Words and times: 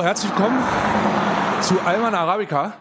Hallo, 0.00 0.08
herzlich 0.08 0.30
willkommen 0.30 0.64
zu 1.60 1.78
Alman 1.82 2.14
Arabica. 2.14 2.72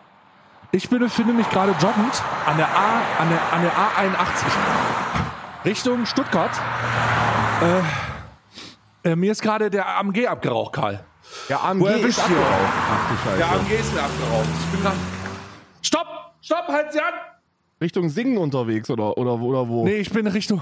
Ich 0.71 0.87
bin, 0.87 0.99
befinde 0.99 1.33
mich 1.33 1.49
gerade 1.49 1.73
joggend 1.73 2.23
an 2.45 2.55
der, 2.55 2.69
A, 2.69 3.01
an 3.19 3.29
der, 3.29 3.53
an 3.53 3.61
der 3.61 3.71
A81 3.73 4.45
Richtung 5.65 6.05
Stuttgart. 6.05 6.51
Äh, 9.03 9.09
äh, 9.09 9.15
mir 9.17 9.33
ist 9.33 9.41
gerade 9.41 9.69
der 9.69 9.97
AMG 9.97 10.27
abgeraucht, 10.27 10.71
Karl. 10.71 11.03
Der 11.49 11.61
AMG 11.61 11.89
ist 12.07 12.19
abgeraucht. 12.21 12.45
Ach 12.47 13.25
Scheiße. 13.25 13.37
Der 13.37 13.51
AMG 13.51 13.71
ist 13.73 13.93
mir 13.93 14.01
abgeraucht. 14.01 14.47
Ich 14.63 14.71
bin 14.71 14.81
gerade. 14.81 14.97
Stopp! 15.81 16.07
Stopp! 16.39 16.67
Halt 16.69 16.93
sie 16.93 16.99
an! 16.99 17.13
Richtung 17.81 18.07
Singen 18.07 18.37
unterwegs 18.37 18.89
oder, 18.89 19.17
oder, 19.17 19.33
oder 19.33 19.67
wo? 19.67 19.83
Nee, 19.83 19.97
ich 19.97 20.09
bin 20.09 20.25
Richtung 20.25 20.61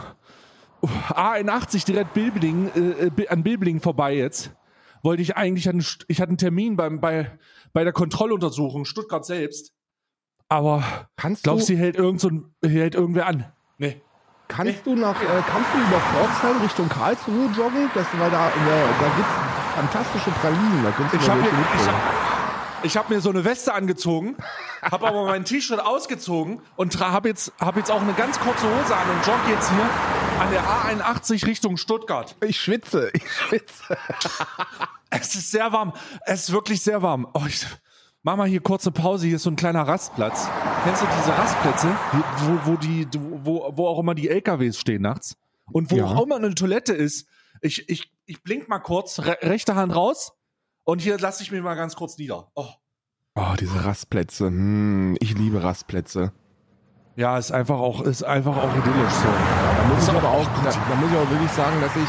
uh, 0.82 0.88
A81 1.12 1.86
direkt 1.86 2.16
Bilbling, 2.16 2.72
äh, 2.76 3.22
äh, 3.22 3.28
an 3.28 3.44
Bilbling 3.44 3.80
vorbei 3.80 4.16
jetzt. 4.16 4.50
Wollte 5.04 5.22
ich 5.22 5.38
eigentlich, 5.38 5.70
an, 5.70 5.84
ich 6.08 6.22
hatte 6.22 6.30
einen 6.30 6.38
Termin 6.38 6.76
beim, 6.76 7.00
bei, 7.00 7.38
bei 7.74 7.84
der 7.84 7.94
Kontrolluntersuchung 7.94 8.86
Stuttgart 8.86 9.26
selbst. 9.26 9.74
Aber 10.50 10.84
Kannst 11.16 11.44
glaubst 11.44 11.70
du, 11.70 11.74
du, 11.74 11.80
hält, 11.80 11.96
irgend 11.96 12.22
so 12.22 12.30
ein, 12.30 12.56
hält 12.64 12.96
irgendwer 12.96 13.28
an? 13.28 13.52
Nee. 13.78 14.02
kannst 14.48 14.86
du 14.86 14.96
nach, 14.96 15.22
äh, 15.22 15.26
kannst 15.46 15.70
du 15.74 15.78
über 15.78 16.00
Pforzheim 16.00 16.62
Richtung 16.62 16.90
Karlsruhe 16.90 17.48
joggen? 17.56 17.90
Das, 17.94 18.06
weil 18.18 18.32
da, 18.32 18.50
der, 18.50 18.88
da 19.00 19.16
gibt's 19.16 19.34
fantastische 19.76 20.32
Pralinen. 20.32 20.84
Da 20.84 20.90
Ich 20.90 21.30
habe 21.30 21.42
hab, 21.44 22.17
ich 22.84 22.98
hab 22.98 23.10
mir 23.10 23.22
so 23.22 23.30
eine 23.30 23.44
Weste 23.46 23.74
angezogen, 23.74 24.36
habe 24.82 25.08
aber 25.08 25.26
mein 25.26 25.46
T-Shirt 25.46 25.80
ausgezogen 25.80 26.62
und 26.76 27.00
habe 27.00 27.30
jetzt, 27.30 27.52
hab 27.60 27.76
jetzt 27.78 27.92
auch 27.92 28.02
eine 28.02 28.14
ganz 28.14 28.40
kurze 28.40 28.64
Hose 28.66 28.96
an 28.96 29.10
und 29.10 29.26
jogge 29.26 29.52
jetzt 29.52 29.70
hier 29.70 29.90
an 30.40 30.52
der 30.52 30.64
A81 30.64 31.46
Richtung 31.48 31.78
Stuttgart. 31.78 32.36
ich 32.46 32.60
schwitze, 32.60 33.10
ich 33.14 33.32
schwitze. 33.32 33.98
Es 35.10 35.36
ist 35.36 35.52
sehr 35.52 35.72
warm. 35.72 35.94
Es 36.26 36.44
ist 36.50 36.52
wirklich 36.52 36.82
sehr 36.82 37.02
warm. 37.02 37.28
Oh, 37.34 37.44
ich 37.48 37.66
mach 38.24 38.36
mal 38.36 38.46
hier 38.46 38.60
kurze 38.60 38.92
Pause. 38.92 39.26
Hier 39.28 39.38
ist 39.38 39.44
so 39.44 39.50
ein 39.50 39.56
kleiner 39.56 39.88
Rastplatz. 39.88 40.50
Kennst 40.84 41.02
du 41.02 41.06
diese 41.18 41.30
Rastplätze, 41.38 41.88
wo, 42.40 42.72
wo, 42.74 42.76
die, 42.76 43.08
wo, 43.16 43.72
wo 43.74 43.88
auch 43.88 44.00
immer 44.00 44.16
die 44.16 44.28
LKWs 44.28 44.78
stehen 44.78 45.04
nachts? 45.04 45.38
Und 45.72 45.92
wo 45.92 45.96
Ja. 45.96 46.06
auch 46.08 46.24
immer 46.24 46.36
eine 46.36 46.54
Toilette 46.56 46.94
ist. 46.94 47.26
Ich, 47.62 47.88
ich, 47.88 48.12
ich 48.26 48.44
blink 48.44 48.68
mal 48.68 48.80
kurz, 48.80 49.20
re 49.20 49.38
rechte 49.44 49.76
Hand 49.76 49.96
raus. 49.96 50.34
Und 50.88 51.02
hier 51.02 51.20
lasse 51.20 51.44
ich 51.44 51.52
mich 51.52 51.62
mal 51.62 51.76
ganz 51.76 51.98
kurz 51.98 52.18
nieder. 52.18 52.48
Oh. 52.56 52.66
Oh, 53.36 53.54
diese 53.60 53.84
Rastplätze. 53.84 54.46
Hm, 54.48 55.18
ich 55.20 55.38
liebe 55.38 55.62
Rastplätze. 55.62 56.32
Ja, 57.18 57.38
ist 57.38 57.52
einfach 57.52 57.78
auch, 57.78 58.02
ist 58.04 58.24
einfach 58.24 58.56
auch 58.56 58.72
idyllisch 58.74 59.12
so. 59.12 59.28
Da 59.28 59.84
muss 59.90 59.98
Ist 60.04 60.10
ich 60.10 60.16
aber 60.16 60.30
auch 60.30 60.46
da, 60.64 60.72
da 60.72 60.96
muss 60.96 61.12
ich 61.12 61.18
auch 61.18 61.30
wirklich 61.30 61.52
sagen, 61.52 61.82
dass 61.82 61.94
ich, 61.94 62.08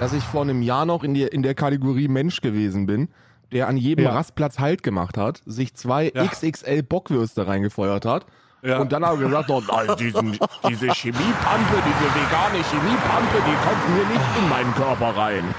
dass 0.00 0.12
ich 0.12 0.22
vor 0.24 0.42
einem 0.42 0.60
Jahr 0.60 0.84
noch 0.84 1.02
in, 1.02 1.14
die, 1.14 1.22
in 1.22 1.42
der 1.42 1.54
Kategorie 1.54 2.08
Mensch 2.08 2.42
gewesen 2.42 2.84
bin, 2.84 3.08
der 3.52 3.68
an 3.68 3.78
jedem 3.78 4.04
Ja. 4.04 4.12
Rastplatz 4.12 4.58
Halt 4.58 4.82
gemacht 4.82 5.16
hat, 5.16 5.40
sich 5.46 5.74
zwei 5.74 6.12
Ja. 6.14 6.26
XXL 6.26 6.82
Bockwürste 6.82 7.46
reingefeuert 7.46 8.04
hat 8.04 8.26
Ja. 8.62 8.80
und 8.80 8.92
dann 8.92 9.02
aber 9.02 9.16
gesagt 9.16 9.48
hat, 9.50 9.62
nein, 9.66 9.96
diesen, 9.98 10.32
diese 10.68 10.88
Chemiepampe, 10.92 11.74
diese 11.86 12.14
vegane 12.14 12.62
Chemiepampe, 12.70 13.36
die 13.46 13.66
kommt 13.66 13.88
mir 13.96 14.06
nicht 14.12 14.38
in 14.42 14.48
meinen 14.50 14.74
Körper 14.74 15.16
rein. 15.16 15.54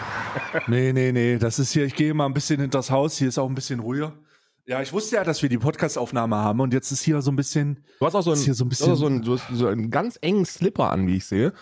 Nee, 0.67 0.93
nee, 0.93 1.11
nee. 1.11 1.37
Das 1.37 1.59
ist 1.59 1.71
hier, 1.73 1.85
ich 1.85 1.95
gehe 1.95 2.13
mal 2.13 2.25
ein 2.25 2.33
bisschen 2.33 2.59
hinters 2.59 2.91
Haus. 2.91 3.17
Hier 3.17 3.27
ist 3.27 3.37
auch 3.37 3.47
ein 3.49 3.55
bisschen 3.55 3.79
ruhiger. 3.79 4.13
Ja, 4.65 4.81
ich 4.81 4.93
wusste 4.93 5.15
ja, 5.15 5.23
dass 5.23 5.41
wir 5.41 5.49
die 5.49 5.57
Podcastaufnahme 5.57 6.35
haben 6.35 6.59
und 6.59 6.73
jetzt 6.73 6.91
ist 6.91 7.01
hier 7.01 7.21
so 7.21 7.31
ein 7.31 7.35
bisschen. 7.35 7.83
Du 7.99 8.05
hast 8.05 8.15
auch 8.15 8.21
so, 8.21 8.31
ein, 8.31 8.37
hier 8.37 8.53
so 8.53 8.63
ein 8.63 8.69
du 8.69 8.75
hast 8.75 8.81
auch 8.83 8.95
so, 8.95 9.09
bisschen- 9.09 9.15
ein, 9.17 9.21
du 9.23 9.33
hast 9.33 9.47
so 9.51 9.67
einen 9.67 9.89
ganz 9.91 10.17
engen 10.21 10.45
Slipper 10.45 10.91
an, 10.91 11.07
wie 11.07 11.17
ich 11.17 11.25
sehe. 11.25 11.53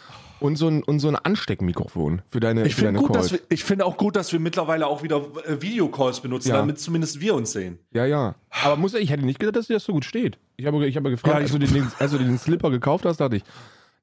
Und 0.42 0.56
so 0.56 0.68
ein, 0.70 0.84
und 0.84 1.00
so 1.00 1.10
ein 1.10 1.18
Ansteckmikrofon 1.18 2.22
für 2.30 2.40
deine, 2.40 2.66
Ich 2.66 2.76
für 2.76 2.82
finde 2.86 2.94
deine 3.00 3.08
gut, 3.08 3.16
dass 3.16 3.30
Calls. 3.30 3.42
wir, 3.42 3.48
ich 3.50 3.64
finde 3.66 3.86
auch 3.86 3.98
gut, 3.98 4.16
dass 4.16 4.32
wir 4.32 4.40
mittlerweile 4.40 4.88
auch 4.88 5.04
wieder 5.04 5.18
äh, 5.46 5.62
Videocalls 5.62 6.22
benutzen, 6.22 6.50
Ja. 6.50 6.56
damit 6.58 6.80
zumindest 6.80 7.20
wir 7.20 7.36
uns 7.36 7.52
sehen. 7.52 7.80
Ja, 7.92 8.06
ja. 8.06 8.36
Aber 8.64 8.78
muss, 8.78 8.94
ich 8.94 9.10
hätte 9.10 9.26
nicht 9.26 9.40
gedacht, 9.40 9.58
dass 9.58 9.68
dir 9.68 9.74
das 9.74 9.84
so 9.84 9.92
gut 9.92 10.06
steht. 10.06 10.38
Ich 10.56 10.66
habe, 10.66 10.86
ich 10.88 10.96
habe 10.96 11.10
gefragt, 11.10 11.34
Ja, 11.36 11.42
als, 11.42 11.54
ich- 11.54 11.60
du 11.60 11.74
den, 11.74 11.92
als 12.00 12.12
du 12.12 12.18
den 12.18 12.38
Slipper 12.38 12.70
gekauft 12.70 13.04
hast, 13.06 13.18
dachte 13.20 13.36
ich, 13.38 13.44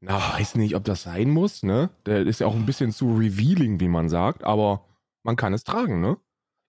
na, 0.06 0.18
weiß 0.38 0.54
nicht, 0.54 0.74
ob 0.76 0.84
das 0.84 1.02
sein 1.02 1.30
muss, 1.30 1.62
ne? 1.62 1.90
Der 2.06 2.20
ist 2.26 2.40
ja 2.40 2.46
auch 2.46 2.54
ein 2.54 2.66
bisschen 2.66 2.92
zu 2.92 3.14
revealing, 3.16 3.80
wie 3.80 3.88
man 3.88 4.08
sagt, 4.08 4.44
aber 4.44 4.84
man 5.22 5.36
kann 5.36 5.52
es 5.52 5.64
tragen, 5.64 6.00
ne? 6.00 6.16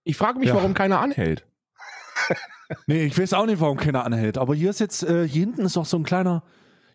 Ich 0.04 0.18
frage 0.18 0.40
mich, 0.40 0.50
Ja. 0.50 0.56
warum 0.56 0.74
keiner 0.74 1.00
anhält. 1.00 1.46
Nee, 2.86 3.06
ich 3.06 3.18
weiß 3.18 3.32
auch 3.34 3.46
nicht, 3.46 3.62
warum 3.62 3.78
keiner 3.78 4.04
anhält. 4.04 4.38
Aber 4.38 4.54
hier 4.54 4.72
ist 4.72 4.80
jetzt, 4.82 5.02
äh, 5.04 5.26
hier 5.26 5.40
hinten 5.46 5.62
ist 5.62 5.78
auch 5.78 5.86
so 5.86 5.96
ein 5.98 6.04
kleiner, 6.04 6.44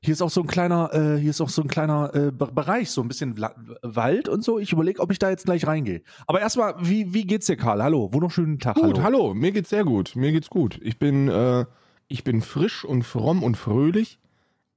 hier 0.03 0.13
ist 0.13 0.21
auch 0.21 0.29
so 0.29 0.43
ein 0.43 0.47
kleiner, 0.47 0.91
äh, 0.93 1.19
hier 1.19 1.31
ist 1.31 1.41
auch 1.41 1.49
so 1.49 1.63
ein 1.63 1.69
kleiner 1.69 2.15
äh, 2.15 2.31
Be- 2.31 2.53
Bereich, 2.53 2.91
so 2.91 3.01
ein 3.01 3.09
bisschen 3.09 3.39
Wla 3.39 3.55
Wald 3.81 4.29
und 4.29 4.45
so. 4.45 4.59
Ich 4.59 4.71
überlege, 4.73 5.01
ob 5.01 5.11
ich 5.11 5.19
da 5.19 5.31
jetzt 5.31 5.47
gleich 5.47 5.67
reingehe. 5.67 6.03
Aber 6.27 6.41
erstmal, 6.43 6.75
wie, 6.81 7.15
wie 7.15 7.25
geht's 7.27 7.47
dir, 7.47 7.57
Karl? 7.57 7.83
Hallo, 7.83 8.13
wunderschönen 8.13 8.59
Tag. 8.59 8.75
Gut, 8.75 8.99
hallo. 9.01 9.03
hallo. 9.03 9.35
mir 9.35 9.51
geht's 9.53 9.71
sehr 9.71 9.85
gut. 9.85 10.15
Mir 10.15 10.31
geht's 10.33 10.51
gut. 10.51 10.79
Ich 10.83 10.99
bin, 10.99 11.29
äh, 11.29 11.65
ich 12.07 12.23
bin 12.23 12.43
frisch 12.43 12.85
und 12.85 13.03
fromm 13.05 13.43
und 13.43 13.57
fröhlich. 13.57 14.19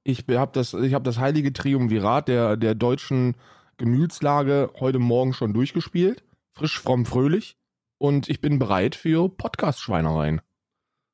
Ich 0.08 0.24
habe 0.30 0.52
das, 0.54 0.74
hab 0.74 1.04
das 1.04 1.18
heilige 1.18 1.52
Triumvirat 1.52 2.28
der, 2.28 2.58
der 2.58 2.76
deutschen 2.76 3.36
Gemütslage 3.78 4.72
heute 4.80 5.00
Morgen 5.00 5.34
schon 5.34 5.52
durchgespielt. 5.52 6.24
Frisch, 6.54 6.80
fromm, 6.80 7.08
fröhlich. 7.08 7.58
Und 7.98 8.30
ich 8.30 8.40
bin 8.40 8.60
bereit 8.60 8.94
für 8.94 9.28
Podcast-Schweinereien. 9.30 10.42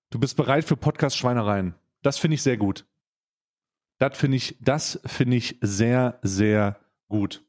Du 0.10 0.20
bist 0.20 0.36
bereit 0.36 0.66
für 0.66 0.76
Podcast-Schweinereien. 0.76 1.74
Das 2.02 2.18
finde 2.18 2.36
ich 2.36 2.42
sehr 2.42 2.58
gut. 2.58 2.86
Das 3.98 4.18
finde 4.18 4.36
ich, 4.36 4.58
das 4.60 5.00
finde 5.06 5.38
ich 5.38 5.58
sehr, 5.62 6.20
sehr 6.22 6.78
gut. 7.08 7.46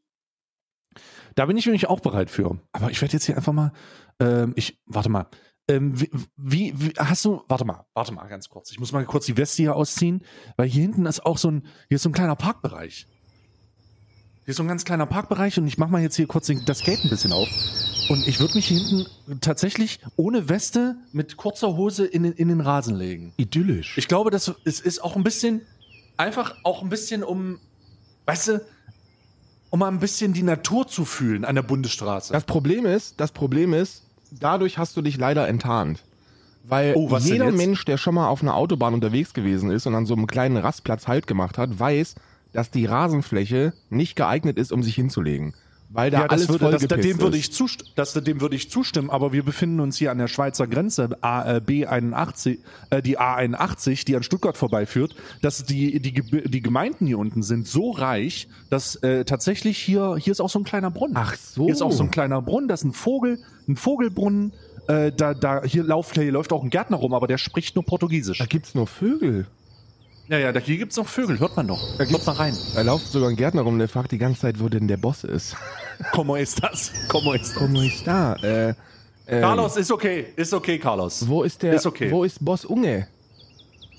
Da 1.35 1.47
bin 1.47 1.57
ich 1.57 1.67
nämlich 1.67 1.89
auch 1.89 1.99
bereit 1.99 2.31
für. 2.31 2.61
Aber 2.71 2.93
ich 2.93 3.01
werde 3.03 3.15
jetzt 3.15 3.25
hier 3.25 3.37
einfach 3.37 3.53
mal, 3.53 3.73
ähm, 4.21 4.53
ich, 4.55 4.81
warte 4.87 5.09
mal. 5.09 5.27
Ähm, 5.69 6.01
wie, 6.01 6.11
wie, 6.37 6.73
wie, 6.77 6.93
hast 6.99 7.25
du, 7.25 7.43
warte 7.49 7.65
mal, 7.65 7.87
warte 7.95 8.13
mal 8.13 8.27
ganz 8.27 8.49
kurz. 8.49 8.73
Ich 8.73 8.81
muss 8.81 8.93
mal 8.93 9.05
kurz 9.05 9.27
die 9.27 9.37
Weste 9.37 9.63
hier 9.63 9.77
ausziehen, 9.77 10.25
weil 10.57 10.69
hier 10.69 10.83
hinten 10.83 11.07
ist 11.07 11.25
auch 11.25 11.39
so 11.39 11.51
ein, 11.51 11.67
hier 11.89 11.97
ist 11.97 12.03
so 12.03 12.09
ein 12.09 12.13
kleiner 12.13 12.37
Parkbereich. 12.37 13.07
Hier 14.45 14.51
ist 14.51 14.57
so 14.57 14.65
ein 14.65 14.69
ganz 14.69 14.85
kleiner 14.85 15.07
Parkbereich 15.07 15.57
und 15.59 15.69
ich 15.69 15.79
mache 15.79 15.93
mal 15.93 16.03
jetzt 16.03 16.17
hier 16.17 16.27
kurz 16.27 16.47
den, 16.47 16.65
das 16.65 16.83
Gate 16.83 17.05
ein 17.05 17.11
bisschen 17.11 17.33
auf. 17.33 17.49
Und 18.09 18.27
ich 18.27 18.41
würde 18.41 18.55
mich 18.55 18.67
hier 18.67 18.79
hinten 18.79 19.41
tatsächlich 19.41 20.01
ohne 20.17 20.49
Weste 20.49 20.97
mit 21.13 21.37
kurzer 21.37 21.77
Hose 21.77 22.05
in 22.07 22.25
den, 22.25 22.33
in 22.33 22.49
den 22.49 22.61
Rasen 22.61 22.97
legen. 22.97 23.33
Idyllisch. 23.37 23.97
Ich 23.97 24.09
glaube, 24.09 24.31
das 24.31 24.53
ist, 24.65 24.81
ist 24.81 25.03
auch 25.03 25.15
ein 25.15 25.23
bisschen, 25.23 25.63
einfach 26.17 26.57
auch 26.65 26.83
ein 26.83 26.89
bisschen 26.89 27.23
um, 27.23 27.61
weißt 28.27 28.49
du, 28.49 28.67
um 29.71 29.79
mal 29.79 29.89
ein 29.89 30.01
bisschen 30.01 30.33
die 30.33 30.43
Natur 30.43 30.89
zu 30.89 31.05
fühlen 31.05 31.45
an 31.45 31.55
der 31.55 31.63
Bundesstraße. 31.63 32.33
das 32.33 32.45
Problem 32.45 32.85
ist, 32.85 33.21
das 33.21 33.31
Problem 33.31 33.73
ist, 33.73 34.03
dadurch 34.39 34.79
hast 34.79 34.97
du 34.97 35.03
dich 35.03 35.17
leider 35.19 35.49
enttarnt. 35.49 36.03
Weil 36.65 36.95
Oh, 36.97 37.17
jeder? 37.19 37.51
Mensch, 37.51 37.85
der 37.85 37.97
schon 37.97 38.15
mal 38.15 38.29
auf 38.29 38.43
einer 38.43 38.55
Autobahn 38.55 38.95
unterwegs 38.95 39.35
gewesen 39.35 39.71
ist 39.71 39.87
und 39.87 39.95
an 39.95 40.07
so 40.07 40.15
einem 40.15 40.27
kleinen 40.27 40.57
Rastplatz 40.57 41.09
Halt 41.09 41.27
gemacht 41.27 41.59
hat, 41.59 41.79
weiß, 41.79 42.15
dass 42.53 42.71
die 42.71 42.87
Rasenfläche 42.87 43.73
nicht 43.91 44.15
geeignet 44.15 44.59
ist, 44.59 44.73
um 44.73 44.83
sich 44.83 44.95
hinzulegen. 44.95 45.55
Weil 45.95 46.11
da 46.11 46.21
ja, 46.21 46.27
alles 46.27 46.47
das 46.47 46.61
würde, 46.61 46.87
das, 46.87 47.01
dem 47.01 47.21
würde 47.21 47.37
ich 47.37 47.53
zust 47.53 47.93
das, 47.97 48.15
dem 48.15 48.41
würde 48.41 48.57
ich 48.57 48.71
zustimmen, 48.71 49.11
aber 49.11 49.33
wir 49.33 49.43
befinden 49.43 49.81
uns 49.81 49.99
hier 49.99 50.11
an 50.11 50.19
der 50.19 50.29
Schweizer 50.29 50.67
Grenze, 50.67 51.19
A, 51.21 51.57
äh, 51.57 51.61
B81, 51.61 52.59
äh, 52.91 53.03
die 53.03 53.19
A81, 53.19 54.07
die 54.07 54.17
an 54.17 54.23
Stuttgart 54.23 54.57
vorbeiführt, 54.57 55.15
dass 55.43 55.65
die, 55.65 56.01
die, 56.01 56.13
die 56.13 56.63
Gemeinden 56.63 57.07
hier 57.07 57.19
unten 57.19 57.43
sind 57.43 57.67
so 57.69 57.91
reich, 57.91 58.49
dass 58.71 58.97
äh, 58.97 59.25
tatsächlich 59.25 59.79
hier, 59.79 60.17
hier 60.17 60.31
ist 60.31 60.41
auch 60.41 60.49
so 60.49 60.59
ein 60.61 60.65
kleiner 60.65 60.91
Brunnen. 60.91 61.17
Ach 61.17 61.37
so. 61.37 61.65
Hier 61.65 61.75
ist 61.75 61.83
auch 61.83 61.93
so 61.93 62.05
ein 62.05 62.11
kleiner 62.11 62.41
Brunnen, 62.41 62.69
das 62.69 62.81
ist 62.81 62.87
ein 62.87 62.93
Vogel, 62.93 63.39
ein 63.69 63.77
Vogelbrunnen. 63.77 64.53
Äh, 64.89 65.13
da, 65.13 65.35
da, 65.35 65.63
hier, 65.65 65.85
lauf, 65.85 66.13
hier 66.13 66.33
läuft 66.33 66.53
auch 66.53 66.63
ein 66.63 66.71
Gärtner 66.71 66.97
rum, 66.97 67.13
aber 67.15 67.27
der 67.27 67.39
spricht 67.39 67.77
nur 67.77 67.85
Portugiesisch. 67.85 68.39
Da 68.39 68.47
gibt's 68.47 68.75
nur 68.75 68.87
Vögel. 68.87 69.47
Ja, 70.29 70.39
ja, 70.39 70.53
da, 70.53 70.61
hier 70.61 70.79
gibt's 70.79 70.97
noch 70.97 71.07
Vögel, 71.07 71.39
hört 71.41 71.57
man 71.57 71.69
doch. 71.69 71.99
Da 71.99 72.05
Hört 72.05 72.27
mal 72.27 72.33
rein. 72.33 72.57
Da 72.75 72.83
läuft 72.83 73.09
sogar 73.09 73.29
ein 73.29 73.37
Gärtner 73.37 73.63
rum, 73.63 73.79
der 73.79 73.89
fragt 73.89 74.13
die 74.13 74.19
ganze 74.19 74.41
Zeit, 74.41 74.61
wo 74.61 74.69
denn 74.69 74.89
der 74.89 74.97
Boss 74.97 75.25
ist. 75.25 75.57
Como 76.13 76.37
das? 76.37 76.93
Como 77.09 77.33
ist 77.33 77.55
Como 77.55 77.81
ist 77.83 78.07
da? 78.07 78.35
Äh, 78.43 78.75
ähm, 79.27 79.41
Carlos, 79.43 79.77
ist 79.77 79.91
okay, 79.91 80.27
ist 80.37 80.53
okay, 80.53 80.79
Carlos. 80.79 81.27
Wo 81.27 81.43
ist 81.43 81.63
der? 81.63 81.75
Ist 81.75 81.87
okay. 81.87 82.11
Wo 82.11 82.25
ist 82.25 82.45
Boss 82.45 82.65
Unge? 82.65 83.07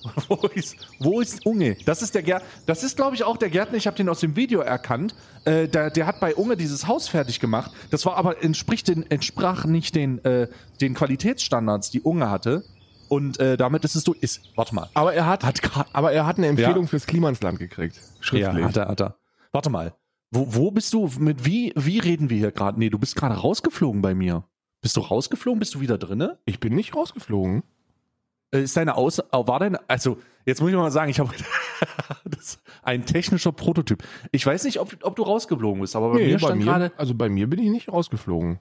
Wo 0.28 0.36
ist, 0.48 0.76
wo 1.00 1.22
ist 1.22 1.46
Unge? 1.46 1.78
Das 1.86 2.02
ist 2.02 2.14
der 2.14 2.24
Gärtner. 2.24 2.46
Das 2.66 2.84
ist, 2.84 2.98
glaube 2.98 3.16
ich, 3.16 3.24
auch 3.24 3.38
der 3.38 3.50
Gärtner. 3.50 3.78
Ich 3.78 3.88
habe 3.88 3.96
den 3.96 4.10
aus 4.10 4.20
dem 4.20 4.36
Video 4.36 4.60
erkannt. 4.60 5.16
Äh, 5.46 5.70
der, 5.70 5.92
der 5.92 6.06
hat 6.06 6.20
bei 6.20 6.36
Unge 6.36 6.58
dieses 6.58 6.88
Haus 6.90 7.08
fertig 7.08 7.40
gemacht. 7.40 7.72
Das 7.90 8.06
war 8.06 8.18
aber 8.18 8.44
entspricht 8.44 8.90
den, 8.90 9.10
entsprach 9.10 9.64
nicht 9.64 9.96
den, 9.96 10.24
äh, 10.26 10.50
den 10.82 10.94
Qualitätsstandards, 10.94 11.90
die 11.90 12.02
Unge 12.02 12.30
hatte. 12.30 12.66
Und 13.08 13.40
äh, 13.40 13.56
damit 13.56 13.86
ist 13.86 13.96
es 13.96 14.04
so. 14.04 14.14
Ist, 14.14 14.42
warte 14.56 14.76
mal. 14.76 14.90
Aber 14.94 15.14
er 15.14 15.26
hat, 15.26 15.46
Hat 15.46 15.62
aber 15.94 16.12
er 16.12 16.26
hat 16.26 16.38
eine 16.38 16.48
Empfehlung 16.48 16.84
Ja. 16.84 16.88
fürs 16.88 17.06
Klima 17.06 17.30
ins 17.30 17.42
Land 17.42 17.60
gekriegt. 17.60 17.98
Schriftlich. 18.20 18.60
Ja, 18.62 18.68
hat 18.68 18.76
er, 18.76 18.88
hat 18.90 19.02
er. 19.02 19.16
Warte 19.54 19.70
mal. 19.70 19.94
Wo, 20.34 20.48
wo 20.50 20.72
bist 20.72 20.92
du? 20.94 21.10
Mit 21.20 21.46
wie, 21.46 21.74
wie 21.76 22.00
reden 22.00 22.30
wir 22.30 22.38
hier 22.38 22.52
gerade? 22.52 22.80
Nee, 22.80 22.90
du 22.90 22.98
bist 22.98 23.16
gerade 23.16 23.36
rausgeflogen 23.36 24.02
bei 24.02 24.16
mir. 24.16 24.44
Bist 24.82 24.98
du 24.98 25.02
rausgeflogen? 25.02 25.60
Bist 25.60 25.76
du 25.76 25.80
wieder 25.80 25.98
drinne? 26.00 26.40
Ich 26.46 26.60
bin 26.60 26.74
nicht 26.74 26.96
rausgeflogen. 26.96 27.64
Äh, 28.52 28.64
Ist 28.64 28.76
deine 28.76 28.96
Aus 28.96 29.22
oh, 29.32 29.48
war 29.48 29.60
deine 29.60 29.88
also 29.88 30.18
jetzt 30.46 30.60
muss 30.60 30.72
ich 30.72 30.76
mal 30.76 30.92
sagen, 30.92 31.12
ich 31.12 31.20
habe 31.20 31.32
ein 32.84 33.06
technischer 33.06 33.52
Prototyp. 33.52 34.04
Ich 34.32 34.46
weiß 34.46 34.64
nicht, 34.64 34.80
ob, 34.80 34.96
ob 35.04 35.16
du 35.16 35.24
rausgeflogen 35.24 35.82
bist, 35.82 35.96
aber 35.96 36.14
bei 36.14 36.20
mir 36.20 36.34
bei 36.34 36.40
stand 36.40 36.60
mir, 36.60 36.66
gerade 36.66 36.92
also 36.98 37.14
bei 37.14 37.30
mir 37.30 37.48
bin 37.48 37.60
ich 37.60 37.70
nicht 37.70 37.92
rausgeflogen. 37.92 38.60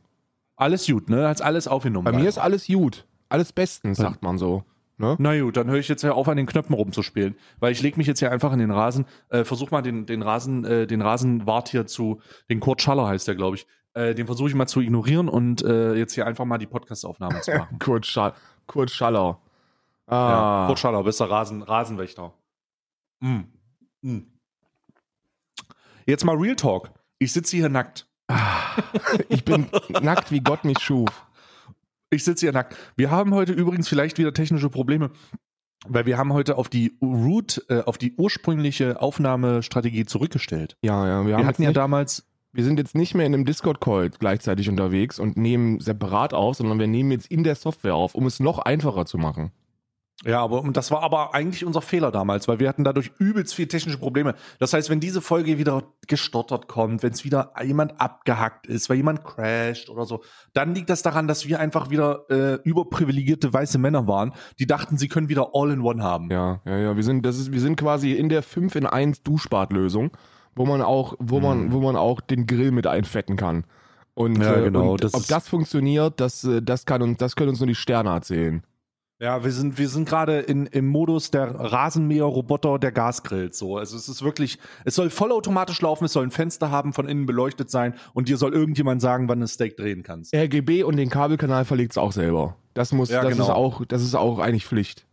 Alles 0.57 0.87
gut, 0.87 1.09
ne? 1.09 1.27
Hat's 1.27 1.41
alles 1.41 1.69
aufgenommen. 1.69 2.05
Bei 2.05 2.13
mir 2.13 2.29
ist 2.29 2.39
alles 2.39 2.67
gut. 2.67 3.07
Alles 3.31 3.53
bestens, 3.53 3.97
sagt 3.97 4.23
man 4.23 4.37
so. 4.37 4.65
Ne? 4.99 5.17
Na 5.19 5.41
gut, 5.41 5.57
dann 5.57 5.69
höre 5.69 5.79
ich 5.79 5.89
jetzt 5.89 6.03
ja 6.03 6.13
auf, 6.13 6.29
an 6.29 6.37
den 6.37 6.47
Knöpfen 6.47 6.75
rumzuspielen. 6.75 7.35
Weil 7.61 7.73
ich 7.73 7.83
lege 7.83 7.97
mich 7.97 8.07
jetzt 8.07 8.19
hier 8.21 8.31
einfach 8.31 8.53
in 8.53 8.59
den 8.59 8.71
Rasen, 8.71 9.07
äh, 9.31 9.45
versuch 9.45 9.71
mal 9.71 9.83
den, 9.83 10.07
den 10.07 10.23
Rasen, 10.23 10.65
äh, 10.65 10.87
den 10.87 11.03
Rasenwart 11.03 11.69
hier 11.71 11.87
zu, 11.87 12.21
den 12.51 12.61
Kurt 12.61 12.83
Schaller 12.83 13.09
heißt 13.09 13.27
der, 13.27 13.35
glaube 13.35 13.57
ich. 13.57 13.67
Äh, 13.95 14.15
den 14.15 14.27
versuche 14.27 14.49
ich 14.49 14.55
mal 14.55 14.67
zu 14.67 14.81
ignorieren 14.81 15.29
und 15.29 15.63
äh, 15.63 15.95
jetzt 15.95 16.15
hier 16.15 16.27
einfach 16.27 16.45
mal 16.45 16.59
die 16.59 16.67
Podcast-Aufnahme 16.67 17.41
zu 17.41 17.53
machen. 17.53 17.79
Kurt, 17.81 18.07
Schall, 18.07 18.33
Kurt 18.67 18.91
Schaller. 18.91 19.39
ja, 20.11 20.65
Ah, 20.65 20.67
Kurt 20.67 20.79
Schaller, 20.79 21.03
bist 21.05 21.21
der 21.21 21.31
Rasen, 21.31 21.63
Rasenwächter. 21.63 22.33
Mm. 23.21 23.41
Mm. 24.03 24.19
Jetzt 26.07 26.25
mal 26.25 26.37
Real 26.37 26.57
Talk. 26.57 26.91
Ich 27.19 27.33
sitze 27.33 27.57
hier 27.57 27.69
nackt. 27.69 28.07
ich 29.29 29.45
bin 29.45 29.67
nackt, 30.01 30.31
wie 30.31 30.41
Gott 30.41 30.65
mich 30.65 30.79
schuf. 30.81 31.27
Ich 32.13 32.25
sitze 32.25 32.45
hier 32.45 32.53
nackt. 32.53 32.77
Wir 32.95 33.11
haben 33.11 33.35
heute 33.35 33.55
übrigens 33.55 33.89
vielleicht 33.89 34.19
wieder 34.19 34.35
technische 34.35 34.69
Probleme, 34.69 35.11
weil 35.89 36.05
wir 36.05 36.19
haben 36.19 36.35
heute 36.35 36.59
auf 36.59 36.69
die 36.69 36.93
Root, 37.01 37.65
äh, 37.71 37.81
auf 37.81 37.97
die 37.97 38.13
ursprüngliche 38.17 39.01
Aufnahmestrategie 39.01 40.05
zurückgestellt. 40.05 40.77
Ja, 40.83 41.09
ja, 41.09 41.23
wir, 41.23 41.29
Wir 41.29 41.37
haben 41.39 41.47
hatten 41.47 41.63
ja 41.63 41.71
nicht, 41.71 41.77
damals, 41.79 42.27
wir 42.53 42.65
sind 42.65 42.79
jetzt 42.79 42.95
nicht 42.95 43.15
mehr 43.15 43.25
in 43.25 43.33
einem 43.33 43.47
Discord-Call 43.47 44.11
gleichzeitig 44.11 44.69
unterwegs 44.69 45.19
und 45.19 45.39
nehmen 45.39 45.81
separat 45.81 46.35
auf, 46.35 46.57
sondern 46.57 46.79
wir 46.79 46.87
nehmen 46.87 47.13
jetzt 47.13 47.29
in 47.29 47.45
der 47.45 47.55
Software 47.55 47.95
auf, 47.95 48.15
um 48.15 48.27
es 48.27 48.41
noch 48.41 48.59
einfacher 48.59 49.07
zu 49.07 49.17
machen. 49.17 49.51
Ja, 50.25 50.41
aber 50.41 50.63
und 50.63 50.77
das 50.77 50.91
war 50.91 51.03
aber 51.03 51.35
eigentlich 51.35 51.65
unser 51.65 51.83
Fehler 51.83 52.13
damals, 52.13 52.47
weil 52.47 52.61
wir 52.61 52.69
hatten 52.69 52.85
dadurch 52.85 53.11
übelst 53.19 53.55
viel 53.55 53.67
technische 53.67 53.99
Probleme. 53.99 54.35
Das 54.59 54.73
heißt, 54.73 54.89
wenn 54.89 55.01
diese 55.01 55.21
Folge 55.21 55.59
wieder 55.59 55.83
gestottert 56.07 56.69
kommt, 56.69 57.03
wenn 57.03 57.13
es 57.13 57.25
wieder 57.25 57.53
jemand 57.63 58.01
abgehackt 58.01 58.67
ist, 58.67 58.89
weil 58.89 58.99
jemand 58.99 59.25
crasht 59.25 59.91
oder 59.91 60.05
so, 60.05 60.23
dann 60.53 60.75
liegt 60.75 60.91
das 60.91 61.03
daran, 61.03 61.27
dass 61.27 61.47
wir 61.47 61.59
einfach 61.59 61.91
wieder 61.91 62.25
äh, 62.31 62.55
überprivilegierte 62.63 63.53
weiße 63.53 63.79
Männer 63.79 64.07
waren, 64.07 64.33
die 64.59 64.67
dachten, 64.67 64.97
sie 64.97 65.09
können 65.09 65.29
wieder 65.29 65.51
All-in-One 65.55 66.03
haben. 66.03 66.31
Ja, 66.31 66.61
ja, 66.65 66.79
ja. 66.79 66.97
Wir 66.97 67.03
sind, 67.03 67.27
das 67.27 67.39
ist, 67.39 67.53
wir 67.53 67.61
sind 67.61 67.77
quasi 67.77 68.13
in 68.13 68.29
der 68.29 68.43
5 68.43 68.77
in 68.77 68.87
1 68.87 69.25
Duschbadlösung, 69.25 70.13
wo 70.55 70.67
man 70.67 70.83
auch, 70.83 71.15
wo 71.19 71.41
man, 71.41 71.73
wo 71.73 71.81
man 71.81 71.97
auch 71.97 72.21
den 72.21 72.47
Grill 72.47 72.71
mit 72.71 72.87
einfetten 72.87 73.37
kann. 73.37 73.65
Und, 74.15 74.41
Ja, 74.41 74.57
äh, 74.57 74.65
genau, 74.65 74.93
und 74.93 75.05
das 75.05 75.15
ob 75.15 75.27
das 75.27 75.49
funktioniert, 75.49 76.21
das, 76.21 76.45
äh, 76.45 76.63
das 76.63 76.85
kann 76.85 77.03
uns, 77.03 77.19
das 77.19 77.35
können 77.35 77.51
uns 77.51 77.61
nur 77.61 77.67
die 77.67 77.75
Sterne 77.75 78.11
erzählen. 78.11 78.63
Ja, 79.23 79.45
wir 79.45 79.53
sind, 79.53 79.79
wir 79.79 79.89
sind 79.89 80.09
gerade 80.09 80.41
in, 80.41 80.67
im 80.67 80.89
Modus 80.89 81.31
der 81.31 81.55
Rasenmäher-Roboter 81.55 82.81
der 82.81 82.91
Gasgrills. 82.91 83.57
So. 83.57 83.77
Also 83.77 83.97
es 83.97 84.09
ist 84.09 84.25
wirklich, 84.25 84.59
es 84.85 84.97
soll 84.97 85.11
vollautomatisch 85.11 85.81
laufen, 85.81 86.07
es 86.07 86.13
soll 86.13 86.25
ein 86.25 86.33
Fenster 86.33 86.73
haben, 86.73 86.93
von 86.93 87.07
innen 87.07 87.25
beleuchtet 87.25 87.71
sein 87.71 87.95
und 88.15 88.29
dir 88.29 88.37
soll 88.37 88.53
irgendjemand 88.53 89.01
sagen, 89.01 89.29
wann 89.29 89.39
du 89.39 89.45
ein 89.45 89.49
Steak 89.49 89.77
drehen 89.77 90.03
kannst. 90.03 90.35
RGB 90.35 90.83
und 90.83 90.97
den 90.97 91.09
Kabelkanal 91.09 91.65
verlegt 91.65 91.93
es 91.93 91.99
auch 91.99 92.11
selber. 92.11 92.57
Das 92.75 92.91
muss, 92.91 93.11
Ja, 93.11 93.23
das 93.23 93.35
genau. 93.35 93.45
ist 93.45 93.51
auch, 93.51 93.85
das 93.85 94.03
ist 94.03 94.17
auch 94.17 94.41
eigentlich 94.41 94.67
Pflicht. 94.67 95.07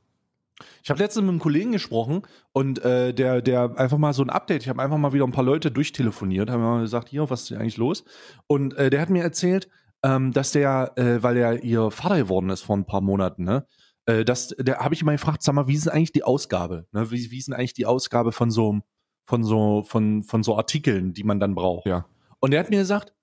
Ich 0.81 0.89
habe 0.89 0.99
letztens 0.99 1.25
mit 1.25 1.29
einem 1.29 1.39
Kollegen 1.39 1.71
gesprochen 1.71 2.23
und 2.51 2.83
äh, 2.83 3.13
der, 3.13 3.43
der 3.43 3.77
einfach 3.77 3.99
mal 3.99 4.13
so 4.13 4.23
ein 4.23 4.31
Update, 4.31 4.63
ich 4.63 4.69
habe 4.69 4.81
einfach 4.81 4.97
mal 4.97 5.13
wieder 5.13 5.25
ein 5.25 5.31
paar 5.31 5.43
Leute 5.43 5.69
durchtelefoniert, 5.69 6.49
haben 6.49 6.63
mal 6.63 6.81
gesagt, 6.81 7.09
hier, 7.09 7.29
was 7.29 7.43
ist 7.43 7.51
eigentlich 7.55 7.77
los? 7.77 8.05
Und 8.47 8.73
äh, 8.73 8.89
der 8.89 9.01
hat 9.01 9.11
mir 9.11 9.21
erzählt, 9.21 9.69
ähm, 10.01 10.31
dass 10.33 10.51
der, 10.51 10.93
äh, 10.95 11.21
weil 11.21 11.37
er 11.37 11.63
ihr 11.63 11.91
Vater 11.91 12.17
geworden 12.17 12.49
ist 12.49 12.61
vor 12.61 12.75
ein 12.75 12.85
paar 12.85 13.01
Monaten, 13.01 13.43
ne? 13.43 13.67
Äh, 14.09 14.25
das, 14.25 14.49
der 14.57 14.79
habe 14.79 14.95
ich 14.95 15.03
mal 15.03 15.11
gefragt, 15.11 15.43
sag 15.43 15.53
mal, 15.53 15.67
wie 15.67 15.75
ist 15.75 15.85
denn 15.85 15.93
eigentlich 15.93 16.11
die 16.11 16.23
Ausgabe? 16.23 16.87
Ne? 16.91 17.11
Wie, 17.11 17.29
wie 17.29 17.37
ist 17.37 17.47
denn 17.47 17.53
eigentlich 17.53 17.73
die 17.73 17.85
Ausgabe 17.85 18.31
von 18.31 18.49
so, 18.49 18.79
von 19.25 19.43
so, 19.43 19.83
von, 19.83 20.23
von 20.23 20.41
so 20.41 20.57
Artikeln, 20.57 21.13
die 21.13 21.23
man 21.23 21.39
dann 21.39 21.53
braucht? 21.53 21.85
Ja. 21.85 22.07
Und 22.39 22.51
der 22.51 22.61
hat 22.61 22.71
mir 22.71 22.79
gesagt, 22.79 23.13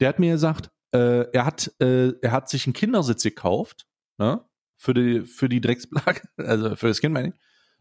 der 0.00 0.08
hat 0.08 0.20
mir 0.20 0.32
gesagt, 0.32 0.70
äh, 0.92 1.28
er 1.32 1.46
hat, 1.46 1.74
äh, 1.80 2.12
er 2.22 2.30
hat 2.30 2.48
sich 2.48 2.66
einen 2.66 2.74
Kindersitz 2.74 3.24
gekauft, 3.24 3.86
ne? 4.18 4.44
Für 4.78 4.92
die, 4.92 5.22
für 5.22 5.48
die 5.48 5.60
Drecksplage, 5.60 6.22
also 6.36 6.76
für 6.76 6.88
das 6.88 7.00
Kind 7.00 7.14
meine 7.14 7.28
ich, 7.28 7.34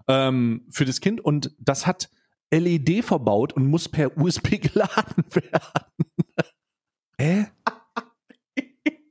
ähm, 0.07 0.65
für 0.71 0.85
das 0.85 1.01
Kind 1.01 1.21
und 1.21 1.53
das 1.59 1.85
hat 1.85 2.09
LED 2.51 3.03
verbaut 3.03 3.53
und 3.53 3.67
muss 3.67 3.89
per 3.89 4.17
USB 4.17 4.62
geladen 4.62 5.25
werden. 5.33 6.25
Hä? 7.19 7.47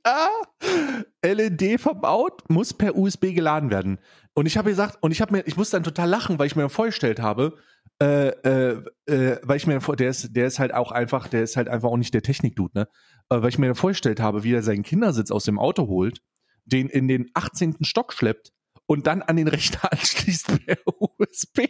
LED 1.25 1.79
verbaut, 1.81 2.43
muss 2.49 2.73
per 2.73 2.95
USB 2.95 3.33
geladen 3.33 3.69
werden. 3.69 3.99
Und 4.33 4.45
ich 4.45 4.57
habe 4.57 4.69
gesagt, 4.69 4.97
und 5.01 5.11
ich 5.11 5.21
habe 5.21 5.31
mir, 5.33 5.47
ich 5.47 5.57
musste 5.57 5.77
dann 5.77 5.83
total 5.83 6.09
lachen, 6.09 6.37
weil 6.39 6.47
ich 6.47 6.55
mir 6.55 6.69
vorgestellt 6.69 7.19
habe, 7.19 7.57
äh, 8.01 8.27
äh, 8.29 8.83
äh, 9.05 9.39
weil 9.43 9.57
ich 9.57 9.67
mir, 9.67 9.79
vor- 9.81 9.95
der 9.95 10.09
ist, 10.09 10.35
der 10.35 10.47
ist 10.47 10.59
halt 10.59 10.73
auch 10.73 10.91
einfach, 10.91 11.27
der 11.27 11.43
ist 11.43 11.55
halt 11.57 11.69
einfach 11.69 11.89
auch 11.89 11.97
nicht 11.97 12.13
der 12.13 12.21
Technik-Dude, 12.23 12.79
ne? 12.79 12.87
Weil 13.29 13.47
ich 13.49 13.57
mir 13.57 13.73
vorgestellt 13.73 14.19
habe, 14.19 14.43
wie 14.43 14.53
er 14.53 14.61
seinen 14.61 14.83
Kindersitz 14.83 15.31
aus 15.31 15.45
dem 15.45 15.57
Auto 15.57 15.87
holt, 15.87 16.19
den 16.65 16.89
in 16.89 17.07
den 17.07 17.29
18. 17.33 17.77
Stock 17.81 18.13
schleppt 18.13 18.51
und 18.85 19.07
dann 19.07 19.21
an 19.21 19.37
den 19.37 19.47
Rechner 19.47 19.79
anschließt 19.91 20.65
per 20.65 20.77
USB. 20.85 21.61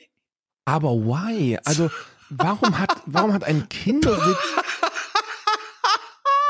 Aber 0.65 0.91
why? 0.95 1.57
Also, 1.63 1.91
warum 2.29 2.79
hat, 2.79 2.97
warum 3.05 3.31
hat 3.33 3.43
ein 3.43 3.69
Kindersitz 3.69 4.37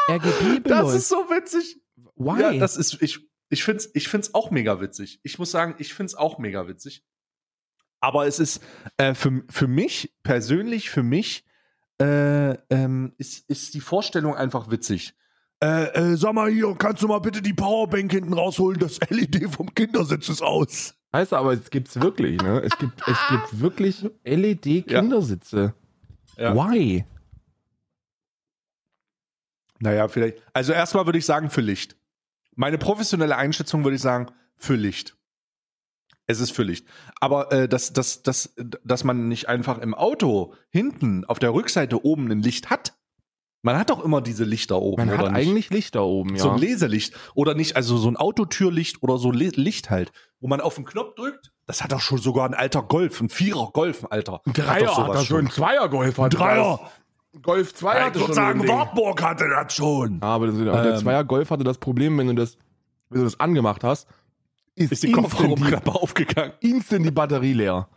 RGB 0.10 0.68
Das 0.68 0.94
ist 0.94 1.10
so 1.10 1.18
witzig. 1.30 1.82
Why? 2.16 2.42
Ja, 2.42 2.54
das 2.54 2.78
ist, 2.78 3.02
ich, 3.02 3.20
ich 3.50 3.64
finde 3.64 3.78
es 3.80 3.92
ich 3.94 4.08
find's 4.08 4.34
auch 4.34 4.52
mega 4.52 4.80
witzig. 4.82 5.20
Ich 5.24 5.40
muss 5.40 5.52
sagen, 5.52 5.76
ich 5.78 5.94
finde 5.94 6.08
es 6.12 6.16
auch 6.16 6.38
mega 6.38 6.68
witzig. 6.68 7.04
Aber 8.00 8.28
es 8.28 8.40
ist 8.40 8.62
äh, 8.98 9.14
für, 9.14 9.44
für 9.50 9.68
mich, 9.68 10.14
persönlich, 10.24 10.90
für 10.90 11.04
mich, 11.04 11.46
äh, 12.00 12.52
ähm, 12.70 13.14
ist, 13.18 13.50
ist 13.50 13.74
die 13.74 13.80
Vorstellung 13.80 14.36
einfach 14.36 14.70
witzig. 14.70 15.16
Äh, 15.64 15.86
äh, 15.94 16.18
sag 16.18 16.34
mal 16.34 16.52
hier, 16.52 16.76
kannst 16.78 17.02
du 17.02 17.08
mal 17.08 17.20
bitte 17.20 17.42
die 17.42 17.54
Powerbank 17.54 18.12
hinten 18.12 18.34
rausholen? 18.34 18.80
Das 18.80 19.00
LED 19.10 19.50
vom 19.50 19.74
Kindersitz 19.74 20.30
ist 20.30 20.42
aus. 20.42 20.94
Heißt 21.14 21.34
aber, 21.34 21.54
es 21.54 21.70
gibt's 21.70 22.00
wirklich, 22.00 22.42
ne? 22.42 22.62
Es 22.62 22.78
gibt, 22.78 23.02
es 23.08 23.18
gibt 23.30 23.62
wirklich 23.62 24.06
LED-Kindersitze. 24.26 25.74
Ja. 26.38 26.54
Why? 26.54 27.06
Naja, 29.86 30.08
vielleicht. 30.08 30.42
Also 30.54 30.74
erstmal 30.74 31.06
würde 31.06 31.20
ich 31.20 31.26
sagen, 31.26 31.50
für 31.50 31.62
Licht. 31.62 31.96
Meine 32.56 32.78
professionelle 32.78 33.38
Einschätzung 33.38 33.84
würde 33.84 33.96
ich 33.96 34.02
sagen, 34.02 34.28
für 34.56 34.76
Licht. 34.76 35.16
Es 36.28 36.40
ist 36.40 36.52
für 36.52 36.64
Licht. 36.64 36.88
Aber 37.20 37.52
äh, 37.52 37.70
dass, 37.70 37.94
dass, 37.94 38.24
dass, 38.24 38.56
dass 38.84 39.04
man 39.04 39.28
nicht 39.28 39.48
einfach 39.48 39.78
im 39.78 39.94
Auto 39.94 40.54
hinten 40.70 41.24
auf 41.26 41.38
der 41.38 41.54
Rückseite 41.54 42.04
oben 42.04 42.32
ein 42.32 42.42
Licht 42.42 42.70
hat. 42.70 42.94
Man 43.62 43.78
hat 43.78 43.90
doch 43.90 44.04
immer 44.04 44.22
diese 44.22 44.44
Lichter 44.44 44.80
oben, 44.80 45.06
Man 45.06 45.16
oder 45.16 45.26
hat 45.26 45.34
nicht? 45.34 45.48
eigentlich 45.48 45.70
Licht 45.72 45.96
da 45.96 46.02
oben, 46.02 46.36
ja. 46.36 46.42
So 46.42 46.52
ein 46.52 46.60
Leselicht. 46.60 47.16
Oder 47.34 47.56
nicht, 47.56 47.76
also 47.76 47.98
so 47.98 48.08
ein 48.08 48.16
Autotürlicht 48.16 49.02
oder 49.02 49.18
so 49.18 49.32
Le 49.32 49.50
Licht 49.56 49.90
halt, 49.90 50.12
wo 50.40 50.48
man 50.48 50.62
auf 50.62 50.76
den 50.76 50.86
Knopf 50.86 51.16
drückt. 51.16 51.52
Das 51.66 51.84
hat 51.84 51.92
doch 51.92 52.00
schon 52.00 52.20
sogar 52.20 52.48
ein 52.48 52.54
alter 52.54 52.84
Golf, 52.84 53.20
ein 53.22 53.30
Vierer 53.30 53.72
Golf, 53.74 54.06
Alter. 54.10 54.42
Ein 54.46 54.52
Hat 54.52 54.58
Dreier 54.58 54.90
sowas 54.90 54.98
hat 54.98 55.16
er 55.16 55.26
schon. 55.26 55.46
Ein 55.46 55.52
Zweier-Golf 55.52 56.18
hat 56.20 56.34
Dreier. 56.34 56.92
Golf 57.42 57.74
2 57.74 58.02
hatte 58.02 58.20
schon. 58.20 58.34
so 58.34 58.42
ein 58.42 58.60
Ding. 58.60 58.68
Wartburg 58.70 59.22
hatte 59.24 59.48
das 59.50 59.74
schon. 59.74 60.20
Ja, 60.22 60.28
aber 60.28 60.48
das, 60.48 60.58
der 60.58 60.74
Ähm. 60.94 60.98
Zweier-Golf 60.98 61.50
hatte 61.52 61.64
das 61.64 61.78
Problem, 61.78 62.18
wenn 62.18 62.28
du 62.28 62.34
das, 62.36 62.58
wenn 63.10 63.20
du 63.20 63.26
das 63.26 63.40
angemacht 63.40 63.84
hast, 63.84 64.08
ist, 64.76 64.92
Ist 64.92 65.04
die 65.04 65.12
Kofferraumklappe 65.12 65.92
aufgegangen. 65.94 66.54
instant 66.60 67.06
die 67.06 67.12
Batterie 67.12 67.54
leer. 67.54 67.88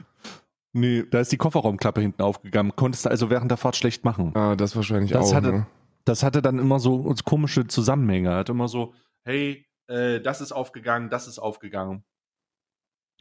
Nee, 0.73 1.05
da 1.11 1.21
ist 1.21 1.33
die 1.33 1.37
Kofferraumklappe 1.37 2.01
hinten 2.01 2.23
aufgegangen. 2.23 2.73
Konntest 2.77 3.05
du 3.07 3.11
also 3.11 3.31
während 3.31 3.51
der 3.51 3.59
Fahrt 3.59 3.75
schlecht 3.77 4.05
machen. 4.05 4.33
Ah, 4.37 4.55
das 4.55 4.77
wahrscheinlich 4.77 5.11
Das 5.11 5.31
auch. 5.31 5.35
hatte- 5.35 5.53
ne? 5.53 5.67
Das 6.05 6.23
hatte 6.23 6.41
dann 6.41 6.59
immer 6.59 6.79
so 6.79 7.13
komische 7.25 7.67
Zusammenhänge. 7.67 8.31
Hat 8.35 8.49
immer 8.49 8.69
so, 8.69 8.95
hey, 9.25 9.67
äh, 9.89 10.21
das 10.21 10.41
ist 10.41 10.53
aufgegangen, 10.53 11.11
das 11.11 11.27
ist 11.27 11.39
aufgegangen. 11.39 12.03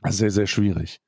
Sehr, 0.05 0.31
sehr 0.31 0.47
schwierig. 0.47 1.01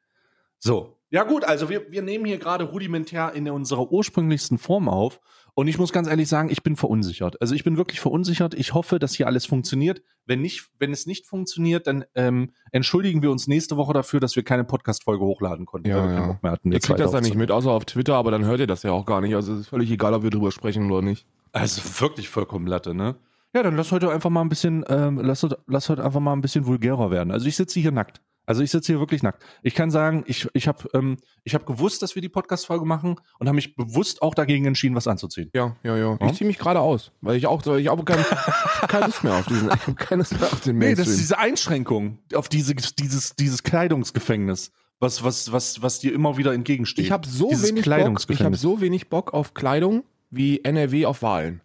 So. 0.58 0.99
Ja 1.12 1.24
gut, 1.24 1.44
also 1.44 1.70
wir, 1.70 1.92
wir 1.92 2.02
nehmen 2.02 2.26
hier 2.26 2.38
gerade 2.38 2.66
rudimentär 2.66 3.34
in 3.34 3.50
unserer 3.50 3.92
ursprünglichsten 3.92 4.58
Form 4.58 4.88
auf. 4.88 5.20
Und 5.56 5.68
ich 5.68 5.78
muss 5.78 5.92
ganz 5.92 6.08
ehrlich 6.08 6.30
sagen, 6.30 6.50
ich 6.50 6.64
bin 6.64 6.76
verunsichert. 6.76 7.42
Also 7.42 7.54
ich 7.56 7.64
bin 7.64 7.76
wirklich 7.76 8.00
verunsichert. 8.00 8.54
Ich 8.54 8.74
hoffe, 8.74 9.00
dass 9.00 9.16
hier 9.16 9.28
alles 9.28 9.46
funktioniert. 9.46 10.02
Wenn 10.26 10.42
nicht, 10.42 10.70
wenn 10.78 10.92
es 10.92 11.06
nicht 11.06 11.26
funktioniert, 11.26 11.88
dann 11.88 12.06
ähm, 12.16 12.54
entschuldigen 12.72 13.22
wir 13.22 13.32
uns 13.32 13.48
nächste 13.48 13.76
Woche 13.76 13.92
dafür, 13.94 14.20
dass 14.20 14.36
wir 14.36 14.44
keine 14.44 14.64
Podcast-Folge 14.64 15.26
hochladen 15.26 15.66
konnten. 15.66 15.90
Ja, 15.90 15.98
weil 15.98 16.10
wir 16.10 16.16
ja. 16.16 16.40
mehr 16.42 16.52
hatten, 16.52 16.72
Ihr 16.72 16.80
kriegt 16.80 17.00
das 17.00 17.12
ja 17.12 17.20
nicht 17.20 17.36
mit, 17.36 17.52
außer 17.52 17.72
auf 17.72 17.86
Twitter, 17.86 18.16
aber 18.16 18.32
dann 18.32 18.46
hört 18.46 18.60
ihr 18.60 18.68
das 18.68 18.84
ja 18.84 18.92
auch 18.92 19.06
gar 19.06 19.20
nicht. 19.20 19.36
Also 19.36 19.54
es 19.54 19.62
ist 19.62 19.68
völlig 19.68 19.92
egal, 19.92 20.14
ob 20.14 20.24
wir 20.24 20.30
drüber 20.30 20.52
sprechen 20.52 20.90
oder 20.90 21.02
nicht. 21.02 21.26
Also 21.52 21.82
wirklich 22.00 22.30
vollkommen 22.30 22.68
Latte, 22.68 22.94
ne? 22.94 23.16
Ja, 23.54 23.64
dann 23.64 23.76
lass 23.76 23.92
heute 23.92 24.12
einfach 24.12 24.30
mal 24.30 24.42
ein 24.42 24.50
bisschen, 24.50 24.86
ähm, 24.88 25.20
lass, 25.20 25.46
lass 25.66 25.90
heute 25.90 26.06
einfach 26.06 26.20
mal 26.20 26.34
ein 26.34 26.42
bisschen 26.42 26.68
vulgärer 26.68 27.10
werden. 27.10 27.32
Also 27.32 27.48
ich 27.48 27.56
sitze 27.56 27.80
hier 27.80 27.92
nackt. 27.92 28.22
Also 28.50 28.64
ich 28.64 28.72
sitze 28.72 28.92
hier 28.94 29.00
wirklich 29.00 29.22
nackt. 29.22 29.44
Ich 29.62 29.76
kann 29.76 29.92
sagen, 29.92 30.24
ich, 30.26 30.48
ich 30.54 30.68
habe 30.68 30.90
ähm, 30.96 31.18
ich 31.44 31.54
hab 31.54 31.68
gewusst, 31.68 32.02
dass 32.02 32.16
wir 32.16 32.24
die 32.24 32.30
Podcast-Folge 32.30 32.84
machen 32.84 33.18
und 33.38 33.48
habe 33.48 33.54
mich 33.56 33.76
bewusst 33.76 34.24
auch 34.24 34.34
dagegen 34.34 34.66
entschieden, 34.66 34.96
was 34.96 35.06
anzuziehen. 35.08 35.52
Ja, 35.54 35.76
ja, 35.84 35.96
ja. 35.96 36.18
Ich 36.26 36.34
ziehe 36.34 36.48
mich 36.48 36.58
gerade 36.58 36.80
aus, 36.80 37.12
weil 37.22 37.36
ich 37.38 37.46
auch, 37.46 37.64
weil 37.68 37.80
ich 37.80 37.90
auch 37.92 38.04
kein, 38.04 38.26
keine 38.88 39.06
Lust 39.06 39.24
mehr 39.24 39.36
auf 39.36 39.46
diesen, 39.46 39.68
ich 39.68 39.82
habe 39.86 39.94
keine 39.94 40.24
Lust 40.24 40.40
mehr 40.40 40.52
auf 40.52 40.62
den 40.62 40.80
Nee, 40.80 40.90
das 40.96 40.98
Mainstream. 40.98 41.14
ist 41.14 41.20
diese 41.20 41.38
Einschränkung 41.38 42.18
auf 42.34 42.50
diese, 42.50 42.74
dieses, 42.74 43.36
dieses 43.36 43.62
Kleidungsgefängnis, 43.62 44.72
was, 45.00 45.24
was, 45.24 45.52
was, 45.52 45.84
was 45.84 46.00
dir 46.00 46.12
immer 46.12 46.38
wieder 46.38 46.52
entgegensteht. 46.52 47.06
ich 47.06 47.12
habe 47.12 47.28
so 47.28 47.50
Dieses 47.50 47.70
wenig 47.70 47.84
Bock, 47.84 47.86
ich 47.86 47.92
habe 47.92 48.02
Kleidungsgefängnis. 48.02 48.62
so 48.62 48.82
wenig 48.82 49.10
Bock 49.10 49.32
auf 49.32 49.54
Kleidung 49.54 50.04
wie 50.32 50.64
NRW 50.64 51.06
auf 51.06 51.22
Wahlen. 51.22 51.62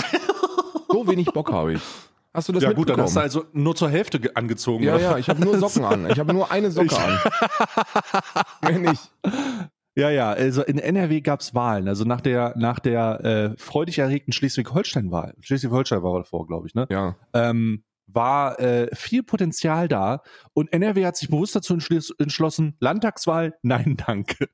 So 0.88 1.06
wenig 1.08 1.26
Bock 1.32 1.52
habe 1.52 1.74
ich. 1.74 1.82
Hast 2.34 2.48
du 2.48 2.52
das 2.52 2.64
ja 2.64 2.72
gut, 2.72 2.90
dann 2.90 3.00
hast 3.00 3.14
du 3.16 3.20
also 3.20 3.44
nur 3.52 3.76
zur 3.76 3.88
Hälfte 3.90 4.18
ge- 4.18 4.32
angezogen. 4.34 4.82
ja, 4.82 4.96
oder? 4.96 5.02
ja, 5.02 5.18
ich 5.18 5.28
habe 5.28 5.40
nur 5.40 5.56
Socken 5.58 5.84
an. 5.84 6.10
Ich 6.10 6.18
habe 6.18 6.34
nur 6.34 6.50
eine 6.50 6.70
Socke 6.72 6.86
Ich- 6.86 6.98
an. 6.98 7.18
Mehr 8.62 8.90
nicht. 8.90 9.10
Ja, 9.96 10.10
ja, 10.10 10.30
also 10.32 10.62
in 10.64 10.78
NRW 10.78 11.20
gab's 11.20 11.54
Wahlen. 11.54 11.86
Also 11.86 12.04
nach 12.04 12.20
der, 12.20 12.54
nach 12.56 12.80
der 12.80 13.24
äh, 13.24 13.56
freudig 13.56 14.00
erregten 14.00 14.32
Schleswig-Holstein-Wahl, 14.32 15.34
Schleswig-Holstein 15.40 16.02
war 16.02 16.18
davor, 16.18 16.46
glaube 16.48 16.66
ich, 16.66 16.74
ne? 16.74 16.86
Ja. 16.90 17.14
Ähm, 17.32 17.84
war 18.08 18.58
äh, 18.60 18.88
viel 18.94 19.22
Potenzial 19.22 19.86
da 19.88 20.22
und 20.52 20.72
NRW 20.72 21.06
hat 21.06 21.16
sich 21.16 21.28
bewusst 21.30 21.54
dazu 21.54 21.74
entschloss- 21.74 22.12
entschlossen, 22.18 22.74
Landtagswahl, 22.80 23.54
nein, 23.62 23.96
danke. 24.04 24.48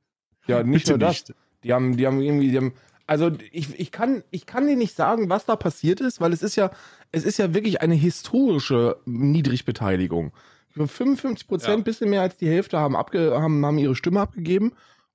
Ja, 0.47 0.63
nicht 0.63 0.85
Bitte 0.85 0.93
nur 0.93 0.99
das. 0.99 1.11
nicht. 1.29 1.35
Die 1.65 1.73
haben, 1.73 1.97
die 1.97 2.07
haben 2.07 2.21
irgendwie, 2.21 2.51
die 2.51 2.57
haben, 2.59 2.75
also 3.11 3.33
ich, 3.51 3.77
ich 3.81 3.91
kann, 3.91 4.23
ich 4.31 4.47
kann 4.47 4.69
dir 4.69 4.77
nicht 4.77 4.95
sagen, 4.95 5.29
was 5.29 5.45
da 5.45 5.57
passiert 5.57 6.01
ist, 6.01 6.21
weil 6.21 6.33
es 6.33 6.45
ist 6.45 6.55
ja, 6.55 6.71
es 7.11 7.25
ist 7.25 7.39
ja 7.39 7.53
wirklich 7.53 7.81
eine 7.81 7.97
historische 7.97 8.99
Niedrigbeteiligung. 9.05 10.33
Über 10.77 10.87
55 10.87 11.49
Prozent, 11.49 11.79
Ja. 11.79 11.83
bisschen 11.83 12.09
mehr 12.09 12.23
als 12.23 12.37
die 12.37 12.47
Hälfte 12.47 12.79
haben, 12.79 12.95
abge, 12.95 13.33
haben, 13.35 13.67
haben 13.67 13.79
ihre 13.79 13.97
Stimme 13.97 14.21
abgegeben. 14.21 14.75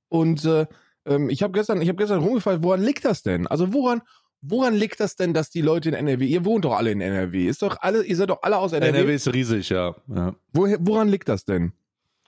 Und 0.09 0.43
äh, 0.43 0.65
ähm, 1.05 1.29
ich 1.29 1.41
habe 1.41 1.53
gestern, 1.53 1.81
ich 1.81 1.87
habe 1.87 1.95
gestern 1.97 2.19
rumgefragt, 2.19 2.63
woran 2.63 2.81
liegt 2.81 3.05
das 3.05 3.23
denn? 3.23 3.47
Also 3.47 3.71
woran, 3.71 4.01
woran 4.41 4.73
liegt 4.73 4.99
das 4.99 5.15
denn, 5.15 5.33
dass 5.33 5.49
die 5.49 5.61
Leute 5.61 5.87
in 5.87 5.95
NRW, 5.95 6.25
ihr 6.25 6.43
wohnt 6.43 6.65
doch 6.65 6.75
alle 6.75 6.91
in 6.91 6.99
NRW, 6.99 7.47
ist 7.47 7.61
doch 7.61 7.77
alle, 7.79 8.03
ihr 8.03 8.17
seid 8.17 8.29
doch 8.29 8.41
alle 8.41 8.57
aus 8.57 8.73
NRW. 8.73 8.89
NRW 8.89 9.15
ist 9.15 9.33
riesig, 9.33 9.69
ja. 9.69 9.95
ja. 10.13 10.35
Woher, 10.51 10.79
woran 10.81 11.07
liegt 11.07 11.29
das 11.29 11.45
denn? 11.45 11.71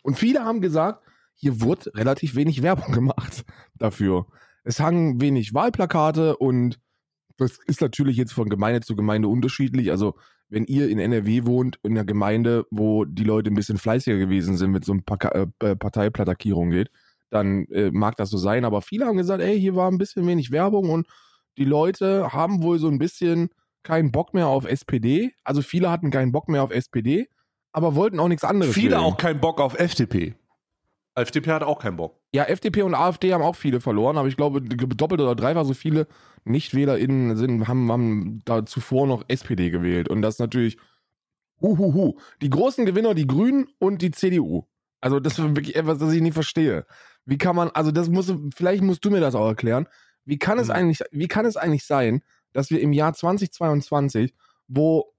Und 0.01 0.17
viele 0.17 0.45
haben 0.45 0.61
gesagt, 0.61 1.03
hier 1.35 1.59
wurde 1.59 1.93
relativ 1.93 2.35
wenig 2.35 2.63
Werbung 2.63 2.93
gemacht 2.93 3.43
dafür. 3.75 4.27
Es 4.67 4.79
hangen 4.79 5.21
wenig 5.21 5.53
Wahlplakate 5.53 6.35
und 6.37 6.79
das 7.37 7.57
ist 7.67 7.81
natürlich 7.81 8.17
jetzt 8.17 8.33
von 8.33 8.49
Gemeinde 8.49 8.81
zu 8.81 8.95
Gemeinde 8.95 9.27
unterschiedlich. 9.27 9.91
Also 9.91 10.15
wenn 10.49 10.65
ihr 10.65 10.89
in 10.89 10.99
NRW 10.99 11.45
wohnt, 11.45 11.79
in 11.83 11.93
einer 11.93 12.05
Gemeinde, 12.05 12.65
wo 12.69 13.05
die 13.05 13.23
Leute 13.23 13.49
ein 13.49 13.55
bisschen 13.55 13.77
fleißiger 13.77 14.17
gewesen 14.17 14.57
sind, 14.57 14.71
mit 14.71 14.83
so 14.83 14.93
einem 14.93 15.03
äh, 15.59 15.75
Parteiplatakierung 15.75 16.71
geht, 16.71 16.89
dann 17.29 17.65
äh, 17.67 17.91
mag 17.91 18.15
das 18.15 18.29
so 18.29 18.37
sein. 18.37 18.65
Aber 18.65 18.81
viele 18.81 19.05
haben 19.05 19.17
gesagt, 19.17 19.41
ey, 19.41 19.59
hier 19.59 19.75
war 19.75 19.89
ein 19.89 19.97
bisschen 19.97 20.25
wenig 20.27 20.51
Werbung 20.51 20.89
und 20.89 21.07
die 21.57 21.65
Leute 21.65 22.33
haben 22.33 22.61
wohl 22.61 22.79
so 22.79 22.87
ein 22.87 22.99
bisschen 22.99 23.49
keinen 23.83 24.11
Bock 24.11 24.33
mehr 24.33 24.47
auf 24.47 24.65
SPD. 24.65 25.31
Also 25.43 25.61
viele 25.61 25.89
hatten 25.89 26.11
keinen 26.11 26.31
Bock 26.31 26.49
mehr 26.49 26.63
auf 26.63 26.71
SPD, 26.71 27.29
aber 27.71 27.95
wollten 27.95 28.19
auch 28.19 28.27
nichts 28.27 28.43
anderes. 28.43 28.73
Viele 28.73 28.91
wählen. 28.91 29.01
auch 29.01 29.17
keinen 29.17 29.39
Bock 29.39 29.59
auf 29.61 29.79
FDP. 29.79 30.35
FDP 31.17 31.51
hat 31.51 31.63
auch 31.63 31.79
keinen 31.79 31.97
Bock. 31.97 32.19
Ja, 32.33 32.43
FDP 32.43 32.83
und 32.83 32.93
AfD 32.95 33.33
haben 33.33 33.41
auch 33.43 33.55
viele 33.55 33.81
verloren, 33.81 34.17
aber 34.17 34.27
ich 34.27 34.37
glaube, 34.37 34.61
doppelt 34.61 35.21
oder 35.21 35.35
dreifach 35.35 35.65
so 35.65 35.73
viele 35.73 36.07
NichtwählerInnen 36.45 37.35
sind, 37.35 37.67
haben, 37.67 37.91
haben 37.91 38.41
da 38.45 38.65
zuvor 38.65 39.07
noch 39.07 39.23
SPD 39.27 39.69
gewählt. 39.69 40.09
Und 40.09 40.21
das 40.21 40.39
natürlich, 40.39 40.77
huhuhu. 41.61 42.17
Die 42.41 42.49
großen 42.49 42.85
Gewinner, 42.85 43.13
die 43.15 43.27
Grünen 43.27 43.67
und 43.79 44.01
die 44.01 44.11
CDU. 44.11 44.65
Also, 45.01 45.19
das 45.19 45.37
ist 45.39 45.55
wirklich 45.55 45.75
etwas, 45.75 45.99
das 45.99 46.13
ich 46.13 46.21
nicht 46.21 46.33
verstehe. 46.33 46.85
Wie 47.25 47.37
kann 47.37 47.55
man, 47.55 47.69
also, 47.71 47.91
das 47.91 48.09
muss, 48.09 48.33
vielleicht 48.55 48.83
musst 48.83 49.03
du 49.05 49.09
mir 49.11 49.19
das 49.19 49.35
auch 49.35 49.47
erklären. 49.47 49.87
Wie 50.25 50.37
kann 50.39 50.59
es 50.59 50.67
Mhm. 50.67 50.73
eigentlich, 50.73 50.99
wie 51.11 51.27
kann 51.27 51.45
es 51.45 51.57
eigentlich 51.57 51.85
sein, 51.85 52.21
dass 52.53 52.69
wir 52.69 52.81
im 52.81 52.93
Jahr 52.93 53.13
2022, 53.13 54.33
wo, 54.67 55.13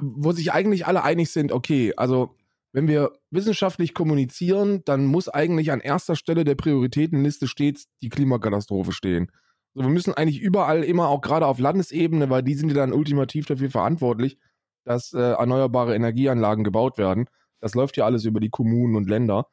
wo 0.00 0.32
sich 0.32 0.52
eigentlich 0.52 0.86
alle 0.86 1.02
einig 1.02 1.30
sind, 1.30 1.52
okay, 1.52 1.94
also, 1.96 2.34
wenn 2.72 2.88
wir 2.88 3.12
wissenschaftlich 3.30 3.94
kommunizieren, 3.94 4.82
dann 4.84 5.06
muss 5.06 5.28
eigentlich 5.28 5.72
an 5.72 5.80
erster 5.80 6.16
Stelle 6.16 6.44
der 6.44 6.54
Prioritätenliste 6.54 7.48
stets 7.48 7.86
die 8.02 8.08
Klimakatastrophe 8.08 8.92
stehen. 8.92 9.30
Also 9.74 9.88
wir 9.88 9.92
müssen 9.92 10.14
eigentlich 10.14 10.40
überall 10.40 10.84
immer, 10.84 11.08
auch 11.08 11.20
gerade 11.20 11.46
auf 11.46 11.58
Landesebene, 11.58 12.30
weil 12.30 12.42
die 12.42 12.54
sind 12.54 12.68
ja 12.70 12.76
dann 12.76 12.92
ultimativ 12.92 13.46
dafür 13.46 13.70
verantwortlich, 13.70 14.38
dass 14.84 15.12
äh, 15.12 15.18
erneuerbare 15.20 15.94
Energieanlagen 15.94 16.64
gebaut 16.64 16.98
werden. 16.98 17.28
Das 17.60 17.74
läuft 17.74 17.96
ja 17.96 18.04
alles 18.04 18.24
über 18.24 18.40
die 18.40 18.50
Kommunen 18.50 18.96
und 18.96 19.08
Länder. 19.08 19.46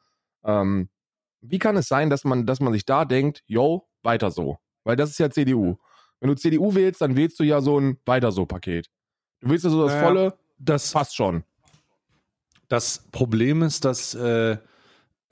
Ähm, 0.44 0.88
wie 1.40 1.58
kann 1.58 1.76
es 1.76 1.88
sein, 1.88 2.10
dass 2.10 2.24
man, 2.24 2.46
dass 2.46 2.60
man 2.60 2.72
sich 2.72 2.84
da 2.84 3.04
denkt, 3.04 3.42
yo, 3.46 3.88
weiter 4.02 4.30
so? 4.30 4.58
Weil 4.84 4.96
das 4.96 5.10
ist 5.10 5.18
ja 5.18 5.30
CDU. 5.30 5.76
Wenn 6.20 6.28
du 6.28 6.36
CDU 6.36 6.74
wählst, 6.74 7.00
dann 7.00 7.16
wählst 7.16 7.38
du 7.38 7.44
ja 7.44 7.60
so 7.60 7.78
ein 7.78 7.98
Weiter 8.06 8.32
so 8.32 8.46
Paket. 8.46 8.88
Du 9.40 9.50
willst 9.50 9.64
ja 9.64 9.70
so 9.70 9.82
das 9.84 9.92
Ja, 9.92 10.00
volle, 10.00 10.38
Das, 10.58 10.92
passt 10.92 11.16
schon. 11.16 11.44
Das 12.68 13.08
Problem 13.12 13.62
ist, 13.62 13.84
dass 13.84 14.14
äh, 14.14 14.58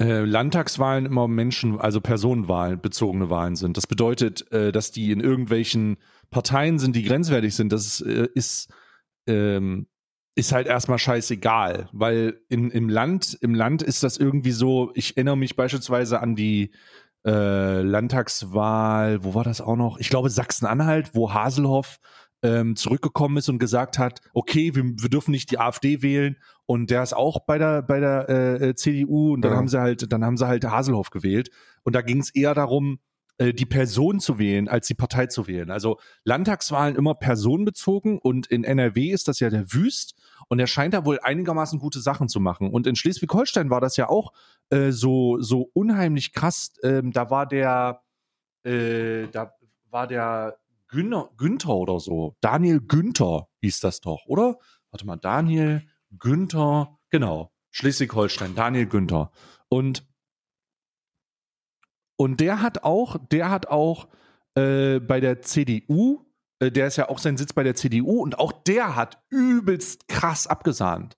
äh, 0.01 0.21
Landtagswahlen 0.25 1.07
immer 1.07 1.29
Menschen, 1.29 1.79
also 1.79 2.01
Personenwahlen, 2.01 2.81
bezogene 2.81 3.31
Wahlen 3.31 3.57
sind. 3.57 3.77
Das 3.77 3.87
bedeutet, 3.87 4.51
äh, 4.51 4.73
dass 4.73 4.91
die 4.91 5.13
in 5.13 5.21
irgendwelchen 5.21 5.99
Parteien 6.31 6.79
sind, 6.79 6.97
die 6.97 7.05
grenzwertig 7.05 7.55
sind. 7.55 7.73
Das 7.73 8.01
äh, 8.01 8.29
ist, 8.35 8.73
ähm, 9.27 9.87
ist 10.35 10.53
halt 10.53 10.67
erstmal 10.67 10.99
scheißegal, 10.99 11.89
weil 11.93 12.41
in, 12.49 12.71
im 12.71 12.89
Land, 12.89 13.37
im 13.43 13.55
Land 13.55 13.83
ist 13.83 14.03
das 14.03 14.17
irgendwie 14.17 14.53
so, 14.53 14.91
ich 14.95 15.17
erinnere 15.17 15.37
mich 15.37 15.57
beispielsweise 15.57 16.21
an 16.21 16.35
die 16.35 16.73
äh, 17.27 17.83
Landtagswahl, 17.83 19.23
wo 19.23 19.35
war 19.35 19.45
das 19.45 19.61
auch 19.61 19.77
noch? 19.77 19.99
Ich 19.99 20.09
glaube 20.09 20.31
Sachsen-Anhalt, 20.31 21.15
wo 21.15 21.33
Haselhoff 21.33 21.99
ähm, 22.43 22.77
zurückgekommen 22.77 23.37
ist 23.37 23.49
und 23.49 23.59
gesagt 23.59 23.99
hat, 23.99 24.21
okay, 24.33 24.75
wir, 24.75 24.85
wir 24.85 25.09
dürfen 25.09 25.31
nicht 25.31 25.51
die 25.51 25.59
AfD 25.59 26.03
wählen 26.03 26.37
und 26.67 26.91
der 26.91 27.03
ist 27.03 27.13
auch 27.15 27.41
bei 27.47 27.59
der 27.59 27.83
bei 27.83 28.01
der 28.01 28.29
äh, 28.29 28.75
CDU 28.75 29.33
und 29.35 29.43
dann 29.43 29.53
Ja. 29.53 29.59
haben 29.59 29.69
sie 29.69 29.81
halt 29.81 30.13
dann 30.13 30.25
haben 30.25 30.37
sie 30.37 30.47
halt 30.47 30.65
Haselhoff 30.65 31.11
gewählt 31.11 31.51
und 31.85 31.95
da 31.95 32.03
ging 32.03 32.21
es 32.21 32.35
eher 32.35 32.55
darum, 32.55 32.99
äh, 33.39 33.53
die 33.55 33.67
Person 33.67 34.21
zu 34.21 34.39
wählen, 34.39 34.69
als 34.69 34.87
die 34.89 34.95
Partei 34.95 35.27
zu 35.27 35.47
wählen. 35.47 35.71
Also 35.71 35.99
Landtagswahlen 36.25 36.97
immer 36.97 37.15
personenbezogen 37.15 38.19
und 38.19 38.47
in 38.49 38.65
NRW 38.65 39.11
ist 39.11 39.29
das 39.29 39.41
ja 39.41 39.49
der 39.49 39.73
Wüst 39.73 40.15
und 40.49 40.59
er 40.59 40.67
scheint 40.67 40.95
da 40.95 41.05
wohl 41.05 41.19
einigermaßen 41.23 41.79
gute 41.79 42.01
Sachen 42.01 42.29
zu 42.29 42.41
machen. 42.41 42.71
Und 42.71 42.87
in 42.87 42.97
Schleswig-Holstein 42.97 43.71
war 43.71 43.81
das 43.81 43.97
ja 43.97 44.09
auch 44.09 44.33
äh, 44.71 44.91
so, 44.91 45.41
so 45.41 45.71
unheimlich 45.75 46.33
krass. 46.33 46.73
Ähm, 46.83 47.13
da 47.13 47.31
war 47.31 47.47
der, 47.47 48.03
äh, 48.65 49.29
da 49.29 49.55
war 49.91 50.07
der 50.07 50.59
Günther 50.93 51.75
oder 51.75 52.01
so. 52.01 52.37
Daniel 52.41 52.81
Günther 52.81 53.49
hieß 53.61 53.81
das 53.81 54.01
doch, 54.01 54.27
oder? 54.27 54.59
Warte 54.91 55.07
mal, 55.07 55.17
Daniel 55.17 55.87
Günther, 56.19 56.99
genau. 57.11 57.53
Schleswig-Holstein, 57.71 58.55
Daniel 58.55 58.87
Günther. 58.87 59.31
Und 59.69 60.07
und 62.17 62.39
der 62.39 62.63
hat 62.63 62.85
auch, 62.85 63.17
der 63.31 63.51
hat 63.51 63.67
auch 63.67 64.09
äh, 64.55 65.01
bei 65.01 65.19
der 65.19 65.43
CDU, 65.43 66.25
äh, 66.61 66.71
der 66.71 66.87
ist 66.87 66.97
ja 66.97 67.09
auch 67.09 67.19
sein 67.19 67.37
Sitz 67.37 67.53
bei 67.53 67.65
der 67.65 67.75
CDU 67.75 68.21
und 68.23 68.39
auch 68.39 68.53
der 68.53 68.95
hat 68.95 69.21
übelst 69.31 70.07
krass 70.07 70.47
abgesahnt. 70.47 71.17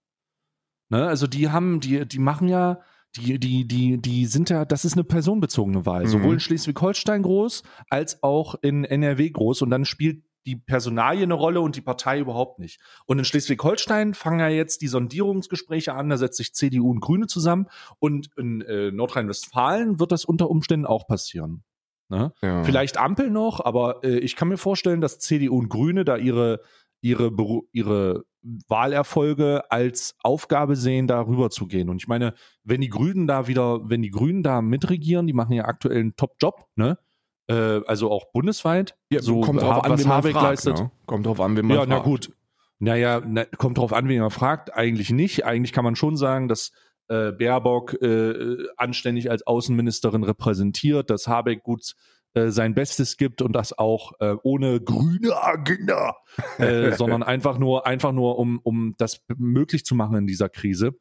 Ne? 0.89 1.07
Also 1.07 1.27
die 1.27 1.51
haben, 1.51 1.81
die, 1.81 2.07
die 2.07 2.19
machen 2.19 2.49
ja, 2.49 2.81
die, 3.17 3.39
die, 3.39 3.67
die, 3.67 3.99
die 3.99 4.27
sind 4.27 4.51
ja, 4.51 4.65
das 4.65 4.85
ist 4.85 4.95
eine 4.95 5.05
personenbezogene 5.05 5.87
Wahl, 5.87 6.03
Mhm. 6.05 6.09
sowohl 6.09 6.35
in 6.35 6.41
Schleswig-Holstein 6.41 7.23
groß 7.23 7.63
als 7.89 8.23
auch 8.23 8.57
in 8.63 8.85
NRW 8.85 9.31
groß 9.31 9.63
und 9.63 9.71
dann 9.71 9.85
spielt 9.85 10.25
die 10.47 10.57
Personalie 10.57 11.23
eine 11.23 11.35
Rolle 11.35 11.63
und 11.63 11.75
die 11.75 11.81
Partei 11.81 12.19
überhaupt 12.19 12.59
nicht. 12.59 12.79
Und 13.07 13.19
in 13.19 13.25
Schleswig-Holstein 13.25 14.13
fangen 14.13 14.41
ja 14.41 14.49
jetzt 14.49 14.83
die 14.83 14.89
Sondierungsgespräche 14.89 15.95
an, 15.95 16.11
da 16.11 16.19
setzt 16.19 16.37
sich 16.37 16.53
CDU 16.55 16.91
und 16.91 17.01
Grüne 17.01 17.27
zusammen 17.29 17.67
und 17.99 18.29
in 18.37 18.61
äh, 18.61 18.91
Nordrhein-Westfalen 18.91 20.01
wird 20.01 20.13
das 20.13 20.25
unter 20.27 20.51
Umständen 20.51 20.85
auch 20.85 21.07
passieren. 21.07 21.63
Ne? 22.11 22.33
Ja. 22.43 22.63
Vielleicht 22.65 22.99
Ampel 22.99 23.31
noch, 23.31 23.65
aber 23.65 24.05
äh, 24.05 24.19
ich 24.19 24.37
kann 24.37 24.49
mir 24.49 24.59
vorstellen, 24.59 25.01
dass 25.01 25.19
CDU 25.19 25.57
und 25.57 25.71
Grüne 25.71 26.05
da 26.05 26.17
ihre, 26.19 26.61
ihre, 27.01 27.31
ihre 27.73 28.25
Wahlerfolge 28.69 29.63
als 29.71 30.15
Aufgabe 30.23 30.77
sehen, 30.77 31.07
da 31.07 31.21
rüber 31.21 31.51
zu 31.51 31.67
gehen. 31.67 31.89
Und 31.89 31.97
ich 31.97 32.09
meine, 32.09 32.35
wenn 32.63 32.81
die 32.81 32.89
Grünen 32.89 33.27
da 33.27 33.47
wieder, 33.47 33.81
wenn 33.89 34.03
die 34.03 34.11
Grünen 34.11 34.43
da 34.43 34.61
mitregieren, 34.63 35.27
die 35.27 35.33
machen 35.33 35.53
ja 35.53 35.65
aktuell 35.65 35.99
einen 35.99 36.17
Top-Job, 36.17 36.67
ne? 36.77 36.99
Äh, 37.47 37.81
also 37.87 38.11
auch 38.11 38.31
bundesweit. 38.33 38.97
Ja, 39.11 39.21
so 39.21 39.41
kommt 39.41 39.63
drauf 39.63 39.85
an, 39.85 39.93
was 39.93 40.07
Habeck 40.07 40.33
fragt, 40.33 40.45
leistet. 40.45 40.79
Ne? 40.79 40.91
Kommt 41.07 41.27
drauf 41.27 41.41
an, 41.41 41.57
wen 41.57 41.67
man 41.67 41.77
Ja, 41.77 41.87
na 41.87 41.97
fragt. 41.97 42.07
gut. 42.07 42.33
Naja, 42.79 43.23
na, 43.27 43.45
kommt 43.45 43.79
drauf 43.79 43.93
an, 43.93 44.09
wen 44.09 44.21
man 44.21 44.31
fragt. 44.31 44.75
Eigentlich 44.75 45.11
nicht. 45.11 45.45
Eigentlich 45.45 45.73
kann 45.73 45.85
man 45.85 45.97
schon 45.97 46.17
sagen, 46.17 46.49
dass 46.49 46.73
äh, 47.09 47.33
Baerbock 47.33 47.95
äh, 48.03 48.57
anständig 48.77 49.31
als 49.31 49.47
Außenministerin 49.47 50.23
repräsentiert, 50.23 51.11
dass 51.11 51.29
Habeck 51.29 51.63
gut 51.63 51.95
äh, 52.35 52.51
sein 52.51 52.75
Bestes 52.75 53.17
gibt 53.17 53.43
und 53.43 53.53
das 53.53 53.77
auch 53.79 54.13
äh, 54.21 54.35
ohne 54.43 54.81
grüne 54.81 55.41
Agenda, 55.43 56.17
äh, 56.59 56.93
sondern 56.93 57.23
einfach 57.23 57.59
nur, 57.59 57.87
einfach 57.87 58.13
nur, 58.13 58.39
um, 58.39 58.61
um 58.63 58.95
das 58.99 59.21
möglich 59.37 59.85
zu 59.85 59.95
machen 59.95 60.17
in 60.17 60.27
dieser 60.27 60.49
Krise. 60.49 60.93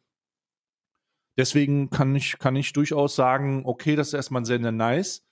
Deswegen 1.37 1.89
kann 1.89 2.15
ich, 2.15 2.37
kann 2.37 2.55
ich 2.55 2.73
durchaus 2.73 3.15
sagen, 3.15 3.63
okay, 3.65 3.95
das 3.95 4.09
ist 4.09 4.13
erstmal 4.13 4.45
sehr, 4.45 4.61
sehr 4.61 4.71
nice. 4.71 5.23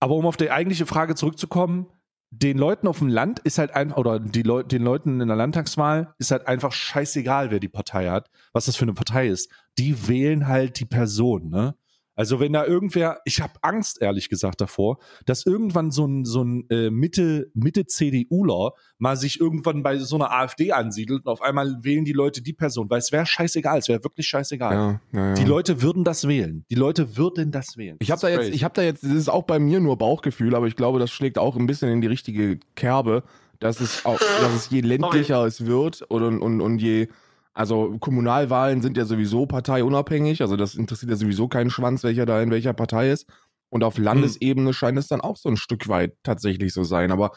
Aber 0.00 0.14
um 0.14 0.26
auf 0.26 0.36
die 0.36 0.50
eigentliche 0.50 0.86
Frage 0.86 1.14
zurückzukommen, 1.14 1.88
den 2.30 2.56
Leuten 2.56 2.88
auf 2.88 2.98
dem 2.98 3.08
Land 3.08 3.40
ist 3.40 3.58
halt 3.58 3.74
einfach, 3.74 3.98
oder 3.98 4.18
die 4.18 4.42
Leu 4.42 4.62
den 4.62 4.82
Leuten 4.82 5.20
in 5.20 5.28
der 5.28 5.36
Landtagswahl 5.36 6.14
ist 6.18 6.30
halt 6.30 6.46
einfach 6.46 6.72
scheißegal, 6.72 7.50
wer 7.50 7.60
die 7.60 7.68
Partei 7.68 8.08
hat, 8.08 8.30
was 8.52 8.64
das 8.64 8.76
für 8.76 8.84
eine 8.84 8.94
Partei 8.94 9.28
ist. 9.28 9.50
Die 9.78 10.08
wählen 10.08 10.46
halt 10.48 10.80
die 10.80 10.86
Person, 10.86 11.50
ne? 11.50 11.76
Also 12.14 12.40
wenn 12.40 12.52
da 12.52 12.66
irgendwer, 12.66 13.20
ich 13.24 13.40
habe 13.40 13.54
Angst 13.62 14.02
ehrlich 14.02 14.28
gesagt 14.28 14.60
davor, 14.60 14.98
dass 15.24 15.46
irgendwann 15.46 15.90
so 15.90 16.06
ein 16.06 16.24
so 16.24 16.42
ein 16.42 16.68
äh, 16.68 16.90
Mitte 16.90 17.50
Mitte 17.54 17.86
CDUler 17.86 18.72
mal 18.98 19.16
sich 19.16 19.40
irgendwann 19.40 19.82
bei 19.82 19.98
so 19.98 20.16
einer 20.16 20.30
AfD 20.30 20.72
ansiedelt 20.72 21.24
und 21.24 21.32
auf 21.32 21.40
einmal 21.40 21.78
wählen 21.82 22.04
die 22.04 22.12
Leute 22.12 22.42
die 22.42 22.52
Person, 22.52 22.90
weil 22.90 22.98
es 22.98 23.12
wäre 23.12 23.24
scheißegal, 23.24 23.78
es 23.78 23.88
wäre 23.88 24.04
wirklich 24.04 24.26
scheißegal. 24.26 24.74
Ja, 24.74 25.00
ja, 25.12 25.28
ja. 25.28 25.34
Die 25.34 25.44
Leute 25.44 25.80
würden 25.80 26.04
das 26.04 26.28
wählen. 26.28 26.64
Die 26.70 26.74
Leute 26.74 27.16
würden 27.16 27.50
das 27.50 27.76
wählen. 27.76 27.96
Ich 28.00 28.10
habe 28.10 28.20
da 28.20 28.28
ist 28.28 28.34
jetzt, 28.34 28.40
crazy. 28.42 28.56
ich 28.56 28.64
habe 28.64 28.74
da 28.74 28.82
jetzt, 28.82 29.02
das 29.02 29.12
ist 29.12 29.28
auch 29.28 29.44
bei 29.44 29.58
mir 29.58 29.80
nur 29.80 29.96
Bauchgefühl, 29.96 30.54
aber 30.54 30.66
ich 30.66 30.76
glaube, 30.76 30.98
das 30.98 31.10
schlägt 31.10 31.38
auch 31.38 31.56
ein 31.56 31.66
bisschen 31.66 31.88
in 31.90 32.00
die 32.00 32.08
richtige 32.08 32.58
Kerbe, 32.74 33.22
dass 33.58 33.80
es 33.80 34.04
auch, 34.04 34.18
dass 34.18 34.54
es 34.54 34.70
je 34.70 34.80
ländlicher 34.80 35.44
es 35.46 35.64
wird 35.66 36.02
und, 36.02 36.40
und, 36.40 36.60
und 36.60 36.78
je, 36.78 37.08
also 37.54 37.98
Kommunalwahlen 37.98 38.80
sind 38.80 38.96
ja 38.96 39.04
sowieso 39.04 39.46
parteiunabhängig, 39.46 40.40
also 40.40 40.56
das 40.56 40.74
interessiert 40.74 41.10
ja 41.10 41.16
sowieso 41.16 41.48
keinen 41.48 41.70
Schwanz, 41.70 42.02
welcher 42.02 42.26
da 42.26 42.40
in 42.40 42.50
welcher 42.50 42.72
Partei 42.72 43.10
ist. 43.10 43.28
Und 43.68 43.84
auf 43.84 43.96
Landesebene 43.96 44.74
scheint 44.74 44.98
es 44.98 45.08
dann 45.08 45.22
auch 45.22 45.36
so 45.36 45.48
ein 45.48 45.56
Stück 45.56 45.88
weit 45.88 46.14
tatsächlich 46.22 46.74
so 46.74 46.84
sein. 46.84 47.10
Aber 47.10 47.32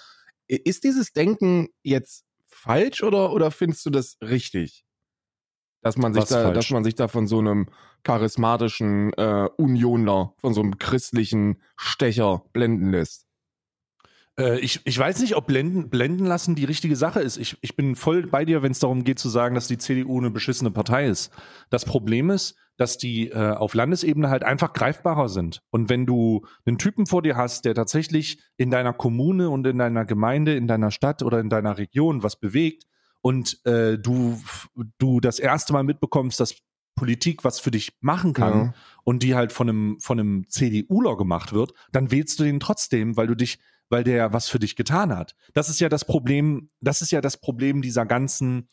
ist 0.48 0.84
dieses 0.84 1.14
Denken 1.14 1.70
jetzt 1.82 2.26
falsch 2.46 3.04
oder, 3.04 3.32
oder 3.32 3.52
findest 3.52 3.86
du 3.86 3.90
das 3.90 4.18
richtig? 4.22 4.86
Dass 5.82 5.98
man 5.98 6.14
sich 6.14 6.24
Was 6.24 6.30
da, 6.30 6.44
falsch? 6.44 6.56
dass 6.56 6.70
man 6.72 6.84
sich 6.84 6.96
da 6.96 7.08
von 7.08 7.28
so 7.28 7.40
einem 7.40 7.68
charismatischen 8.04 9.14
äh, 9.14 9.48
Unioner, 9.58 10.34
von 10.38 10.54
so 10.54 10.62
einem 10.62 10.78
christlichen 10.78 11.62
Stecher 11.78 12.44
blenden 12.54 12.92
lässt. 12.92 13.25
Äh, 14.40 14.60
ich, 14.60 14.82
ich 14.86 14.98
weiß 14.98 15.22
nicht, 15.22 15.36
ob 15.36 15.48
blenden, 15.48 15.90
blenden 15.90 16.26
lassen 16.26 16.56
die 16.56 16.66
richtige 16.66 16.96
Sache 16.96 17.22
ist. 17.22 17.38
Ich, 17.38 17.58
ich 17.62 17.76
bin 17.76 17.96
voll 17.96 18.28
bei 18.28 18.46
dir, 18.46 18.62
wenn 18.64 18.72
es 18.72 18.80
darum 18.80 19.04
geht 19.04 19.20
zu 19.20 19.30
sagen, 19.30 19.56
dass 19.56 19.68
die 19.68 19.78
CDU 19.78 20.20
eine 20.20 20.32
beschissene 20.32 20.72
Partei 20.72 21.08
ist. 21.08 21.32
Das 21.70 21.86
Problem 21.86 22.30
ist, 22.30 22.56
dass 22.78 22.98
die 22.98 23.30
äh, 23.30 23.52
auf 23.52 23.74
Landesebene 23.74 24.30
halt 24.30 24.44
einfach 24.44 24.74
greifbarer 24.74 25.30
sind. 25.30 25.62
Und 25.70 25.90
wenn 25.90 26.06
du 26.06 26.46
einen 26.66 26.78
Typen 26.78 27.06
vor 27.06 27.22
dir 27.22 27.38
hast, 27.38 27.64
der 27.64 27.74
tatsächlich 27.74 28.42
in 28.58 28.70
deiner 28.70 28.92
Kommune 28.92 29.50
und 29.50 29.66
in 29.66 29.78
deiner 29.78 30.04
Gemeinde, 30.04 30.56
in 30.58 30.68
deiner 30.68 30.92
Stadt 30.92 31.24
oder 31.24 31.40
in 31.40 31.50
deiner 31.50 31.78
Region 31.78 32.22
was 32.22 32.38
bewegt 32.38 32.84
und 33.22 33.66
äh, 33.66 33.98
du, 33.98 34.38
du 34.98 35.22
das 35.22 35.40
erste 35.40 35.72
Mal 35.72 35.84
mitbekommst, 35.84 36.38
dass 36.40 36.56
Politik 36.96 37.44
was 37.46 37.60
für 37.60 37.72
dich 37.72 37.98
machen 38.02 38.34
kann, 38.34 38.54
Ja. 38.68 38.74
und 39.04 39.24
die 39.24 39.36
halt 39.36 39.52
von 39.54 39.70
einem, 39.70 40.00
von 40.00 40.20
einem 40.20 40.48
CDUler 40.50 41.18
gemacht 41.18 41.52
wird, 41.54 41.74
dann 41.92 42.12
wählst 42.12 42.40
du 42.40 42.44
den 42.44 42.60
trotzdem, 42.60 43.16
weil 43.18 43.28
du 43.28 43.36
dich, 43.36 43.60
weil 43.90 44.04
der 44.04 44.34
was 44.34 44.48
für 44.48 44.60
dich 44.60 44.76
getan 44.76 45.16
hat. 45.16 45.36
Das 45.54 45.70
ist 45.70 45.80
ja 45.80 45.90
das 45.90 46.06
Problem, 46.06 46.70
das 46.82 47.02
ist 47.02 47.12
ja 47.12 47.22
das 47.22 47.38
Problem 47.38 47.82
dieser 47.82 48.06
ganzen, 48.06 48.68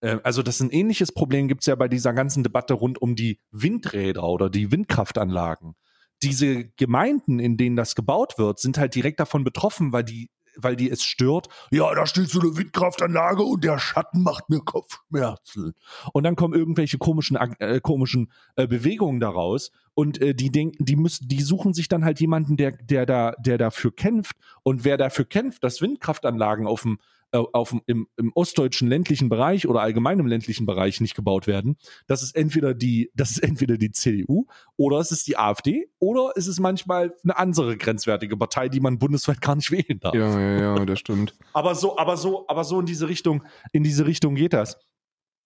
äh, 0.00 0.18
also 0.22 0.42
das 0.42 0.56
ist 0.56 0.62
ein 0.62 0.70
ähnliches 0.70 1.12
Problem 1.12 1.48
gibt's 1.48 1.66
ja 1.66 1.74
bei 1.74 1.88
dieser 1.88 2.12
ganzen 2.12 2.42
Debatte 2.42 2.74
rund 2.74 3.00
um 3.00 3.16
die 3.16 3.40
Windräder 3.50 4.24
oder 4.24 4.50
die 4.50 4.70
Windkraftanlagen. 4.70 5.74
Diese 6.22 6.68
Gemeinden, 6.76 7.38
in 7.38 7.56
denen 7.56 7.76
das 7.76 7.94
gebaut 7.94 8.38
wird, 8.38 8.58
sind 8.58 8.76
halt 8.78 8.94
direkt 8.94 9.20
davon 9.20 9.44
betroffen, 9.44 9.92
weil 9.92 10.04
die 10.04 10.30
weil 10.60 10.76
die 10.76 10.90
es 10.90 11.02
stört. 11.02 11.48
Ja, 11.70 11.94
da 11.94 12.06
steht 12.06 12.28
so 12.28 12.40
eine 12.40 12.56
Windkraftanlage 12.56 13.42
und 13.42 13.64
der 13.64 13.78
Schatten 13.78 14.22
macht 14.22 14.50
mir 14.50 14.60
Kopfschmerzen. 14.60 15.74
Und 16.12 16.24
dann 16.24 16.36
kommen 16.36 16.54
irgendwelche 16.54 16.98
komischen, 16.98 17.36
äh, 17.58 17.80
komischen 17.80 18.30
äh, 18.56 18.66
Bewegungen 18.66 19.20
daraus 19.20 19.70
und 19.94 20.20
äh, 20.20 20.34
die 20.34 20.50
denken, 20.50 20.84
die 20.84 20.96
müssen, 20.96 21.28
die 21.28 21.42
suchen 21.42 21.72
sich 21.74 21.88
dann 21.88 22.04
halt 22.04 22.20
jemanden, 22.20 22.56
der, 22.56 22.72
der 22.72 23.06
da, 23.06 23.32
der 23.38 23.58
dafür 23.58 23.94
kämpft. 23.94 24.36
Und 24.62 24.84
wer 24.84 24.96
dafür 24.96 25.24
kämpft, 25.24 25.64
dass 25.64 25.80
Windkraftanlagen 25.80 26.66
auf 26.66 26.82
dem, 26.82 26.98
auf 27.32 27.70
dem 27.70 27.82
im, 27.86 28.08
im 28.16 28.32
ostdeutschen 28.34 28.88
ländlichen 28.88 29.28
Bereich 29.28 29.68
oder 29.68 29.80
allgemein 29.80 30.18
im 30.18 30.26
ländlichen 30.26 30.66
Bereich 30.66 31.00
nicht 31.00 31.14
gebaut 31.14 31.46
werden, 31.46 31.76
das 32.06 32.22
ist 32.22 32.34
entweder 32.34 32.74
die, 32.74 33.10
das 33.14 33.32
ist 33.32 33.38
entweder 33.38 33.76
die 33.76 33.92
CDU 33.92 34.46
oder 34.76 34.98
es 34.98 35.12
ist 35.12 35.26
die 35.26 35.36
AfD 35.36 35.90
oder 35.98 36.32
es 36.36 36.46
ist 36.46 36.60
manchmal 36.60 37.14
eine 37.22 37.36
andere 37.36 37.76
grenzwertige 37.76 38.36
Partei, 38.36 38.68
die 38.68 38.80
man 38.80 38.98
bundesweit 38.98 39.40
gar 39.40 39.56
nicht 39.56 39.70
wählen 39.70 40.00
darf. 40.00 40.14
Ja, 40.14 40.40
ja, 40.40 40.76
ja, 40.76 40.84
das 40.84 40.98
stimmt. 40.98 41.36
Aber 41.52 41.74
so, 41.74 41.98
aber 41.98 42.16
so, 42.16 42.46
aber 42.48 42.64
so 42.64 42.78
in 42.78 42.86
diese 42.86 43.08
Richtung, 43.08 43.42
in 43.72 43.82
diese 43.82 44.06
Richtung 44.06 44.34
geht 44.34 44.52
das. 44.52 44.78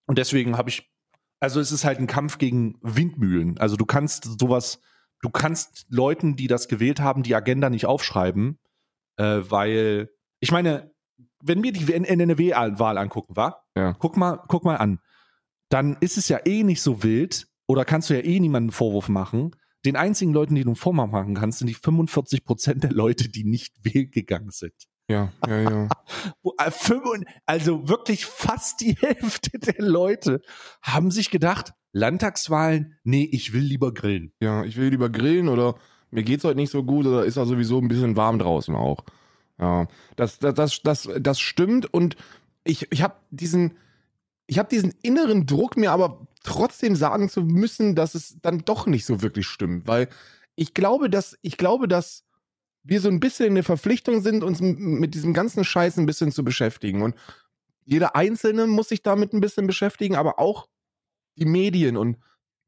Und 0.06 0.18
deswegen 0.18 0.59
habe 0.59 0.68
ich, 0.68 0.90
also 1.40 1.59
es 1.61 1.72
ist 1.72 1.85
halt 1.85 1.98
ein 1.98 2.06
Kampf 2.06 2.38
gegen 2.38 2.78
Windmühlen. 2.83 3.59
Also 3.59 3.76
du 3.76 3.87
kannst 3.87 4.38
sowas, 4.38 4.80
du 5.22 5.30
kannst 5.30 5.87
Leuten, 5.88 6.37
die 6.37 6.48
das 6.48 6.68
gewählt 6.68 7.00
haben, 7.00 7.22
die 7.22 7.35
Agenda 7.35 7.70
nicht 7.70 7.87
aufschreiben, 7.87 8.59
äh, 9.16 9.40
weil, 9.48 10.11
ich 10.40 10.50
meine, 10.50 10.91
wenn 11.42 11.62
wir 11.62 11.72
die 11.72 11.92
NNW-Wahl 11.92 12.98
angucken, 12.98 13.37
war, 13.37 13.64
Ja. 13.76 13.92
guck 13.98 14.16
mal, 14.16 14.40
guck 14.48 14.64
mal 14.64 14.76
an, 14.76 14.98
dann 15.68 15.96
ist 16.00 16.18
es 16.18 16.28
ja 16.28 16.38
eh 16.44 16.62
nicht 16.62 16.83
so 16.83 17.02
wild 17.02 17.46
oder 17.66 17.85
kannst 17.85 18.11
du 18.11 18.14
ja 18.14 18.20
eh 18.24 18.40
niemanden 18.40 18.68
einen 18.68 18.72
Vorwurf 18.72 19.09
machen. 19.09 19.55
Den 19.85 19.96
einzigen 19.96 20.33
Leuten, 20.33 20.55
die 20.55 20.62
du 20.62 20.68
einen 20.70 20.76
Vorwurf 20.76 21.11
machen 21.11 21.35
kannst, 21.35 21.59
sind 21.59 21.66
die 21.68 21.74
45 21.74 22.44
Prozent 22.44 22.85
der 22.85 22.92
Leute, 22.92 23.28
die 23.28 23.44
nicht 23.44 23.74
wählen 23.83 24.11
gegangen 24.11 24.50
sind. 24.50 24.74
Ja, 25.09 25.33
ja, 25.46 25.61
ja. 25.61 25.88
Äh, 26.59 27.24
Also 27.46 27.88
wirklich 27.88 28.24
fast 28.26 28.81
die 28.81 28.94
Hälfte 28.94 29.59
der 29.59 29.85
Leute 29.85 30.40
haben 30.83 31.11
sich 31.11 31.31
gedacht, 31.31 31.72
Landtagswahlen, 31.92 32.98
nee, 33.05 33.28
ich 33.31 33.52
will 33.52 33.62
lieber 33.62 33.92
grillen. 33.92 34.33
Ja, 34.40 34.64
ich 34.64 34.76
will 34.76 34.88
lieber 34.90 35.11
grillen 35.11 35.48
oder 35.48 35.74
mir 36.11 36.22
geht's 36.22 36.44
heute 36.44 36.57
nicht 36.57 36.70
so 36.70 36.85
gut 36.85 37.07
oder 37.07 37.24
ist 37.24 37.37
ja 37.37 37.44
sowieso 37.44 37.78
ein 37.78 37.88
bisschen 37.88 38.16
warm 38.16 38.38
draußen 38.38 38.74
auch. 38.74 39.05
Ja, 39.58 39.86
das, 40.16 40.38
das, 40.38 40.54
das, 40.54 40.80
das, 40.82 41.08
das 41.20 41.40
stimmt 41.40 41.92
und 41.92 42.16
ich, 42.64 42.90
ich 42.90 43.02
habe 43.02 43.16
diesen, 43.30 43.76
ich 44.46 44.60
diesen 44.62 44.94
inneren 45.02 45.46
Druck, 45.46 45.76
mir 45.76 45.92
aber 45.92 46.26
trotzdem 46.42 46.96
sagen 46.96 47.28
zu 47.28 47.42
müssen, 47.42 47.94
dass 47.94 48.14
es 48.14 48.36
dann 48.42 48.64
doch 48.64 48.86
nicht 48.86 49.04
so 49.04 49.22
wirklich 49.22 49.46
stimmt, 49.46 49.86
weil 49.86 50.08
ich 50.54 50.74
glaube, 50.74 51.08
dass, 51.08 51.38
ich 51.42 51.56
glaube, 51.56 51.88
dass 51.88 52.24
wir 52.82 53.00
so 53.00 53.08
ein 53.08 53.20
bisschen 53.20 53.46
in 53.48 53.54
der 53.54 53.64
Verpflichtung 53.64 54.22
sind, 54.22 54.42
uns 54.42 54.60
mit 54.60 55.14
diesem 55.14 55.32
ganzen 55.34 55.64
Scheiß 55.64 55.98
ein 55.98 56.06
bisschen 56.06 56.32
zu 56.32 56.44
beschäftigen 56.44 57.02
und 57.02 57.14
jeder 57.84 58.16
Einzelne 58.16 58.66
muss 58.66 58.88
sich 58.88 59.02
damit 59.02 59.32
ein 59.32 59.40
bisschen 59.40 59.66
beschäftigen, 59.66 60.16
aber 60.16 60.38
auch 60.38 60.68
die 61.36 61.46
Medien 61.46 61.96
und 61.96 62.16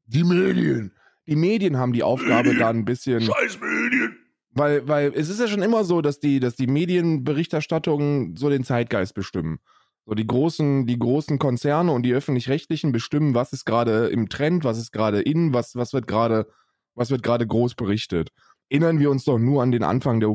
die 0.05 0.23
Medien. 0.23 0.93
Die 1.27 1.35
Medien 1.35 1.77
haben 1.77 1.93
die 1.93 2.03
Aufgabe, 2.03 2.55
da 2.55 2.69
ein 2.69 2.85
bisschen. 2.85 3.21
Scheiß 3.21 3.59
Medien. 3.59 4.17
Weil, 4.57 4.87
weil 4.87 5.11
es 5.13 5.29
ist 5.29 5.39
ja 5.41 5.47
schon 5.47 5.61
immer 5.61 5.83
so, 5.83 6.01
dass 6.01 6.19
die, 6.19 6.39
dass 6.39 6.55
die 6.55 6.67
Medienberichterstattungen 6.67 8.35
so 8.37 8.49
den 8.49 8.63
Zeitgeist 8.63 9.13
bestimmen. 9.13 9.59
So 10.05 10.13
die 10.15 10.25
großen, 10.25 10.85
die 10.87 10.97
großen 10.97 11.39
Konzerne 11.39 11.91
und 11.91 12.03
die 12.03 12.13
öffentlich-rechtlichen 12.13 12.91
bestimmen, 12.91 13.35
was 13.35 13.53
ist 13.53 13.65
gerade 13.65 14.07
im 14.07 14.29
Trend, 14.29 14.63
was 14.63 14.77
ist 14.77 14.91
gerade 14.91 15.19
in, 15.21 15.53
was, 15.53 15.75
was 15.75 15.93
wird 15.93 16.07
gerade, 16.07 16.47
was 16.95 17.11
wird 17.11 17.21
gerade 17.23 17.45
groß 17.45 17.75
berichtet. 17.75 18.29
Erinnern 18.69 18.99
wir 18.99 19.11
uns 19.11 19.25
doch 19.25 19.37
nur 19.37 19.61
an 19.61 19.71
den 19.71 19.83
Anfang 19.83 20.19
der 20.21 20.29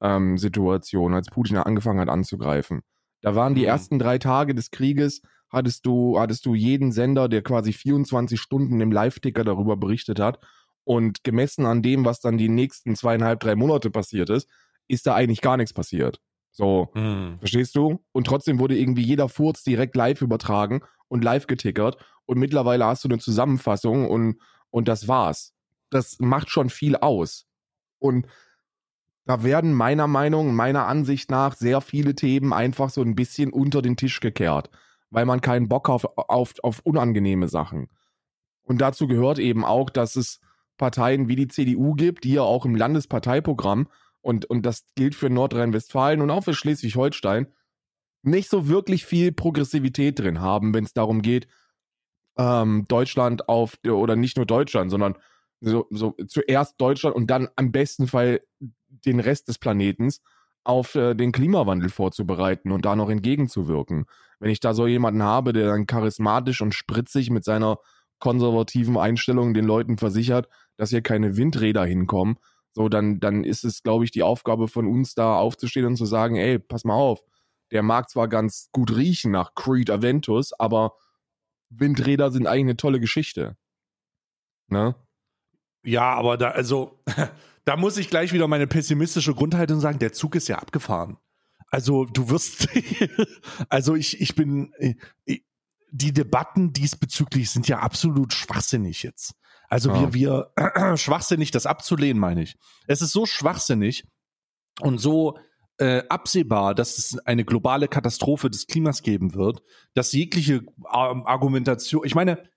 Ukraine-Situation, 0.00 1.14
als 1.14 1.28
Putin 1.28 1.58
angefangen 1.58 2.00
hat 2.00 2.08
anzugreifen. 2.08 2.80
Da 3.20 3.34
waren 3.34 3.54
die 3.54 3.62
Mhm. 3.62 3.68
ersten 3.68 3.98
drei 3.98 4.18
Tage 4.18 4.54
des 4.54 4.70
Krieges, 4.70 5.22
hattest 5.50 5.86
du, 5.86 6.18
hattest 6.18 6.44
du 6.46 6.54
jeden 6.54 6.92
Sender, 6.92 7.28
der 7.28 7.42
quasi 7.42 7.72
24 7.72 8.40
Stunden 8.40 8.80
im 8.80 8.90
Live-Ticker 8.90 9.44
darüber 9.44 9.76
berichtet 9.76 10.18
hat. 10.18 10.40
Und 10.84 11.22
gemessen 11.24 11.64
an 11.66 11.82
dem, 11.82 12.04
was 12.04 12.20
dann 12.20 12.38
die 12.38 12.48
nächsten 12.48 12.96
zweieinhalb, 12.96 13.40
drei 13.40 13.54
Monate 13.54 13.90
passiert 13.90 14.30
ist, 14.30 14.48
ist 14.88 15.06
da 15.06 15.14
eigentlich 15.14 15.40
gar 15.40 15.56
nichts 15.56 15.72
passiert. 15.72 16.20
So, 16.50 16.90
Hm. 16.94 17.36
verstehst 17.38 17.76
du? 17.76 18.04
Und 18.12 18.26
trotzdem 18.26 18.58
wurde 18.58 18.76
irgendwie 18.76 19.02
jeder 19.02 19.28
Furz 19.28 19.62
direkt 19.62 19.96
live 19.96 20.20
übertragen 20.20 20.82
und 21.08 21.24
live 21.24 21.46
getickert. 21.46 21.96
Und 22.26 22.38
mittlerweile 22.38 22.84
hast 22.86 23.04
du 23.04 23.08
eine 23.08 23.18
Zusammenfassung 23.18 24.08
und, 24.08 24.36
und 24.70 24.88
das 24.88 25.08
war's. 25.08 25.54
Das 25.90 26.18
macht 26.18 26.50
schon 26.50 26.68
viel 26.68 26.96
aus. 26.96 27.46
Und 27.98 28.26
da 29.24 29.44
werden 29.44 29.72
meiner 29.72 30.08
Meinung, 30.08 30.54
meiner 30.54 30.86
Ansicht 30.88 31.30
nach 31.30 31.54
sehr 31.54 31.80
viele 31.80 32.14
Themen 32.14 32.52
einfach 32.52 32.90
so 32.90 33.02
ein 33.02 33.14
bisschen 33.14 33.52
unter 33.52 33.80
den 33.80 33.96
Tisch 33.96 34.18
gekehrt, 34.20 34.68
weil 35.10 35.26
man 35.26 35.40
keinen 35.40 35.68
Bock 35.68 35.88
auf, 35.88 36.04
auf, 36.16 36.54
auf 36.62 36.80
unangenehme 36.80 37.48
Sachen. 37.48 37.88
Und 38.62 38.80
dazu 38.80 39.06
gehört 39.06 39.38
eben 39.38 39.64
auch, 39.64 39.90
dass 39.90 40.16
es 40.16 40.40
Parteien 40.82 41.28
wie 41.28 41.36
die 41.36 41.46
CDU 41.46 41.94
gibt, 41.94 42.24
die 42.24 42.32
ja 42.32 42.42
auch 42.42 42.64
im 42.64 42.74
Landesparteiprogramm, 42.74 43.86
und, 44.20 44.46
und 44.46 44.66
das 44.66 44.84
gilt 44.96 45.14
für 45.14 45.30
Nordrhein-Westfalen 45.30 46.20
und 46.20 46.30
auch 46.30 46.42
für 46.42 46.54
Schleswig-Holstein, 46.54 47.46
nicht 48.24 48.50
so 48.50 48.66
wirklich 48.66 49.06
viel 49.06 49.30
Progressivität 49.30 50.18
drin 50.18 50.40
haben, 50.40 50.74
wenn 50.74 50.82
es 50.82 50.92
darum 50.92 51.22
geht, 51.22 51.46
ähm, 52.36 52.84
Deutschland 52.88 53.48
auf, 53.48 53.78
oder 53.86 54.16
nicht 54.16 54.36
nur 54.36 54.44
Deutschland, 54.44 54.90
sondern 54.90 55.16
so, 55.60 55.86
so 55.90 56.16
zuerst 56.26 56.80
Deutschland 56.80 57.14
und 57.14 57.28
dann 57.30 57.48
am 57.54 57.70
besten 57.70 58.08
Fall 58.08 58.40
den 58.88 59.20
Rest 59.20 59.46
des 59.46 59.58
Planetens 59.58 60.20
auf 60.64 60.96
äh, 60.96 61.14
den 61.14 61.30
Klimawandel 61.30 61.90
vorzubereiten 61.90 62.72
und 62.72 62.84
da 62.84 62.96
noch 62.96 63.08
entgegenzuwirken. 63.08 64.06
Wenn 64.40 64.50
ich 64.50 64.58
da 64.58 64.74
so 64.74 64.88
jemanden 64.88 65.22
habe, 65.22 65.52
der 65.52 65.68
dann 65.68 65.86
charismatisch 65.86 66.60
und 66.60 66.74
spritzig 66.74 67.30
mit 67.30 67.44
seiner 67.44 67.78
konservativen 68.18 68.96
Einstellung 68.96 69.54
den 69.54 69.64
Leuten 69.64 69.96
versichert, 69.98 70.48
dass 70.76 70.90
hier 70.90 71.02
keine 71.02 71.36
Windräder 71.36 71.84
hinkommen, 71.84 72.38
so 72.72 72.88
dann, 72.88 73.20
dann 73.20 73.44
ist 73.44 73.64
es, 73.64 73.82
glaube 73.82 74.04
ich, 74.04 74.10
die 74.10 74.22
Aufgabe 74.22 74.68
von 74.68 74.86
uns 74.86 75.14
da 75.14 75.36
aufzustehen 75.36 75.86
und 75.86 75.96
zu 75.96 76.06
sagen, 76.06 76.36
ey, 76.36 76.58
pass 76.58 76.84
mal 76.84 76.94
auf, 76.94 77.22
der 77.70 77.82
mag 77.82 78.08
zwar 78.08 78.28
ganz 78.28 78.68
gut 78.72 78.94
riechen 78.96 79.30
nach 79.30 79.54
Creed 79.54 79.90
Aventus, 79.90 80.52
aber 80.52 80.96
Windräder 81.70 82.30
sind 82.30 82.46
eigentlich 82.46 82.64
eine 82.64 82.76
tolle 82.76 83.00
Geschichte. 83.00 83.56
Ne? 84.68 84.94
Ja, 85.84 86.14
aber 86.14 86.36
da, 86.36 86.50
also, 86.50 87.02
da 87.64 87.76
muss 87.76 87.96
ich 87.96 88.10
gleich 88.10 88.32
wieder 88.32 88.48
meine 88.48 88.66
pessimistische 88.66 89.34
Grundhaltung 89.34 89.80
sagen, 89.80 89.98
der 89.98 90.12
Zug 90.12 90.34
ist 90.34 90.48
ja 90.48 90.58
abgefahren. 90.58 91.18
Also, 91.68 92.04
du 92.04 92.28
wirst, 92.28 92.68
also 93.68 93.94
ich, 93.94 94.20
ich 94.20 94.34
bin, 94.34 94.72
ich, 95.24 95.44
die 95.90 96.12
Debatten 96.12 96.72
diesbezüglich 96.72 97.50
sind 97.50 97.68
ja 97.68 97.80
absolut 97.80 98.32
schwachsinnig 98.32 99.02
jetzt. 99.02 99.34
Also 99.72 99.88
ja. 99.88 100.12
wir, 100.12 100.50
wir 100.54 100.96
schwachsinnig, 100.98 101.50
das 101.50 101.64
abzulehnen, 101.64 102.20
meine 102.20 102.42
ich. 102.42 102.58
Es 102.86 103.00
ist 103.00 103.12
so 103.12 103.24
schwachsinnig 103.24 104.04
und 104.80 104.98
so 104.98 105.38
äh, 105.78 106.02
absehbar, 106.10 106.74
dass 106.74 106.98
es 106.98 107.16
eine 107.24 107.46
globale 107.46 107.88
Katastrophe 107.88 108.50
des 108.50 108.66
Klimas 108.66 109.02
geben 109.02 109.32
wird, 109.32 109.62
dass 109.94 110.12
jegliche 110.12 110.56
ähm, 110.56 111.26
Argumentation, 111.26 112.04
ich 112.04 112.14
meine, 112.14 112.50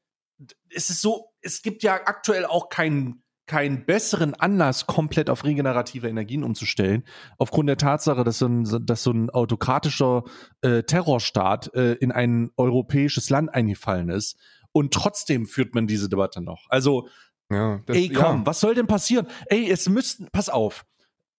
es 0.69 0.89
ist 0.89 0.99
so, 0.99 1.31
es 1.39 1.61
gibt 1.61 1.83
ja 1.83 1.93
aktuell 1.93 2.45
auch 2.45 2.67
keinen 2.67 3.23
keinen 3.47 3.85
besseren 3.85 4.33
Anlass, 4.33 4.87
komplett 4.87 5.29
auf 5.29 5.45
regenerative 5.45 6.09
Energien 6.09 6.43
umzustellen, 6.43 7.03
aufgrund 7.37 7.69
der 7.69 7.77
Tatsache, 7.77 8.23
dass 8.25 8.39
so 8.39 8.47
ein, 8.47 8.85
dass 8.85 9.03
so 9.03 9.11
ein 9.11 9.29
autokratischer 9.29 10.23
äh, 10.61 10.81
Terrorstaat 10.83 11.73
äh, 11.75 11.93
in 11.93 12.11
ein 12.11 12.49
europäisches 12.57 13.29
Land 13.29 13.53
eingefallen 13.53 14.09
ist. 14.09 14.35
Und 14.75 14.93
trotzdem 14.93 15.45
führt 15.45 15.73
man 15.73 15.87
diese 15.87 16.09
Debatte 16.09 16.41
noch. 16.41 16.65
Also, 16.67 17.07
ja, 17.49 17.81
das, 17.85 17.95
ey, 17.95 18.09
komm, 18.09 18.39
ja. 18.39 18.45
was 18.45 18.59
soll 18.59 18.75
denn 18.75 18.87
passieren? 18.87 19.25
Ey, 19.45 19.71
es 19.71 19.87
müssten, 19.87 20.27
pass 20.33 20.49
auf, 20.49 20.85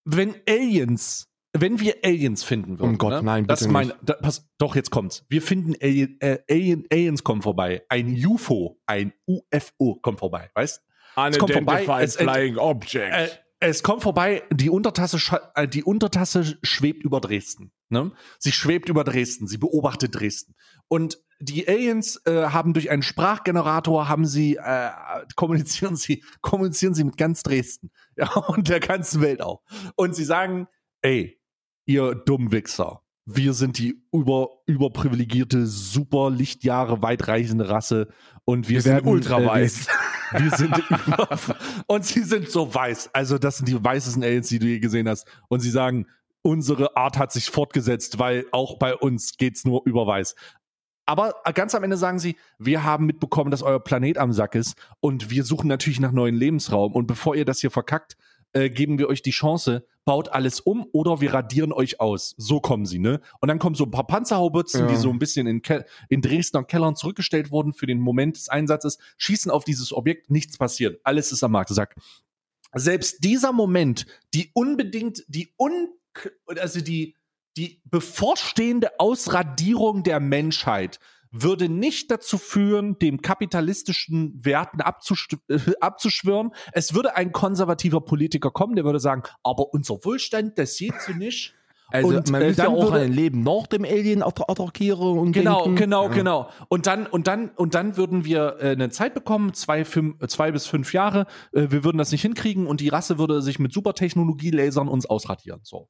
wenn 0.07 0.37
Aliens, 0.49 1.29
wenn 1.53 1.79
wir 1.79 1.97
Aliens 2.03 2.45
finden 2.45 2.79
würden. 2.79 2.95
Oh 2.95 2.97
Gott, 2.97 3.11
ne? 3.11 3.23
nein, 3.23 3.47
bitte 3.47 3.65
das 3.65 3.69
mein, 3.69 3.93
da, 4.01 4.15
pass, 4.15 4.49
doch, 4.57 4.75
jetzt 4.75 4.91
kommt's. 4.91 5.27
Wir 5.29 5.43
finden 5.43 5.75
Alien, 5.83 6.19
äh, 6.23 6.39
Alien, 6.49 6.87
Aliens 6.91 7.25
kommen 7.25 7.43
vorbei. 7.43 7.83
Ein 7.91 8.17
UFO, 8.27 8.81
ein 8.87 9.13
UFO 9.27 9.97
kommt 10.01 10.21
vorbei, 10.21 10.51
weißt? 10.55 10.83
Es 11.29 11.39
kommt 11.39 11.53
vorbei. 11.53 11.85
Es, 12.01 12.17
flying 12.17 12.57
object. 12.57 13.13
Äh, 13.13 13.29
es 13.61 13.83
kommt 13.83 14.03
vorbei, 14.03 14.45
die 14.51 14.71
Untertasse, 14.71 15.19
äh, 15.55 15.69
die 15.69 15.85
Untertasse 15.85 16.57
schwebt 16.63 17.05
über 17.05 17.21
Dresden. 17.21 17.71
Ne? 17.89 18.13
Sie 18.39 18.53
schwebt 18.53 18.89
über 18.89 19.05
Dresden, 19.05 19.47
sie 19.47 19.59
beobachtet 19.59 20.15
Dresden. 20.15 20.55
Und 20.89 21.19
die 21.39 21.69
Aliens 21.69 22.21
äh, 22.25 22.47
haben 22.47 22.73
durch 22.73 22.91
einen 22.91 23.03
Sprachgenerator 23.03 24.09
haben 24.09 24.27
sie 24.27 24.57
äh, 24.57 24.91
kommunizieren 25.37 25.97
sie 25.97 26.25
kommunizieren 26.41 26.95
sie 26.95 27.05
mit 27.05 27.17
ganz 27.17 27.43
Dresden. 27.43 27.91
Ja 28.17 28.33
und 28.35 28.69
der 28.69 28.81
ganzen 28.81 29.21
Welt 29.21 29.43
auch. 29.43 29.63
Und 29.95 30.15
sie 30.17 30.25
sagen 30.25 30.69
ey 31.03 31.39
ihr 31.85 32.15
Dummwichser 32.15 33.03
wir 33.27 33.55
sind 33.55 33.79
die 33.79 34.01
über 34.13 34.51
überprivilegierte 34.67 35.67
super 35.67 36.31
Lichtjahre 36.31 37.03
weitreichende 37.03 37.69
Rasse 37.69 38.09
und 38.45 38.69
wir, 38.69 38.77
wir 38.77 38.83
sind 38.83 39.05
ultra 39.05 39.41
äh, 39.41 39.47
weiß. 39.47 39.89
wir, 40.31 40.41
wir 40.43 40.57
sind 40.57 40.79
über, 40.89 41.39
und 41.89 42.05
sie 42.05 42.23
sind 42.23 42.49
so 42.49 42.73
weiß. 42.73 43.11
Also 43.13 43.37
das 43.39 43.59
sind 43.59 43.69
die 43.69 43.83
weißesten 43.83 44.23
Aliens 44.23 44.49
die 44.49 44.61
du 44.61 44.67
je 44.67 44.79
gesehen 44.79 45.09
hast. 45.09 45.27
Und 45.49 45.59
sie 45.61 45.71
sagen 45.71 46.07
unsere 46.47 46.97
Art 46.97 47.19
hat 47.19 47.33
sich 47.33 47.51
fortgesetzt, 47.51 48.21
weil 48.21 48.47
auch 48.53 48.79
bei 48.79 48.95
uns 48.95 49.37
geht's 49.37 49.65
nur 49.65 49.83
über 49.85 50.07
weiß. 50.07 50.37
Aber 51.05 51.35
ganz 51.55 51.75
am 51.75 51.83
Ende 51.85 51.97
sagen 51.97 52.19
sie, 52.19 52.37
wir 52.59 52.85
haben 52.85 53.07
mitbekommen, 53.07 53.51
dass 53.51 53.63
euer 53.63 53.81
Planet 53.81 54.19
am 54.19 54.33
Sack 54.33 54.55
ist 54.55 54.77
und 55.01 55.31
wir 55.31 55.45
suchen 55.45 55.69
natürlich 55.69 56.01
nach 56.01 56.13
neuen 56.13 56.35
Lebensraum. 56.35 56.93
Und 56.93 57.07
bevor 57.07 57.35
ihr 57.35 57.45
das 57.45 57.61
hier 57.61 57.71
verkackt, 57.71 58.17
äh, 58.53 58.71
geben 58.71 58.99
wir 58.99 59.09
euch 59.09 59.23
die 59.23 59.31
Chance, 59.31 59.87
baut 60.05 60.29
alles 60.29 60.61
um 60.61 60.87
oder 60.93 61.21
wir 61.21 61.35
radieren 61.35 61.73
euch 61.73 62.01
aus. 62.01 62.35
So 62.39 62.61
kommen 62.61 62.87
sie, 62.87 63.01
ne? 63.01 63.21
Und 63.41 63.49
dann 63.49 63.59
kommen 63.59 63.75
so 63.75 63.85
ein 63.85 63.91
paar 63.91 64.07
Panzerhaubitzen, 64.07 64.83
ja. 64.83 64.87
die 64.87 64.97
so 64.97 65.11
ein 65.11 65.19
bisschen 65.19 65.49
in, 65.49 65.63
Ke 65.63 65.85
in 66.09 66.23
Dresdner 66.23 66.65
Kellern 66.65 66.95
zurückgestellt 66.95 67.51
wurden 67.51 67.73
für 67.73 67.87
den 67.87 68.01
Moment 68.01 68.37
des 68.37 68.49
Einsatzes, 68.49 68.99
schießen 69.19 69.51
auf 69.51 69.65
dieses 69.65 69.93
Objekt, 69.93 70.31
nichts 70.31 70.59
passiert. 70.59 71.01
Alles 71.03 71.33
ist 71.33 71.43
am 71.43 71.53
Marktsack. 71.53 71.97
Selbst 72.73 73.25
dieser 73.25 73.53
Moment, 73.53 74.07
die 74.35 74.51
unbedingt, 74.55 75.25
die 75.29 75.53
un, 75.59 75.89
also 76.59 76.81
die, 76.81 77.17
die 77.57 77.81
bevorstehende 77.85 78.99
Ausradierung 78.99 80.03
der 80.03 80.21
Menschheit 80.21 80.99
würde 81.33 81.69
nicht 81.69 82.11
dazu 82.11 82.39
führen, 82.39 82.99
dem 82.99 83.21
kapitalistischen 83.21 84.45
Werten 84.45 84.81
äh, 84.81 85.73
abzuschwören. 85.81 86.53
Es 86.73 86.95
würde 86.95 87.17
ein 87.17 87.33
konservativer 87.33 88.01
Politiker 88.01 88.51
kommen, 88.51 88.77
der 88.77 88.85
würde 88.85 89.01
sagen, 89.01 89.23
aber 89.43 89.73
unser 89.75 90.05
Wohlstand, 90.05 90.59
das 90.59 90.77
sieht 90.77 90.95
so 91.01 91.13
nicht. 91.13 91.56
Also 91.89 92.17
und, 92.17 92.31
man 92.31 92.43
äh, 92.43 92.49
muss 92.49 92.57
ja 92.57 92.69
auch 92.69 92.91
würde, 92.91 93.05
ein 93.05 93.13
Leben 93.13 93.43
nach 93.43 93.67
dem 93.69 93.85
Alien 93.85 94.23
attackieren 94.23 95.19
und 95.19 95.33
genau, 95.33 95.65
denken. 95.65 95.77
genau, 95.77 96.09
ja. 96.09 96.15
genau. 96.15 96.49
Und 96.69 96.87
dann 96.87 97.07
und 97.07 97.29
dann 97.29 97.51
und 97.55 97.75
dann 97.75 97.97
würden 97.97 98.25
wir 98.25 98.57
äh, 98.61 98.71
eine 98.71 98.91
Zeit 98.91 99.15
bekommen, 99.15 99.55
zwei, 99.55 99.85
fünf, 99.85 100.17
zwei 100.27 100.51
bis 100.51 100.67
fünf 100.67 100.93
Jahre. 100.93 101.27
Äh, 101.53 101.71
wir 101.71 101.85
würden 101.85 101.99
das 101.99 102.11
nicht 102.11 102.23
hinkriegen 102.23 102.67
und 102.67 102.81
die 102.81 102.89
Rasse 102.89 103.19
würde 103.19 103.41
sich 103.41 103.59
mit 103.59 103.73
Supertechnologie 103.73 104.51
Lasern 104.51 104.89
uns 104.89 105.07
ausradieren. 105.07 105.61
So. 105.63 105.89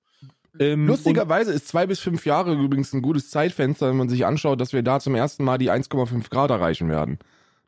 Ähm, 0.59 0.87
Lustigerweise 0.87 1.53
ist 1.53 1.69
zwei 1.69 1.87
bis 1.87 2.01
fünf 2.01 2.27
Jahre 2.27 2.55
übrigens 2.55 2.93
ein 2.93 3.03
gutes 3.03 3.31
Zeitfenster, 3.31 3.89
wenn 3.89 3.97
man 3.97 4.09
sich 4.09 4.27
anschaut, 4.27 4.61
dass 4.61 4.73
wir 4.73 4.83
da 4.83 5.01
zum 5.01 5.15
ersten 5.15 5.45
Mal 5.45 5.59
die 5.59 5.71
1,5 5.71 6.31
Grad 6.31 6.51
erreichen 6.51 6.89
werden. 6.89 7.19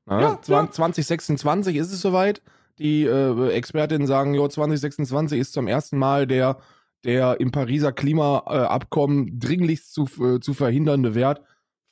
Na, 0.07 0.21
ja, 0.21 0.39
20, 0.41 0.75
2026 0.75 1.77
ist 1.77 1.93
es 1.93 2.01
soweit. 2.01 2.43
Die 2.79 3.05
äh, 3.05 3.49
Expertinnen 3.51 4.07
sagen, 4.07 4.35
jo, 4.35 4.47
2026 4.47 5.41
ist 5.41 5.53
zum 5.53 5.67
ersten 5.67 5.99
Mal 5.99 6.27
der, 6.27 6.59
der 7.05 7.41
im 7.41 7.51
Pariser 7.51 7.93
Klimaabkommen 7.93 9.39
dringlichst 9.39 9.93
zu, 9.93 10.09
äh, 10.21 10.41
zu 10.41 10.55
verhindernde 10.55 11.15
Wert, 11.15 11.43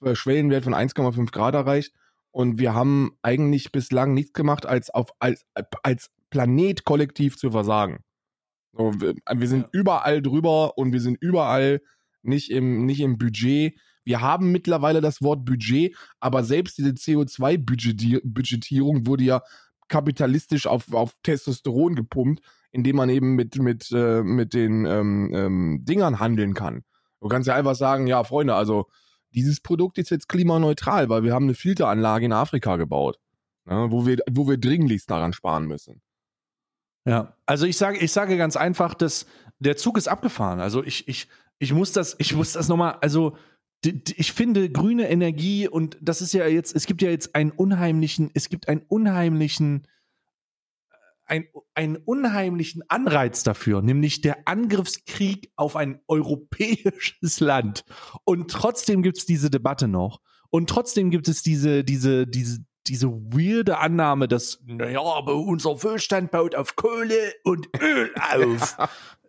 äh, 0.04 0.14
Schwellenwert 0.14 0.64
von 0.64 0.74
1,5 0.74 1.32
Grad 1.32 1.54
erreicht. 1.54 1.94
Und 2.30 2.58
wir 2.58 2.74
haben 2.74 3.12
eigentlich 3.22 3.72
bislang 3.72 4.12
nichts 4.12 4.34
gemacht, 4.34 4.66
als 4.66 4.90
auf 4.90 5.08
als, 5.20 5.46
als 5.82 6.10
Planet 6.30 6.84
kollektiv 6.84 7.38
zu 7.38 7.50
versagen. 7.50 8.00
So, 8.72 8.92
wir, 9.00 9.14
wir, 9.34 9.48
sind 9.48 9.62
ja. 9.62 9.68
überall 9.72 10.20
drüber 10.20 10.76
und 10.76 10.92
wir 10.92 11.00
sind 11.00 11.16
überall 11.20 11.80
nicht 12.22 12.50
im, 12.50 12.84
nicht 12.84 13.00
im 13.00 13.16
Budget. 13.16 13.78
Wir 14.04 14.20
haben 14.20 14.52
mittlerweile 14.52 15.00
das 15.00 15.22
Wort 15.22 15.46
Budget, 15.46 15.96
aber 16.20 16.44
selbst 16.44 16.76
diese 16.78 16.90
CO2-Budgetierung 16.90 19.06
wurde 19.06 19.24
ja 19.24 19.40
kapitalistisch 19.88 20.66
auf, 20.66 20.92
auf 20.92 21.14
Testosteron 21.22 21.94
gepumpt, 21.94 22.42
indem 22.76 22.96
man 22.96 23.08
eben 23.08 23.34
mit, 23.34 23.56
mit, 23.56 23.90
äh, 23.90 24.22
mit 24.22 24.52
den 24.54 24.84
ähm, 24.84 25.30
ähm, 25.34 25.84
Dingern 25.84 26.20
handeln 26.20 26.54
kann. 26.54 26.82
Du 27.20 27.28
kannst 27.28 27.48
ja 27.48 27.54
einfach 27.54 27.74
sagen, 27.74 28.06
ja, 28.06 28.22
Freunde, 28.22 28.54
also 28.54 28.86
dieses 29.34 29.60
Produkt 29.60 29.98
ist 29.98 30.10
jetzt 30.10 30.28
klimaneutral, 30.28 31.08
weil 31.08 31.22
wir 31.22 31.32
haben 31.34 31.46
eine 31.46 31.54
Filteranlage 31.54 32.26
in 32.26 32.32
Afrika 32.32 32.76
gebaut, 32.76 33.18
ne, 33.64 33.86
wo, 33.90 34.06
wir, 34.06 34.18
wo 34.30 34.46
wir 34.46 34.58
dringlichst 34.58 35.10
daran 35.10 35.32
sparen 35.32 35.66
müssen. 35.66 36.02
Ja, 37.06 37.36
also 37.46 37.66
ich 37.66 37.78
sage, 37.78 37.98
ich 37.98 38.12
sage 38.12 38.36
ganz 38.36 38.56
einfach, 38.56 38.92
dass 38.92 39.26
der 39.58 39.76
Zug 39.76 39.96
ist 39.96 40.08
abgefahren. 40.08 40.60
Also 40.60 40.84
ich, 40.84 41.08
ich, 41.08 41.28
ich 41.58 41.72
muss 41.72 41.92
das, 41.92 42.16
ich 42.18 42.34
muss 42.34 42.52
das 42.52 42.68
nochmal, 42.68 42.98
also 43.00 43.36
ich 43.84 44.32
finde 44.32 44.70
grüne 44.70 45.08
Energie 45.08 45.68
und 45.68 45.96
das 46.00 46.20
ist 46.20 46.34
ja 46.34 46.46
jetzt, 46.46 46.74
es 46.74 46.86
gibt 46.86 47.02
ja 47.02 47.10
jetzt 47.10 47.34
einen 47.34 47.52
unheimlichen, 47.52 48.30
es 48.34 48.48
gibt 48.48 48.68
einen 48.68 48.82
unheimlichen, 48.88 49.86
ein, 51.26 51.46
einen 51.74 51.96
unheimlichen 51.96 52.82
Anreiz 52.88 53.42
dafür, 53.42 53.82
nämlich 53.82 54.20
der 54.20 54.46
Angriffskrieg 54.46 55.50
auf 55.56 55.76
ein 55.76 56.00
europäisches 56.08 57.40
Land. 57.40 57.84
Und 58.24 58.50
trotzdem 58.50 59.02
gibt 59.02 59.18
es 59.18 59.26
diese 59.26 59.50
Debatte 59.50 59.88
noch. 59.88 60.20
Und 60.50 60.70
trotzdem 60.70 61.10
gibt 61.10 61.28
es 61.28 61.42
diese, 61.42 61.84
diese, 61.84 62.26
diese, 62.26 62.60
diese 62.86 63.08
weirde 63.08 63.78
Annahme, 63.78 64.28
dass, 64.28 64.60
naja, 64.64 65.02
aber 65.02 65.34
unser 65.34 65.82
Wohlstand 65.82 66.30
baut 66.30 66.54
auf 66.54 66.76
Kohle 66.76 67.34
und 67.42 67.68
Öl 67.80 68.12
auf. 68.32 68.76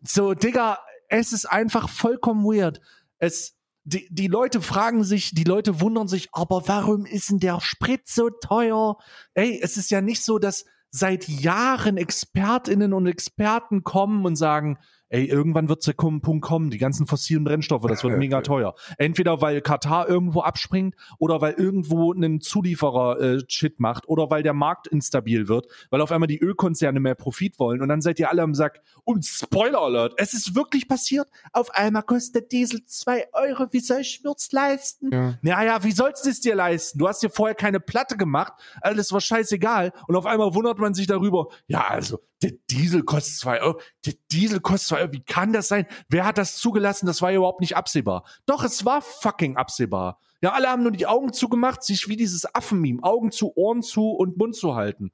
so, 0.04 0.34
Digga, 0.34 0.80
es 1.10 1.34
ist 1.34 1.46
einfach 1.46 1.90
vollkommen 1.90 2.46
weird. 2.46 2.80
Es, 3.18 3.58
die, 3.84 4.08
die 4.12 4.28
Leute 4.28 4.62
fragen 4.62 5.04
sich, 5.04 5.34
die 5.34 5.46
Leute 5.46 5.82
wundern 5.82 6.08
sich, 6.08 6.30
aber 6.34 6.68
warum 6.68 7.06
ist 7.06 7.32
denn 7.32 7.40
der 7.40 7.60
Sprit 7.62 8.08
so 8.08 8.30
teuer? 8.30 8.98
Ey, 9.34 9.60
es 9.62 9.78
ist 9.78 9.90
ja 9.90 10.02
nicht 10.02 10.24
so, 10.24 10.38
dass 10.38 10.66
seit 10.90 11.28
Jahren 11.28 11.98
Expertinnen 11.98 12.94
und 12.94 13.08
Experten 13.08 13.84
kommen 13.84 14.26
und 14.26 14.36
sagen, 14.36 14.78
ey, 15.10 15.26
irgendwann 15.26 15.70
wird 15.70 15.86
der 15.86 15.94
Punkt 15.94 16.42
kommen, 16.42 16.70
die 16.70 16.78
ganzen 16.78 17.08
fossilen 17.08 17.44
Brennstoffe, 17.44 17.86
das 17.88 18.04
wird 18.04 18.18
mega 18.18 18.42
teuer. 18.42 18.76
Entweder 18.98 19.42
weil 19.42 19.62
Katar 19.62 20.08
irgendwo 20.08 20.42
abspringt 20.42 20.96
oder 21.20 21.42
weil 21.42 21.54
irgendwo 21.54 22.14
ein 22.14 22.42
Zulieferer 22.42 23.20
äh, 23.20 23.40
Shit 23.48 23.80
macht 23.80 24.08
oder 24.08 24.30
weil 24.30 24.44
der 24.44 24.54
Markt 24.54 24.88
instabil 24.88 25.48
wird, 25.48 25.68
weil 25.90 26.02
auf 26.02 26.12
einmal 26.12 26.28
die 26.28 26.40
Ölkonzerne 26.40 27.00
mehr 27.00 27.16
Profit 27.16 27.60
wollen 27.60 27.82
und 27.82 27.90
dann 27.90 28.02
seid 28.02 28.20
ihr 28.20 28.30
alle 28.30 28.42
am 28.42 28.54
Sack. 28.54 28.82
Und 29.04 29.26
Spoiler 29.26 29.82
Alert, 29.82 30.14
es 30.18 30.34
ist 30.34 30.56
wirklich 30.56 30.88
passiert. 30.88 31.28
Auf 31.54 31.72
einmal 31.72 32.04
kostet 32.04 32.52
Diesel 32.52 32.84
zwei 32.86 33.28
Euro. 33.34 33.68
Wie 33.72 33.80
soll 33.80 34.02
ich 34.02 34.22
mir's 34.24 34.52
leisten? 34.52 35.10
Ja. 35.12 35.38
Naja, 35.42 35.84
wie 35.84 35.92
sollst 35.92 36.26
du 36.26 36.30
es 36.30 36.42
dir 36.42 36.56
leisten? 36.56 37.00
Du 37.00 37.08
hast 37.08 37.24
dir 37.24 37.30
vorher 37.30 37.56
keine 37.56 37.80
Platte 37.80 38.18
gemacht, 38.18 38.54
alles 38.82 39.12
war 39.12 39.22
scheißegal 39.22 39.94
und 40.08 40.16
auf 40.16 40.26
einmal 40.26 40.54
wundert 40.54 40.80
man 40.80 40.94
sich 40.94 41.08
darüber, 41.08 41.48
ja, 41.68 41.88
also 41.88 42.20
der 42.42 42.52
Diesel 42.70 43.04
kostet 43.04 43.36
zwei 43.36 43.62
Euro, 43.62 43.80
der 44.06 44.14
Diesel 44.32 44.60
kostet 44.60 44.90
zwei 44.90 45.02
Euro, 45.02 45.14
wie 45.14 45.24
kann 45.24 45.54
das 45.54 45.68
sein? 45.68 45.88
Wer 46.10 46.26
hat 46.26 46.38
das 46.38 46.58
zugelassen? 46.58 47.06
Das 47.06 47.22
war 47.22 47.32
ja 47.32 47.38
überhaupt 47.38 47.62
nicht 47.62 47.76
absehbar. 47.76 48.26
Doch, 48.46 48.64
es 48.64 48.86
war 48.86 49.02
fucking 49.02 49.58
absehbar. 49.58 50.20
Ja, 50.42 50.54
alle 50.54 50.70
haben 50.70 50.84
nur 50.84 50.92
die 50.92 51.08
Augen 51.08 51.34
zugemacht, 51.34 51.84
sich 51.84 52.08
wie 52.08 52.16
dieses 52.16 52.54
Affenmeme, 52.54 53.02
Augen 53.02 53.32
zu, 53.32 53.56
Ohren 53.56 53.82
zu 53.82 54.12
und 54.12 54.38
Mund 54.38 54.56
zu 54.56 54.76
halten. 54.76 55.12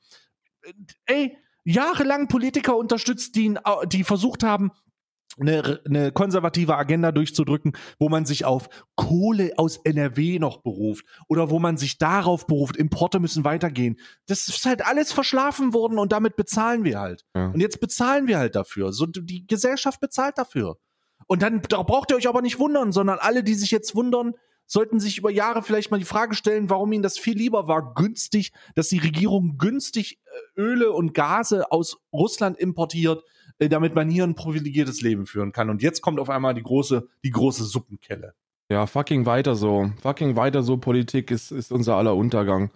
Ey, 1.06 1.38
jahrelang 1.64 2.28
Politiker 2.28 2.76
unterstützt, 2.76 3.36
die, 3.36 3.56
die 3.88 4.04
versucht 4.04 4.44
haben, 4.44 4.72
eine, 5.40 5.82
eine 5.86 6.12
konservative 6.12 6.76
Agenda 6.76 7.12
durchzudrücken, 7.12 7.74
wo 8.00 8.10
man 8.10 8.26
sich 8.26 8.46
auf 8.46 8.70
Kohle 8.96 9.54
aus 9.58 9.78
NRW 9.78 10.40
noch 10.40 10.62
beruft 10.62 11.06
oder 11.28 11.50
wo 11.50 11.60
man 11.60 11.78
sich 11.78 11.98
darauf 11.98 12.48
beruft, 12.48 12.78
Importe 12.78 13.20
müssen 13.20 13.44
weitergehen. 13.44 14.00
Das 14.28 14.48
ist 14.48 14.66
halt 14.66 14.86
alles 14.86 15.12
verschlafen 15.12 15.74
worden 15.74 15.98
und 15.98 16.12
damit 16.12 16.36
bezahlen 16.36 16.84
wir 16.84 17.00
halt. 17.00 17.26
Ja. 17.36 17.48
Und 17.48 17.60
jetzt 17.60 17.80
bezahlen 17.80 18.28
wir 18.28 18.38
halt 18.38 18.56
dafür. 18.56 18.94
So, 18.94 19.06
die 19.06 19.48
Gesellschaft 19.48 20.00
bezahlt 20.00 20.38
dafür. 20.38 20.78
Und 21.28 21.42
dann 21.42 21.62
da 21.62 21.82
braucht 21.84 22.12
ihr 22.12 22.18
euch 22.18 22.28
aber 22.28 22.42
nicht 22.42 22.60
wundern, 22.60 22.92
sondern 22.92 23.20
alle, 23.20 23.44
die 23.44 23.56
sich 23.56 23.72
jetzt 23.72 23.96
wundern, 23.96 24.34
sollten 24.66 25.00
sich 25.00 25.18
über 25.18 25.30
Jahre 25.30 25.62
vielleicht 25.62 25.92
mal 25.92 26.00
die 26.00 26.06
Frage 26.06 26.36
stellen, 26.36 26.70
warum 26.70 26.92
ihnen 26.92 27.04
das 27.04 27.18
viel 27.18 27.38
lieber 27.38 27.68
war, 27.68 27.94
günstig, 27.94 28.52
dass 28.76 28.90
die 28.90 29.00
Regierung 29.00 29.58
günstig 29.58 30.20
äh, 30.26 30.62
Öle 30.62 30.92
und 30.92 31.14
Gase 31.14 31.72
aus 31.72 31.98
Russland 32.12 32.58
importiert, 32.58 33.24
damit 33.70 33.96
man 33.96 34.10
hier 34.10 34.24
ein 34.24 34.36
privilegiertes 34.36 35.02
Leben 35.02 35.26
führen 35.26 35.52
kann. 35.52 35.70
Und 35.70 35.82
jetzt 35.82 36.02
kommt 36.02 36.20
auf 36.20 36.30
einmal 36.30 36.54
die 36.54 36.64
große, 36.64 37.08
die 37.24 37.32
große 37.32 37.64
Suppenkelle. 37.64 38.34
Ja, 38.70 38.88
fucking 38.88 39.26
weiter 39.26 39.56
so. 39.56 39.92
Fucking 40.02 40.36
weiter 40.36 40.64
so 40.64 40.78
Politik 40.78 41.32
ist, 41.32 41.52
ist 41.52 41.72
unser 41.72 41.96
aller 41.96 42.16
Untergang. 42.16 42.72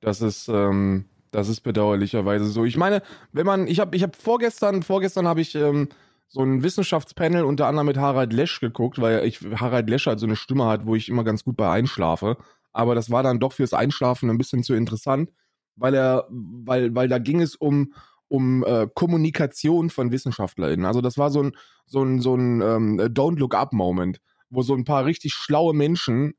Das 0.00 0.20
ist, 0.20 0.48
ähm, 0.48 1.06
das 1.30 1.48
ist 1.48 1.60
bedauerlicherweise 1.60 2.46
so. 2.46 2.64
Ich 2.64 2.76
meine, 2.76 3.02
wenn 3.32 3.46
man, 3.46 3.66
ich 3.66 3.80
habe, 3.80 3.96
ich 3.96 4.02
habe 4.02 4.16
vorgestern, 4.16 4.82
vorgestern 4.82 5.28
habe 5.28 5.40
ich 5.40 5.54
ähm, 5.54 5.88
so 6.28 6.40
ein 6.40 6.62
Wissenschaftspanel 6.62 7.44
unter 7.44 7.66
anderem 7.66 7.86
mit 7.86 7.98
Harald 7.98 8.32
Lesch 8.32 8.60
geguckt, 8.60 9.00
weil 9.00 9.24
ich 9.24 9.40
Harald 9.56 9.88
Lesch 9.88 10.06
halt 10.06 10.18
so 10.18 10.26
eine 10.26 10.36
Stimme 10.36 10.66
hat, 10.66 10.86
wo 10.86 10.94
ich 10.94 11.08
immer 11.08 11.24
ganz 11.24 11.44
gut 11.44 11.56
bei 11.56 11.70
einschlafe. 11.70 12.36
Aber 12.72 12.94
das 12.94 13.10
war 13.10 13.22
dann 13.22 13.40
doch 13.40 13.52
fürs 13.52 13.72
Einschlafen 13.72 14.28
ein 14.30 14.38
bisschen 14.38 14.62
zu 14.62 14.74
interessant, 14.74 15.30
weil 15.76 15.94
er, 15.94 16.26
weil, 16.30 16.94
weil 16.94 17.08
da 17.08 17.18
ging 17.18 17.40
es 17.40 17.54
um, 17.54 17.92
um 18.28 18.64
äh, 18.64 18.88
Kommunikation 18.94 19.90
von 19.90 20.10
WissenschaftlerInnen. 20.10 20.86
Also 20.86 21.00
das 21.00 21.18
war 21.18 21.30
so 21.30 21.42
ein, 21.42 21.52
so 21.86 22.02
ein, 22.02 22.20
so 22.20 22.34
ein 22.34 22.60
ähm, 22.60 23.00
Don't 23.00 23.38
Look 23.38 23.54
Up 23.54 23.72
Moment, 23.72 24.20
wo 24.50 24.62
so 24.62 24.74
ein 24.74 24.84
paar 24.84 25.04
richtig 25.04 25.34
schlaue 25.34 25.74
Menschen 25.74 26.34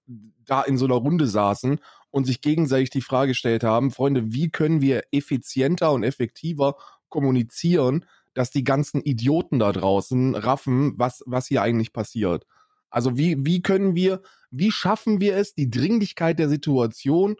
da 0.45 0.61
in 0.61 0.77
so 0.77 0.85
einer 0.85 0.95
Runde 0.95 1.27
saßen 1.27 1.79
und 2.09 2.25
sich 2.25 2.41
gegenseitig 2.41 2.89
die 2.89 3.01
Frage 3.01 3.29
gestellt 3.29 3.63
haben, 3.63 3.91
Freunde, 3.91 4.33
wie 4.33 4.49
können 4.49 4.81
wir 4.81 5.03
effizienter 5.11 5.91
und 5.91 6.03
effektiver 6.03 6.75
kommunizieren, 7.09 8.05
dass 8.33 8.51
die 8.51 8.63
ganzen 8.63 9.01
Idioten 9.01 9.59
da 9.59 9.71
draußen 9.71 10.35
raffen, 10.35 10.93
was, 10.97 11.23
was 11.25 11.47
hier 11.47 11.61
eigentlich 11.61 11.93
passiert. 11.93 12.45
Also 12.89 13.17
wie, 13.17 13.45
wie 13.45 13.61
können 13.61 13.95
wir, 13.95 14.21
wie 14.51 14.71
schaffen 14.71 15.19
wir 15.19 15.35
es, 15.35 15.53
die 15.53 15.69
Dringlichkeit 15.69 16.39
der 16.39 16.49
Situation 16.49 17.35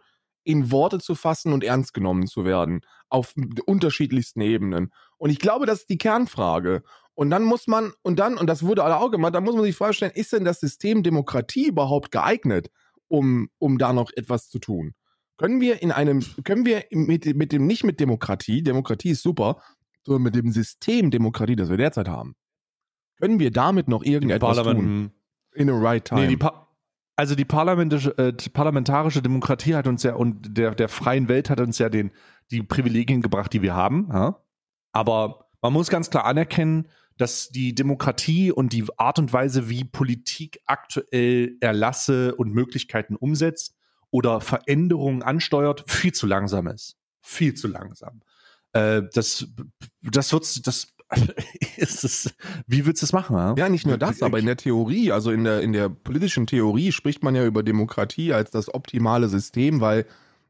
in 0.48 0.70
Worte 0.70 0.98
zu 0.98 1.14
fassen 1.14 1.52
und 1.52 1.62
ernst 1.62 1.92
genommen 1.92 2.26
zu 2.26 2.46
werden 2.46 2.80
auf 3.10 3.34
unterschiedlichsten 3.66 4.40
Ebenen. 4.40 4.90
Und 5.18 5.28
ich 5.28 5.40
glaube, 5.40 5.66
das 5.66 5.80
ist 5.80 5.90
die 5.90 5.98
Kernfrage. 5.98 6.82
Und 7.12 7.28
dann 7.28 7.44
muss 7.44 7.66
man, 7.66 7.92
und 8.00 8.18
dann, 8.18 8.38
und 8.38 8.46
das 8.46 8.62
wurde 8.62 8.82
alle 8.82 8.96
auch 8.96 9.10
gemacht, 9.10 9.34
dann 9.34 9.44
muss 9.44 9.54
man 9.54 9.64
sich 9.64 9.76
vorstellen, 9.76 10.12
ist 10.14 10.32
denn 10.32 10.46
das 10.46 10.60
System 10.60 11.02
Demokratie 11.02 11.68
überhaupt 11.68 12.12
geeignet, 12.12 12.70
um, 13.08 13.50
um 13.58 13.76
da 13.76 13.92
noch 13.92 14.10
etwas 14.16 14.48
zu 14.48 14.58
tun? 14.58 14.94
Können 15.36 15.60
wir 15.60 15.82
in 15.82 15.92
einem, 15.92 16.24
können 16.44 16.64
wir 16.64 16.84
mit, 16.92 17.26
mit 17.36 17.52
dem, 17.52 17.66
nicht 17.66 17.84
mit 17.84 18.00
Demokratie, 18.00 18.62
Demokratie 18.62 19.10
ist 19.10 19.22
super, 19.22 19.60
sondern 20.06 20.22
mit 20.22 20.34
dem 20.34 20.50
System 20.50 21.10
Demokratie, 21.10 21.56
das 21.56 21.68
wir 21.68 21.76
derzeit 21.76 22.08
haben, 22.08 22.36
können 23.18 23.38
wir 23.38 23.50
damit 23.50 23.86
noch 23.88 24.02
irgendetwas 24.02 24.56
tun? 24.62 25.12
In 25.52 25.66
the 25.66 25.74
right 25.74 26.04
time. 26.04 26.22
Nee, 26.22 26.28
die 26.28 26.38
also 27.18 27.34
die 27.34 27.44
parlamentarische, 27.44 28.16
äh, 28.16 28.32
parlamentarische 28.32 29.20
Demokratie 29.20 29.74
hat 29.74 29.88
uns 29.88 30.04
ja 30.04 30.14
und 30.14 30.56
der, 30.56 30.76
der 30.76 30.88
freien 30.88 31.28
Welt 31.28 31.50
hat 31.50 31.58
uns 31.58 31.76
ja 31.78 31.88
den, 31.88 32.12
die 32.52 32.62
Privilegien 32.62 33.22
gebracht, 33.22 33.52
die 33.52 33.60
wir 33.60 33.74
haben. 33.74 34.08
Ja? 34.12 34.40
Aber 34.92 35.50
man 35.60 35.72
muss 35.72 35.88
ganz 35.88 36.10
klar 36.10 36.26
anerkennen, 36.26 36.88
dass 37.16 37.48
die 37.48 37.74
Demokratie 37.74 38.52
und 38.52 38.72
die 38.72 38.84
Art 38.96 39.18
und 39.18 39.32
Weise, 39.32 39.68
wie 39.68 39.82
Politik 39.82 40.60
aktuell 40.66 41.56
Erlasse 41.60 42.36
und 42.36 42.54
Möglichkeiten 42.54 43.16
umsetzt 43.16 43.74
oder 44.10 44.40
Veränderungen 44.40 45.24
ansteuert, 45.24 45.82
viel 45.88 46.12
zu 46.12 46.28
langsam 46.28 46.68
ist. 46.68 46.98
Viel 47.20 47.54
zu 47.54 47.66
langsam. 47.66 48.22
Äh, 48.74 49.02
das, 49.12 49.48
das 50.02 50.32
wird, 50.32 50.66
das 50.68 50.94
ist 51.76 52.04
es, 52.04 52.34
wie 52.66 52.84
willst 52.84 53.02
du 53.02 53.06
es 53.06 53.12
machen? 53.12 53.36
Ja? 53.36 53.54
ja, 53.56 53.68
nicht 53.68 53.86
nur 53.86 53.98
das, 53.98 54.22
aber 54.22 54.38
in 54.38 54.46
der 54.46 54.56
Theorie, 54.56 55.12
also 55.12 55.30
in 55.30 55.44
der, 55.44 55.62
in 55.62 55.72
der 55.72 55.88
politischen 55.88 56.46
Theorie 56.46 56.92
spricht 56.92 57.22
man 57.22 57.34
ja 57.34 57.44
über 57.46 57.62
Demokratie 57.62 58.32
als 58.32 58.50
das 58.50 58.72
optimale 58.72 59.28
System, 59.28 59.80
weil 59.80 60.06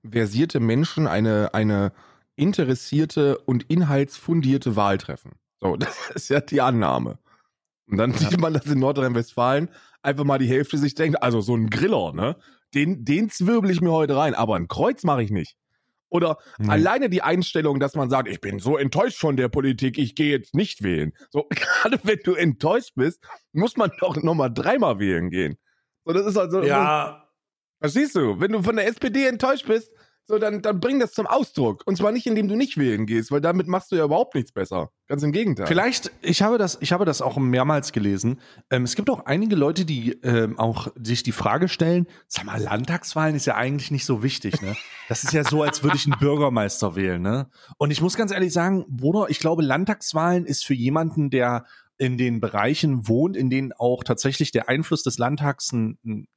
versierte 0.08 0.60
Menschen 0.60 1.06
eine, 1.06 1.54
eine 1.54 1.92
interessierte 2.36 3.38
und 3.38 3.64
inhaltsfundierte 3.64 4.76
Wahl 4.76 4.98
treffen. 4.98 5.32
So, 5.60 5.76
das 5.76 6.10
ist 6.14 6.28
ja 6.28 6.40
die 6.40 6.60
Annahme. 6.60 7.18
Und 7.86 7.98
dann 7.98 8.12
ja. 8.12 8.18
sieht 8.18 8.40
man, 8.40 8.52
dass 8.52 8.66
in 8.66 8.80
Nordrhein-Westfalen 8.80 9.68
einfach 10.02 10.24
mal 10.24 10.38
die 10.38 10.48
Hälfte 10.48 10.78
sich 10.78 10.94
denkt, 10.94 11.22
also 11.22 11.40
so 11.40 11.56
ein 11.56 11.70
Griller, 11.70 12.12
ne? 12.12 12.36
Den, 12.74 13.04
den 13.04 13.30
zwirbel 13.30 13.70
ich 13.70 13.80
mir 13.80 13.92
heute 13.92 14.14
rein, 14.14 14.34
aber 14.34 14.56
ein 14.56 14.68
Kreuz 14.68 15.02
mache 15.02 15.22
ich 15.22 15.30
nicht. 15.30 15.56
Oder 16.10 16.38
mhm. 16.58 16.70
alleine 16.70 17.10
die 17.10 17.22
Einstellung, 17.22 17.80
dass 17.80 17.94
man 17.94 18.08
sagt, 18.10 18.28
ich 18.28 18.40
bin 18.40 18.58
so 18.58 18.76
enttäuscht 18.76 19.18
von 19.18 19.36
der 19.36 19.48
Politik, 19.48 19.98
ich 19.98 20.14
gehe 20.14 20.30
jetzt 20.30 20.54
nicht 20.54 20.82
wählen. 20.82 21.12
So, 21.30 21.46
gerade 21.50 21.98
wenn 22.02 22.18
du 22.24 22.34
enttäuscht 22.34 22.92
bist, 22.94 23.22
muss 23.52 23.76
man 23.76 23.90
doch 24.00 24.16
nochmal 24.22 24.52
dreimal 24.52 24.98
wählen 24.98 25.30
gehen. 25.30 25.58
So, 26.04 26.12
das 26.12 26.26
ist 26.26 26.36
also. 26.36 26.62
Ja. 26.62 27.28
Verstehst 27.80 28.16
du? 28.16 28.40
Wenn 28.40 28.52
du 28.52 28.62
von 28.62 28.76
der 28.76 28.88
SPD 28.88 29.26
enttäuscht 29.26 29.66
bist, 29.66 29.92
so, 30.28 30.38
dann, 30.38 30.60
dann 30.60 30.78
bring 30.78 31.00
das 31.00 31.12
zum 31.12 31.26
Ausdruck. 31.26 31.82
Und 31.86 31.96
zwar 31.96 32.12
nicht, 32.12 32.26
indem 32.26 32.48
du 32.48 32.54
nicht 32.54 32.76
wählen 32.76 33.06
gehst, 33.06 33.32
weil 33.32 33.40
damit 33.40 33.66
machst 33.66 33.90
du 33.90 33.96
ja 33.96 34.04
überhaupt 34.04 34.34
nichts 34.34 34.52
besser. 34.52 34.90
Ganz 35.06 35.22
im 35.22 35.32
Gegenteil. 35.32 35.66
Vielleicht, 35.66 36.12
ich 36.20 36.42
habe 36.42 36.58
das, 36.58 36.76
ich 36.82 36.92
habe 36.92 37.06
das 37.06 37.22
auch 37.22 37.38
mehrmals 37.38 37.92
gelesen. 37.92 38.38
Ähm, 38.68 38.84
es 38.84 38.94
gibt 38.94 39.08
auch 39.08 39.24
einige 39.24 39.56
Leute, 39.56 39.86
die 39.86 40.12
ähm, 40.22 40.58
auch 40.58 40.88
sich 41.02 41.22
die 41.22 41.32
Frage 41.32 41.68
stellen, 41.68 42.06
sag 42.26 42.44
mal, 42.44 42.60
Landtagswahlen 42.60 43.34
ist 43.36 43.46
ja 43.46 43.54
eigentlich 43.54 43.90
nicht 43.90 44.04
so 44.04 44.22
wichtig, 44.22 44.60
ne? 44.60 44.76
Das 45.08 45.24
ist 45.24 45.32
ja 45.32 45.44
so, 45.44 45.62
als 45.62 45.82
würde 45.82 45.96
ich 45.96 46.04
einen 46.04 46.20
Bürgermeister 46.20 46.94
wählen, 46.94 47.22
ne? 47.22 47.48
Und 47.78 47.90
ich 47.90 48.02
muss 48.02 48.14
ganz 48.14 48.30
ehrlich 48.30 48.52
sagen, 48.52 48.84
Bruder, 48.86 49.30
ich 49.30 49.38
glaube, 49.38 49.62
Landtagswahlen 49.62 50.44
ist 50.44 50.66
für 50.66 50.74
jemanden, 50.74 51.30
der 51.30 51.64
in 51.96 52.18
den 52.18 52.40
Bereichen 52.40 53.08
wohnt, 53.08 53.34
in 53.34 53.48
denen 53.48 53.72
auch 53.72 54.04
tatsächlich 54.04 54.52
der 54.52 54.68
Einfluss 54.68 55.02
des 55.02 55.16
Landtags 55.16 55.72
ein, 55.72 55.98
ein 56.04 56.28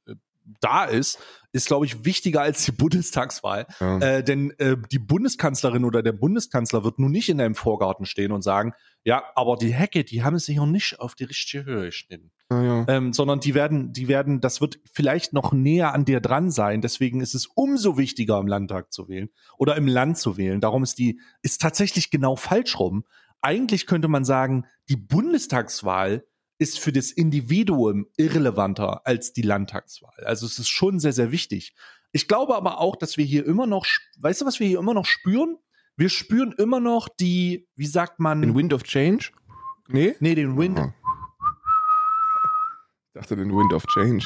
da 0.60 0.84
ist, 0.84 1.18
ist, 1.52 1.66
glaube 1.66 1.84
ich, 1.84 2.04
wichtiger 2.04 2.40
als 2.40 2.64
die 2.64 2.72
Bundestagswahl. 2.72 3.66
Ja. 3.78 3.98
Äh, 3.98 4.24
denn 4.24 4.52
äh, 4.58 4.76
die 4.90 4.98
Bundeskanzlerin 4.98 5.84
oder 5.84 6.02
der 6.02 6.12
Bundeskanzler 6.12 6.82
wird 6.82 6.98
nun 6.98 7.12
nicht 7.12 7.28
in 7.28 7.38
deinem 7.38 7.54
Vorgarten 7.54 8.06
stehen 8.06 8.32
und 8.32 8.42
sagen, 8.42 8.72
ja, 9.04 9.22
aber 9.34 9.56
die 9.56 9.72
Hecke, 9.72 10.04
die 10.04 10.22
haben 10.22 10.38
sich 10.38 10.56
noch 10.56 10.66
nicht 10.66 10.98
auf 10.98 11.14
die 11.14 11.24
richtige 11.24 11.64
Höhe 11.64 11.86
geschnitten. 11.86 12.30
Ja, 12.50 12.62
ja. 12.62 12.84
Ähm, 12.88 13.12
sondern 13.12 13.40
die 13.40 13.54
werden, 13.54 13.92
die 13.92 14.08
werden, 14.08 14.40
das 14.40 14.60
wird 14.60 14.80
vielleicht 14.92 15.32
noch 15.32 15.52
näher 15.52 15.92
an 15.92 16.04
dir 16.04 16.20
dran 16.20 16.50
sein. 16.50 16.80
Deswegen 16.80 17.20
ist 17.20 17.34
es 17.34 17.46
umso 17.46 17.98
wichtiger, 17.98 18.38
im 18.38 18.46
Landtag 18.46 18.92
zu 18.92 19.08
wählen 19.08 19.28
oder 19.58 19.76
im 19.76 19.86
Land 19.86 20.18
zu 20.18 20.36
wählen. 20.36 20.60
Darum 20.60 20.82
ist 20.82 20.98
die, 20.98 21.20
ist 21.42 21.60
tatsächlich 21.60 22.10
genau 22.10 22.36
falsch 22.36 22.78
rum. 22.78 23.04
Eigentlich 23.42 23.86
könnte 23.86 24.08
man 24.08 24.24
sagen, 24.24 24.66
die 24.88 24.96
Bundestagswahl 24.96 26.24
ist 26.62 26.78
für 26.78 26.92
das 26.92 27.10
Individuum 27.10 28.06
irrelevanter 28.16 29.04
als 29.04 29.32
die 29.32 29.42
Landtagswahl. 29.42 30.24
Also 30.24 30.46
es 30.46 30.60
ist 30.60 30.68
schon 30.68 31.00
sehr, 31.00 31.12
sehr 31.12 31.32
wichtig. 31.32 31.74
Ich 32.12 32.28
glaube 32.28 32.54
aber 32.54 32.78
auch, 32.78 32.94
dass 32.94 33.16
wir 33.16 33.24
hier 33.24 33.44
immer 33.44 33.66
noch, 33.66 33.84
weißt 34.20 34.42
du, 34.42 34.46
was 34.46 34.60
wir 34.60 34.68
hier 34.68 34.78
immer 34.78 34.94
noch 34.94 35.04
spüren? 35.04 35.56
Wir 35.96 36.08
spüren 36.08 36.52
immer 36.52 36.78
noch 36.78 37.08
die, 37.08 37.68
wie 37.74 37.86
sagt 37.86 38.20
man? 38.20 38.42
Den 38.42 38.54
Wind 38.54 38.72
of 38.72 38.84
Change? 38.84 39.32
Nee? 39.88 40.14
Nee, 40.20 40.36
den 40.36 40.56
Wind. 40.56 40.78
Oh. 40.78 40.92
Ich 43.08 43.12
dachte 43.14 43.34
den 43.34 43.50
Wind 43.50 43.72
of 43.72 43.84
Change. 43.86 44.24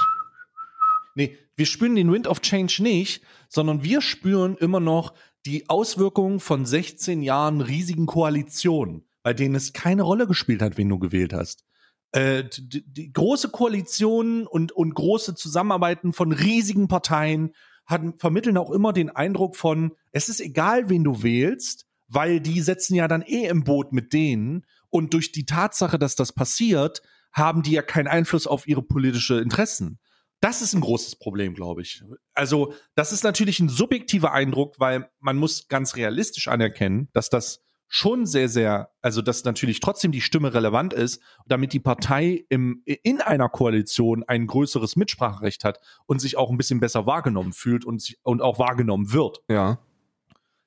Nee, 1.15 1.39
wir 1.57 1.65
spüren 1.65 1.95
den 1.95 2.13
Wind 2.13 2.27
of 2.27 2.43
Change 2.43 2.83
nicht, 2.83 3.25
sondern 3.49 3.83
wir 3.83 4.03
spüren 4.03 4.59
immer 4.59 4.81
noch 4.81 5.15
die 5.47 5.71
Auswirkungen 5.71 6.39
von 6.39 6.67
16 6.67 7.23
Jahren 7.23 7.63
riesigen 7.63 8.05
Koalitionen, 8.05 9.09
bei 9.23 9.33
denen 9.33 9.55
es 9.55 9.73
keine 9.73 10.03
Rolle 10.03 10.27
gespielt 10.27 10.61
hat, 10.61 10.77
wen 10.77 10.91
du 10.91 10.99
gewählt 10.99 11.33
hast 11.33 11.65
äh, 12.13 12.45
die, 12.45 12.85
die 12.87 13.13
große 13.13 13.51
Koalitionen 13.51 14.47
und, 14.47 14.73
und 14.73 14.95
große 14.95 15.35
Zusammenarbeiten 15.35 16.13
von 16.13 16.33
riesigen 16.33 16.89
Parteien 16.89 17.55
hatten, 17.87 18.19
vermitteln 18.19 18.57
auch 18.57 18.71
immer 18.71 18.93
den 18.93 19.11
Eindruck 19.11 19.57
von, 19.57 19.93
es 20.13 20.29
ist 20.29 20.41
egal, 20.41 20.89
wen 20.89 21.05
du 21.05 21.23
wählst, 21.23 21.87
weil 22.09 22.41
die 22.41 22.61
setzen 22.61 22.95
ja 22.95 23.09
dann 23.09 23.23
eh 23.23 23.47
im 23.47 23.65
Boot 23.65 23.93
mit 23.93 24.13
denen 24.13 24.65
und 24.91 25.15
durch 25.15 25.33
die 25.33 25.47
Tatsache, 25.47 25.99
dass 25.99 26.17
das 26.17 26.33
passiert, 26.33 27.03
haben 27.33 27.63
die 27.63 27.73
ja 27.73 27.83
keinen 27.83 28.09
Einfluss 28.09 28.47
auf 28.47 28.67
ihre 28.67 28.83
politische 28.83 29.41
Interessen. 29.41 29.99
Das 30.41 30.63
ist 30.63 30.75
ein 30.75 30.81
großes 30.81 31.17
Problem, 31.17 31.55
glaube 31.55 31.83
ich. 31.83 32.03
Also, 32.35 32.75
das 32.95 33.13
ist 33.13 33.25
natürlich 33.25 33.59
ein 33.61 33.69
subjektiver 33.69 34.33
Eindruck, 34.33 34.79
weil 34.79 35.11
man 35.21 35.37
muss 35.37 35.69
ganz 35.69 35.97
realistisch 35.97 36.49
anerkennen, 36.49 37.09
dass 37.13 37.31
das 37.31 37.63
schon 37.89 38.27
sehr, 38.27 38.49
sehr, 38.49 38.91
also 39.01 39.23
dass 39.23 39.45
natürlich 39.45 39.81
trotzdem 39.81 40.13
die 40.13 40.21
Stimme 40.21 40.53
relevant 40.55 40.93
ist, 40.93 41.21
damit 41.47 41.73
die 41.73 41.81
Partei 41.81 42.45
im, 42.49 42.83
in 42.85 43.21
einer 43.21 43.49
Koalition 43.49 44.25
ein 44.25 44.47
größeres 44.47 44.97
Mitspracherecht 44.97 45.65
hat 45.65 45.81
und 46.07 46.21
sich 46.21 46.37
auch 46.37 46.51
ein 46.51 46.57
bisschen 46.57 46.81
besser 46.81 47.07
wahrgenommen 47.07 47.53
fühlt 47.53 47.85
und, 47.85 48.03
sich, 48.03 48.19
und 48.23 48.43
auch 48.43 48.59
wahrgenommen 48.59 49.13
wird. 49.13 49.43
Ja. 49.49 49.79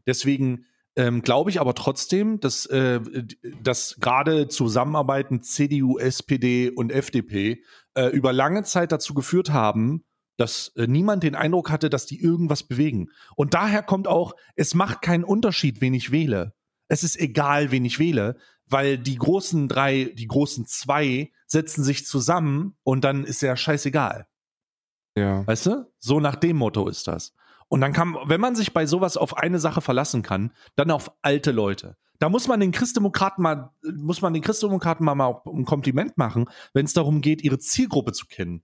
Deswegen 0.07 0.65
ähm, 0.95 1.21
glaube 1.21 1.49
ich 1.49 1.59
aber 1.59 1.75
trotzdem, 1.75 2.39
dass, 2.39 2.65
äh, 2.67 2.99
dass 3.61 3.97
gerade 3.99 4.47
Zusammenarbeiten 4.47 5.41
CDU, 5.43 5.97
SPD 5.97 6.69
und 6.69 6.91
FDP 6.91 7.63
äh, 7.95 8.07
über 8.07 8.33
lange 8.33 8.63
Zeit 8.63 8.91
dazu 8.91 9.13
geführt 9.13 9.51
haben, 9.51 10.03
dass 10.37 10.69
äh, 10.77 10.87
niemand 10.87 11.23
den 11.23 11.35
Eindruck 11.35 11.69
hatte, 11.69 11.89
dass 11.89 12.05
die 12.05 12.21
irgendwas 12.21 12.63
bewegen. 12.63 13.09
Und 13.35 13.53
daher 13.53 13.83
kommt 13.83 14.07
auch, 14.07 14.35
es 14.55 14.73
macht 14.73 15.01
keinen 15.01 15.25
Unterschied, 15.25 15.81
wen 15.81 15.93
ich 15.93 16.11
wähle. 16.11 16.53
Es 16.89 17.03
ist 17.03 17.17
egal, 17.17 17.71
wen 17.71 17.85
ich 17.85 17.99
wähle, 17.99 18.35
weil 18.65 18.97
die 18.97 19.15
großen 19.15 19.67
drei, 19.67 20.11
die 20.15 20.27
großen 20.27 20.65
zwei 20.65 21.31
setzen 21.47 21.83
sich 21.83 22.05
zusammen 22.05 22.75
und 22.83 23.03
dann 23.03 23.23
ist 23.23 23.41
ja 23.41 23.55
scheißegal. 23.55 24.27
Ja. 25.15 25.47
Weißt 25.47 25.65
du? 25.67 25.91
So 25.99 26.19
nach 26.19 26.35
dem 26.35 26.57
Motto 26.57 26.87
ist 26.87 27.07
das. 27.07 27.33
Und 27.67 27.81
dann 27.81 27.93
kann, 27.93 28.17
wenn 28.25 28.41
man 28.41 28.55
sich 28.55 28.73
bei 28.73 28.85
sowas 28.85 29.15
auf 29.15 29.37
eine 29.37 29.59
Sache 29.59 29.81
verlassen 29.81 30.23
kann, 30.23 30.51
dann 30.75 30.91
auf 30.91 31.11
alte 31.21 31.51
Leute. 31.51 31.97
Da 32.17 32.27
muss 32.27 32.47
man 32.47 32.59
den 32.59 32.71
Christdemokraten 32.71 33.41
mal, 33.41 33.71
muss 33.83 34.21
man 34.21 34.33
den 34.33 34.41
Christdemokraten 34.41 35.05
mal, 35.05 35.15
mal 35.15 35.41
ein 35.45 35.65
Kompliment 35.65 36.17
machen, 36.17 36.49
wenn 36.73 36.85
es 36.85 36.93
darum 36.93 37.21
geht, 37.21 37.43
ihre 37.43 37.59
Zielgruppe 37.59 38.11
zu 38.11 38.25
kennen. 38.25 38.63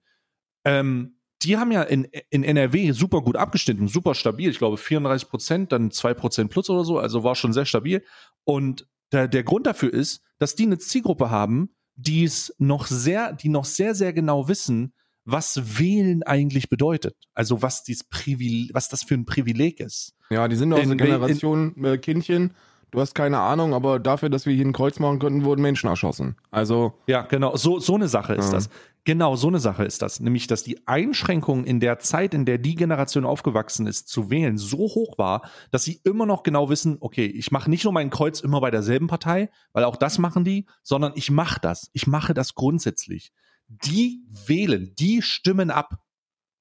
Ähm, 0.66 1.15
die 1.42 1.58
haben 1.58 1.72
ja 1.72 1.84
in, 1.84 2.06
in 2.30 2.44
NRW 2.44 2.92
super 2.92 3.22
gut 3.22 3.36
abgeschnitten, 3.36 3.88
super 3.88 4.16
stabil. 4.16 4.50
Ich 4.50 4.58
glaube 4.58 4.78
34 4.78 5.30
Prozent, 5.30 5.72
dann 5.72 5.92
2 5.92 6.14
Prozent 6.14 6.52
plus 6.52 6.70
oder 6.70 6.86
so, 6.86 6.98
also 7.00 7.24
war 7.24 7.36
schon 7.36 7.54
sehr 7.54 7.66
stabil. 7.66 8.04
Und 8.44 8.88
der, 9.12 9.28
der 9.28 9.44
Grund 9.44 9.68
dafür 9.68 9.94
ist, 9.94 10.22
dass 10.40 10.56
die 10.56 10.64
eine 10.64 10.78
Zielgruppe 10.78 11.30
haben, 11.30 11.70
die 11.96 12.24
es 12.24 12.54
noch 12.58 12.88
sehr, 12.88 13.34
die 13.34 13.50
noch 13.50 13.66
sehr, 13.66 13.96
sehr 13.96 14.14
genau 14.14 14.48
wissen, 14.48 14.94
was 15.26 15.80
Wählen 15.80 16.24
eigentlich 16.24 16.70
bedeutet. 16.70 17.16
Also 17.34 17.62
was 17.62 17.84
dies 17.84 18.04
Privil 18.04 18.70
was 18.74 18.90
das 18.90 19.04
für 19.04 19.16
ein 19.16 19.26
Privileg 19.26 19.80
ist. 19.80 20.14
Ja, 20.30 20.48
die 20.48 20.56
sind 20.56 20.72
aus 20.74 20.82
In- 20.82 20.90
der 20.98 20.98
Generation 21.08 21.84
äh, 21.84 21.98
Kindchen. 21.98 22.52
Du 22.92 23.02
hast 23.02 23.14
keine 23.16 23.40
Ahnung, 23.40 23.74
aber 23.74 24.00
dafür, 24.00 24.30
dass 24.30 24.46
wir 24.46 24.54
hier 24.54 24.66
ein 24.66 24.72
Kreuz 24.74 25.00
machen 25.00 25.20
könnten, 25.20 25.44
wurden 25.44 25.62
Menschen 25.62 25.90
erschossen. 25.90 26.36
Also, 26.52 26.94
Ja, 27.08 27.24
genau, 27.24 27.56
so, 27.58 27.80
so 27.80 27.96
eine 27.96 28.08
Sache 28.08 28.36
ist 28.36 28.46
Ja. 28.48 28.52
das. 28.54 28.70
Genau, 29.08 29.36
so 29.36 29.50
eine 29.50 29.60
Sache 29.60 29.86
ist 29.86 30.02
das. 30.02 30.20
Nämlich, 30.20 30.48
dass 30.48 30.64
die 30.64 30.88
Einschränkung 30.88 31.64
in 31.64 31.80
der 31.80 32.00
Zeit, 32.00 32.34
in 32.34 32.44
der 32.44 32.58
die 32.58 32.74
Generation 32.74 33.24
aufgewachsen 33.24 33.86
ist, 33.86 34.08
zu 34.08 34.32
wählen, 34.32 34.58
so 34.58 34.80
hoch 34.80 35.20
war, 35.20 35.48
dass 35.70 35.84
sie 35.84 36.02
immer 36.04 36.26
noch 36.26 36.42
genau 36.42 36.70
wissen, 36.70 36.98
okay, 37.02 37.28
ich 37.28 37.52
mache 37.52 37.70
nicht 37.70 37.84
nur 37.84 37.94
mein 37.94 38.10
Kreuz 38.10 38.40
immer 38.40 38.62
bei 38.62 38.72
derselben 38.72 39.06
Partei, 39.06 39.52
weil 39.74 39.84
auch 39.84 39.96
das 39.96 40.18
machen 40.18 40.44
die, 40.44 40.66
sondern 40.82 41.14
ich 41.16 41.30
mache 41.30 41.60
das. 41.62 41.92
Ich 41.94 42.08
mache 42.08 42.34
das 42.34 42.56
grundsätzlich. 42.56 43.32
Die 43.68 44.26
wählen, 44.48 44.96
die 44.98 45.22
stimmen 45.22 45.70
ab. 45.70 46.00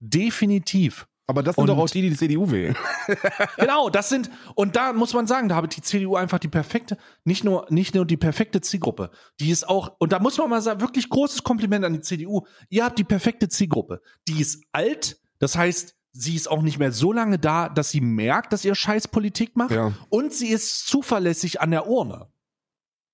Definitiv. 0.00 1.07
Aber 1.26 1.42
das 1.42 1.56
sind 1.56 1.62
Und- 1.62 1.68
doch 1.68 1.78
auch 1.78 1.88
die, 1.90 2.02
die 2.02 2.10
die 2.10 2.16
CDU 2.16 2.50
wählen. 2.50 2.76
Genau, 3.58 3.90
das 3.90 4.08
sind, 4.08 4.30
und 4.54 4.76
da 4.76 4.92
muss 4.92 5.12
man 5.12 5.26
sagen, 5.26 5.48
da 5.48 5.54
habe 5.56 5.68
die 5.68 5.82
CDU 5.82 6.16
einfach 6.16 6.38
die 6.38 6.48
perfekte, 6.48 6.96
nicht 7.24 7.44
nur, 7.44 7.66
nicht 7.70 7.94
nur 7.94 8.06
die 8.06 8.16
perfekte 8.16 8.60
Zielgruppe, 8.60 9.10
die 9.40 9.50
ist 9.50 9.68
auch, 9.68 9.92
und 9.98 10.12
da 10.12 10.18
muss 10.18 10.38
man 10.38 10.48
mal 10.50 10.62
sagen, 10.62 10.80
wirklich 10.80 11.08
großes 11.08 11.42
Kompliment 11.42 11.84
an 11.84 11.92
die 11.92 12.00
CDU. 12.00 12.46
Ihr 12.70 12.84
habt 12.84 12.98
die 12.98 13.04
perfekte 13.04 13.48
Zielgruppe. 13.48 14.00
Die 14.28 14.40
ist 14.40 14.64
alt, 14.72 15.18
das 15.38 15.56
heißt, 15.56 15.94
sie 16.12 16.34
ist 16.37 16.48
auch 16.50 16.62
nicht 16.62 16.78
mehr 16.78 16.92
so 16.92 17.12
lange 17.12 17.38
da, 17.38 17.68
dass 17.68 17.90
sie 17.90 18.00
merkt, 18.00 18.52
dass 18.52 18.64
ihr 18.64 18.74
Scheiß 18.74 19.08
Politik 19.08 19.56
macht. 19.56 19.72
Ja. 19.72 19.92
Und 20.08 20.32
sie 20.32 20.48
ist 20.48 20.87
zuverlässig 20.87 21.60
an 21.60 21.70
der 21.70 21.87
Urne. 21.88 22.28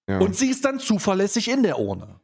Ja. 0.08 0.18
Und 0.18 0.36
sie 0.36 0.50
ist 0.50 0.64
dann 0.64 0.78
zuverlässig 0.80 1.48
in 1.50 1.62
der 1.62 1.78
Urne. 1.78 2.20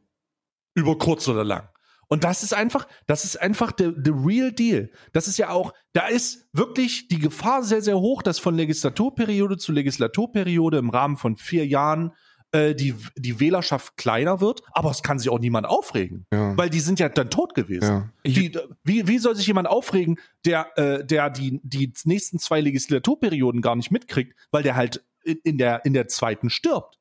Über 0.73 0.97
kurz 0.97 1.27
oder 1.27 1.43
lang. 1.43 1.67
Und 2.07 2.23
das 2.23 2.43
ist 2.43 2.53
einfach, 2.53 2.87
das 3.05 3.25
ist 3.25 3.41
einfach 3.41 3.73
the, 3.77 3.91
the 4.03 4.11
real 4.11 4.51
deal. 4.51 4.89
Das 5.13 5.27
ist 5.27 5.37
ja 5.37 5.49
auch, 5.49 5.73
da 5.93 6.07
ist 6.07 6.47
wirklich 6.53 7.07
die 7.07 7.19
Gefahr 7.19 7.63
sehr, 7.63 7.81
sehr 7.81 7.99
hoch, 7.99 8.21
dass 8.21 8.39
von 8.39 8.55
Legislaturperiode 8.55 9.57
zu 9.57 9.71
Legislaturperiode 9.71 10.77
im 10.77 10.89
Rahmen 10.89 11.17
von 11.17 11.35
vier 11.35 11.65
Jahren 11.67 12.13
äh, 12.53 12.75
die, 12.75 12.95
die 13.17 13.39
Wählerschaft 13.39 13.97
kleiner 13.97 14.39
wird. 14.39 14.61
Aber 14.71 14.89
es 14.89 15.03
kann 15.03 15.19
sich 15.19 15.29
auch 15.29 15.39
niemand 15.39 15.67
aufregen. 15.67 16.25
ja. 16.31 16.55
Weil 16.55 16.69
die 16.69 16.79
sind 16.79 16.99
ja 16.99 17.09
dann 17.09 17.29
tot 17.29 17.55
gewesen. 17.55 17.83
ja. 17.83 18.09
Die, 18.25 18.57
wie, 18.83 19.07
wie 19.07 19.17
soll 19.17 19.35
sich 19.35 19.47
jemand 19.47 19.67
aufregen, 19.67 20.17
der, 20.45 20.77
äh, 20.77 21.05
der 21.05 21.29
die, 21.29 21.59
die 21.63 21.91
nächsten 22.05 22.39
zwei 22.39 22.61
Legislaturperioden 22.61 23.61
gar 23.61 23.75
nicht 23.75 23.91
mitkriegt, 23.91 24.33
weil 24.51 24.63
der 24.63 24.75
halt 24.75 25.03
in, 25.23 25.39
in, 25.43 25.57
der, 25.57 25.83
in 25.83 25.93
der 25.93 26.07
zweiten 26.07 26.49
stirbt? 26.49 26.97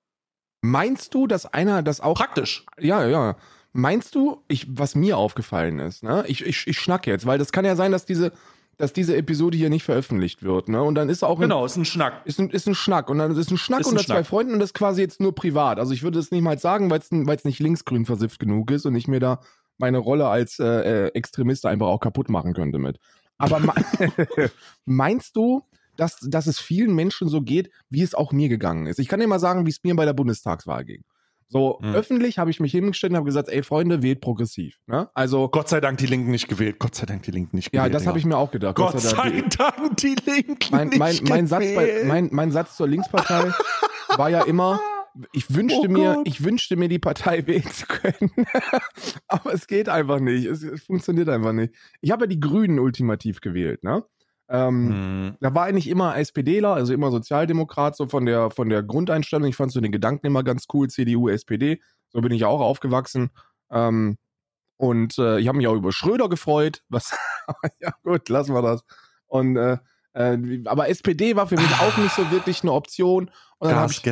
meinst 0.66 1.14
du, 1.14 1.26
dass 1.26 1.46
einer 1.46 1.82
das 1.82 2.00
auch 2.00 2.14
Praktisch. 2.14 2.66
Ja, 2.78 3.06
ja. 3.06 3.36
Meinst 3.76 4.14
du, 4.14 4.42
ich, 4.48 4.66
was 4.70 4.94
mir 4.94 5.18
aufgefallen 5.18 5.78
ist, 5.78 6.02
ne? 6.02 6.24
Ich, 6.28 6.44
ich, 6.44 6.66
ich 6.66 6.78
schnack 6.78 7.06
jetzt, 7.06 7.26
weil 7.26 7.38
das 7.38 7.52
kann 7.52 7.64
ja 7.64 7.76
sein, 7.76 7.92
dass 7.92 8.06
diese, 8.06 8.32
dass 8.78 8.92
diese 8.92 9.16
Episode 9.16 9.56
hier 9.56 9.68
nicht 9.70 9.84
veröffentlicht 9.84 10.42
wird, 10.42 10.68
ne? 10.68 10.82
Und 10.82 10.94
dann 10.94 11.08
ist 11.10 11.22
auch 11.22 11.38
ein, 11.38 11.42
Genau, 11.42 11.64
ist 11.64 11.76
ein 11.76 11.84
Schnack. 11.84 12.22
ist 12.24 12.38
ein, 12.40 12.48
ist 12.50 12.66
ein 12.66 12.74
Schnack 12.74 13.10
und 13.10 13.18
dann 13.18 13.36
ist 13.36 13.50
ein 13.50 13.58
Schnack 13.58 13.80
Ist 13.80 13.86
ein 13.88 13.90
unter 13.92 14.04
zwei 14.04 14.14
Schnack. 14.14 14.26
Freunden 14.26 14.54
und 14.54 14.60
das 14.60 14.72
quasi 14.72 15.02
jetzt 15.02 15.20
nur 15.20 15.34
privat. 15.34 15.78
Also 15.78 15.92
ich 15.92 16.02
würde 16.02 16.18
es 16.18 16.30
nicht 16.30 16.42
mal 16.42 16.58
sagen, 16.58 16.90
weil 16.90 17.00
es 17.00 17.44
nicht 17.44 17.58
linksgrün 17.60 18.06
versifft 18.06 18.38
genug 18.40 18.70
ist 18.70 18.86
und 18.86 18.94
ich 18.94 19.08
mir 19.08 19.20
da 19.20 19.40
meine 19.78 19.98
Rolle 19.98 20.28
als 20.28 20.58
äh, 20.58 20.64
äh, 20.64 21.06
Extremist 21.08 21.66
einfach 21.66 21.86
auch 21.88 22.00
kaputt 22.00 22.30
machen 22.30 22.54
könnte 22.54 22.78
mit. 22.78 22.98
Aber 23.36 23.60
me- 23.60 23.74
meinst 24.84 25.36
du, 25.36 25.62
dass, 25.96 26.18
dass 26.20 26.46
es 26.46 26.58
vielen 26.58 26.94
Menschen 26.94 27.28
so 27.28 27.42
geht, 27.42 27.70
wie 27.90 28.02
es 28.02 28.14
auch 28.14 28.32
mir 28.32 28.48
gegangen 28.48 28.86
ist? 28.86 28.98
Ich 28.98 29.08
kann 29.08 29.20
dir 29.20 29.26
mal 29.26 29.38
sagen, 29.38 29.66
wie 29.66 29.70
es 29.70 29.82
mir 29.82 29.94
bei 29.94 30.04
der 30.04 30.12
Bundestagswahl 30.14 30.84
ging. 30.84 31.02
So 31.48 31.78
Hm. 31.80 31.94
öffentlich 31.94 32.38
habe 32.38 32.50
ich 32.50 32.58
mich 32.60 32.72
hingestellt 32.72 33.12
und 33.12 33.16
habe 33.18 33.26
gesagt, 33.26 33.48
ey 33.48 33.62
Freunde, 33.62 34.02
wählt 34.02 34.20
progressiv. 34.20 34.78
Ne? 34.86 35.08
Also 35.14 35.48
Gott 35.48 35.68
sei 35.68 35.80
Dank 35.80 35.98
die 35.98 36.06
Linken 36.06 36.30
nicht 36.30 36.48
gewählt. 36.48 36.78
Gott 36.78 36.94
sei 36.96 37.06
Dank 37.06 37.22
die 37.22 37.30
Linken 37.30 37.54
nicht 37.56 37.72
ja, 37.72 37.82
gewählt. 37.82 37.94
das 37.94 38.06
habe 38.06 38.18
ich 38.18 38.24
mir 38.24 38.36
auch 38.36 38.50
gedacht. 38.50 38.74
Gott 38.76 39.00
sei 39.00 39.42
Dank 39.56 39.96
die 39.98 40.16
Linken 40.26 40.56
mein, 40.74 40.90
mein, 40.96 41.12
nicht 41.12 41.28
mein, 41.28 41.46
Satz 41.46 41.60
bei, 41.60 41.68
gewählt. 41.86 42.06
mein, 42.06 42.28
mein 42.32 42.50
Satz 42.50 42.76
zur 42.76 42.88
Linkspartei 42.88 43.52
war 44.16 44.28
ja 44.30 44.42
immer, 44.42 44.80
ich 45.32 45.54
wünschte 45.54 45.88
Oh 45.88 45.90
mir, 45.92 46.14
Gott. 46.14 46.28
ich 46.28 46.42
wünschte 46.44 46.76
mir, 46.76 46.88
die 46.88 46.98
Partei 46.98 47.46
wählen 47.46 47.70
zu 47.70 47.86
können. 47.86 48.30
Aber 49.28 49.52
es 49.54 49.66
geht 49.66 49.88
einfach 49.88 50.20
nicht. 50.20 50.46
Es, 50.46 50.62
es 50.62 50.82
funktioniert 50.84 51.28
einfach 51.28 51.52
nicht. 51.52 51.74
Ich 52.00 52.10
habe 52.10 52.24
ja 52.24 52.28
die 52.28 52.40
Grünen 52.40 52.78
ultimativ 52.78 53.40
gewählt, 53.40 53.82
ne? 53.84 54.04
Ähm, 54.48 54.88
Hm. 54.88 55.36
Da 55.40 55.54
war 55.54 55.64
eigentlich 55.64 55.88
immer 55.88 56.16
SPDler, 56.16 56.74
also 56.74 56.92
immer 56.92 57.10
Sozialdemokrat, 57.10 57.96
so 57.96 58.06
von 58.06 58.26
der, 58.26 58.50
von 58.50 58.68
der 58.68 58.82
Grundeinstellung. 58.82 59.48
Ich 59.48 59.56
fand 59.56 59.72
so 59.72 59.80
den 59.80 59.92
Gedanken 59.92 60.26
immer 60.26 60.42
ganz 60.42 60.66
cool, 60.72 60.88
CDU, 60.88 61.28
SPD. 61.28 61.80
So 62.08 62.20
bin 62.20 62.32
ich 62.32 62.44
auch 62.44 62.60
aufgewachsen. 62.60 63.30
Ähm, 63.70 64.16
und 64.76 65.18
äh, 65.18 65.38
ich 65.38 65.48
habe 65.48 65.58
mich 65.58 65.66
auch 65.66 65.74
über 65.74 65.92
Schröder 65.92 66.28
gefreut. 66.28 66.82
Was, 66.88 67.16
ja 67.80 67.92
gut, 68.02 68.28
lassen 68.28 68.54
wir 68.54 68.62
das. 68.62 68.84
Und 69.26 69.56
äh, 69.56 69.78
äh, 70.12 70.62
aber 70.66 70.88
SPD 70.88 71.36
war 71.36 71.46
für 71.46 71.56
mich 71.56 71.80
auch 71.80 71.96
nicht 71.98 72.14
so 72.14 72.30
wirklich 72.30 72.62
eine 72.62 72.72
Option. 72.72 73.30
Und 73.58 73.70
dann 73.70 73.78
habe 73.78 73.92
ich 73.92 74.02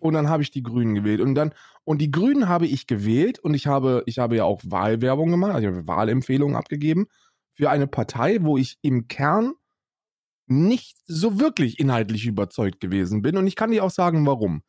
und 0.00 0.14
dann 0.14 0.28
habe 0.28 0.42
ich 0.42 0.50
die 0.50 0.62
Grünen 0.62 0.94
gewählt. 0.94 1.20
Und 1.20 1.34
dann, 1.34 1.52
und 1.84 1.98
die 1.98 2.10
Grünen 2.10 2.48
habe 2.48 2.66
ich 2.66 2.86
gewählt 2.86 3.38
und 3.38 3.54
ich 3.54 3.66
habe, 3.66 4.02
ich 4.06 4.18
habe 4.18 4.36
ja 4.36 4.44
auch 4.44 4.60
Wahlwerbung 4.64 5.30
gemacht, 5.30 5.54
also 5.54 5.68
ich 5.68 5.74
habe 5.74 5.86
Wahlempfehlungen 5.86 6.56
abgegeben 6.56 7.06
für 7.54 7.70
eine 7.70 7.86
Partei, 7.86 8.38
wo 8.42 8.56
ich 8.56 8.78
im 8.82 9.08
Kern 9.08 9.54
nicht 10.46 10.96
so 11.06 11.40
wirklich 11.40 11.78
inhaltlich 11.80 12.26
überzeugt 12.26 12.80
gewesen 12.80 13.22
bin. 13.22 13.36
Und 13.36 13.46
ich 13.46 13.56
kann 13.56 13.70
dir 13.70 13.84
auch 13.84 13.90
sagen, 13.90 14.26
warum. 14.26 14.62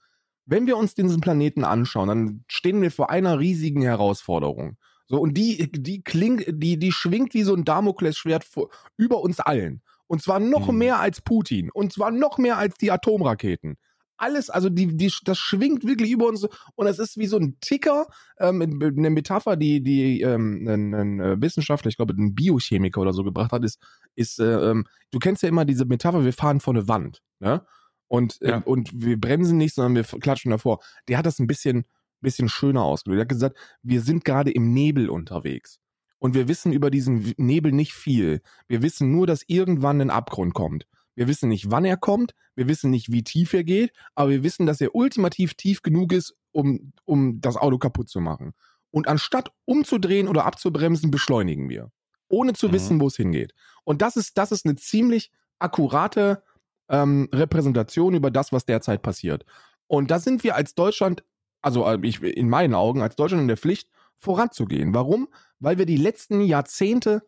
Wenn 0.46 0.66
wir 0.66 0.78
uns 0.78 0.96
diesen 0.96 1.22
Planeten 1.22 1.63
anschauen, 1.66 2.08
dann 2.08 2.44
stehen 2.48 2.82
wir 2.82 2.92
vor 2.92 3.10
einer 3.10 3.40
riesigen 3.40 3.82
Herausforderung. 3.82 4.78
So, 5.08 5.20
und 5.20 5.36
die, 5.38 5.72
die 5.72 6.02
klingt, 6.04 6.46
die, 6.48 6.78
die 6.78 6.92
schwingt 6.92 7.34
wie 7.34 7.44
so 7.44 7.54
ein 7.54 7.66
Damoklesschwert 7.66 8.44
vor, 8.44 8.70
über 8.98 9.22
uns 9.22 9.40
allen. 9.40 9.82
Und 10.08 10.22
zwar 10.22 10.40
noch 10.40 10.72
Mhm. 10.72 10.78
mehr 10.78 11.00
als 11.00 11.22
Putin. 11.22 11.70
Und 11.72 11.94
zwar 11.94 12.12
noch 12.12 12.38
mehr 12.38 12.58
als 12.58 12.76
die 12.76 12.92
Atomraketen 12.92 13.78
alles, 14.17 14.49
also 14.49 14.69
die, 14.69 14.95
die, 14.97 15.12
das 15.23 15.38
schwingt 15.38 15.86
wirklich 15.86 16.11
über 16.11 16.28
uns 16.28 16.47
und 16.76 16.88
es 16.88 16.99
ist 16.99 17.18
wie 17.18 17.28
so 17.28 17.38
ein 17.38 17.57
Ticker, 17.61 18.07
ähm, 18.39 18.61
eine 18.61 19.09
Metapher, 19.09 19.55
die, 19.55 19.82
die 19.82 20.22
ähm, 20.22 20.68
ein, 20.68 20.93
ein 20.93 21.20
äh, 21.20 21.41
Wissenschaftler, 21.41 21.89
ich 21.89 21.97
glaube, 21.97 22.13
ein 22.18 22.36
Biochemiker 22.36 23.01
oder 23.01 23.13
so 23.13 23.24
gebracht 23.24 23.51
hat, 23.51 23.63
ist, 23.63 23.80
ist 24.15 24.39
äh, 24.39 24.72
ähm, 24.72 24.86
du 25.11 25.20
kennst 25.20 25.43
ja 25.43 25.49
immer 25.49 25.65
diese 25.65 25.86
Metapher, 25.86 26.24
wir 26.26 26.34
fahren 26.34 26.59
vor 26.59 26.74
eine 26.74 26.88
Wand, 26.88 27.22
ne? 27.39 27.65
Und, 28.09 28.39
Ja. 28.41 28.57
ähm, 28.57 28.63
und 28.63 28.89
wir 28.93 29.20
bremsen 29.20 29.57
nicht, 29.57 29.76
sondern 29.76 29.95
wir 29.95 30.20
klatschen 30.20 30.51
davor. 30.51 30.80
Der 31.09 31.18
hat 31.18 31.26
das 31.26 31.39
ein 31.39 31.47
bisschen, 31.47 31.86
bisschen 32.22 32.47
schöner 32.47 32.84
ausgedrückt. 32.84 33.20
Er 33.20 33.24
hat 33.24 33.30
gesagt, 33.30 33.57
wir 33.84 34.01
sind 34.01 34.24
gerade 34.24 34.49
im 34.51 34.74
Nebel 34.74 35.09
unterwegs. 35.09 35.80
Und 36.20 36.34
wir 36.34 36.47
wissen 36.47 36.72
über 36.72 36.89
diesen 36.89 37.34
Nebel 37.38 37.72
nicht 37.74 37.93
viel. 37.93 38.41
Wir 38.68 38.82
wissen 38.82 39.11
nur, 39.11 39.28
dass 39.28 39.43
irgendwann 39.47 40.01
ein 40.01 40.09
Abgrund 40.09 40.53
kommt. 40.53 40.88
Wir 41.18 41.28
wissen 41.28 41.49
nicht, 41.49 41.72
wann 41.72 41.84
er 41.84 41.97
kommt, 41.97 42.34
wir 42.55 42.68
wissen 42.68 42.91
nicht, 42.91 43.11
wie 43.11 43.24
tief 43.24 43.53
er 43.53 43.63
geht, 43.63 43.91
aber 44.13 44.30
wir 44.30 44.43
wissen, 44.43 44.68
dass 44.68 44.80
er 44.80 44.93
ultimativ 44.93 45.55
tief 45.55 45.82
genug 45.82 46.13
ist, 46.13 46.36
um, 46.51 46.93
um 47.05 47.41
das 47.41 47.57
Auto 47.57 47.80
kaputt 47.80 48.07
zu 48.07 48.22
machen. 48.22 48.53
Und 48.91 49.07
anstatt 49.07 49.51
umzudrehen 49.65 50.28
oder 50.28 50.45
abzubremsen, 50.45 51.09
beschleunigen 51.09 51.70
wir. 51.70 51.91
Ohne 52.30 52.53
zu 52.53 52.68
Mhm. 52.68 52.74
wissen, 52.74 53.01
wo 53.01 53.07
es 53.07 53.15
hingeht. 53.15 53.53
Und 53.84 54.01
das 54.03 54.15
ist, 54.15 54.38
das 54.38 54.51
ist 54.51 54.65
eine 54.65 54.76
ziemlich 54.76 55.32
akkurate 55.59 56.43
ähm, 56.89 57.28
Repräsentation 57.34 58.13
über 58.13 58.30
das, 58.30 58.51
was 58.51 58.65
derzeit 58.65 59.01
passiert. 59.01 59.43
Und 59.88 60.11
da 60.11 60.20
sind 60.20 60.43
wir 60.43 60.55
als 60.55 60.76
Deutschland, 60.76 61.24
also 61.61 61.84
äh, 61.88 61.97
ich, 62.03 62.22
in 62.22 62.47
meinen 62.47 62.76
Augen, 62.76 63.01
als 63.01 63.15
Deutschland 63.15 63.41
in 63.41 63.47
der 63.47 63.57
Pflicht, 63.57 63.89
voranzugehen. 64.20 64.93
Warum? 64.93 65.30
Weil 65.59 65.80
wir 65.80 65.86
die 65.88 65.97
letzten 65.97 66.41
Jahrzehnte 66.41 67.24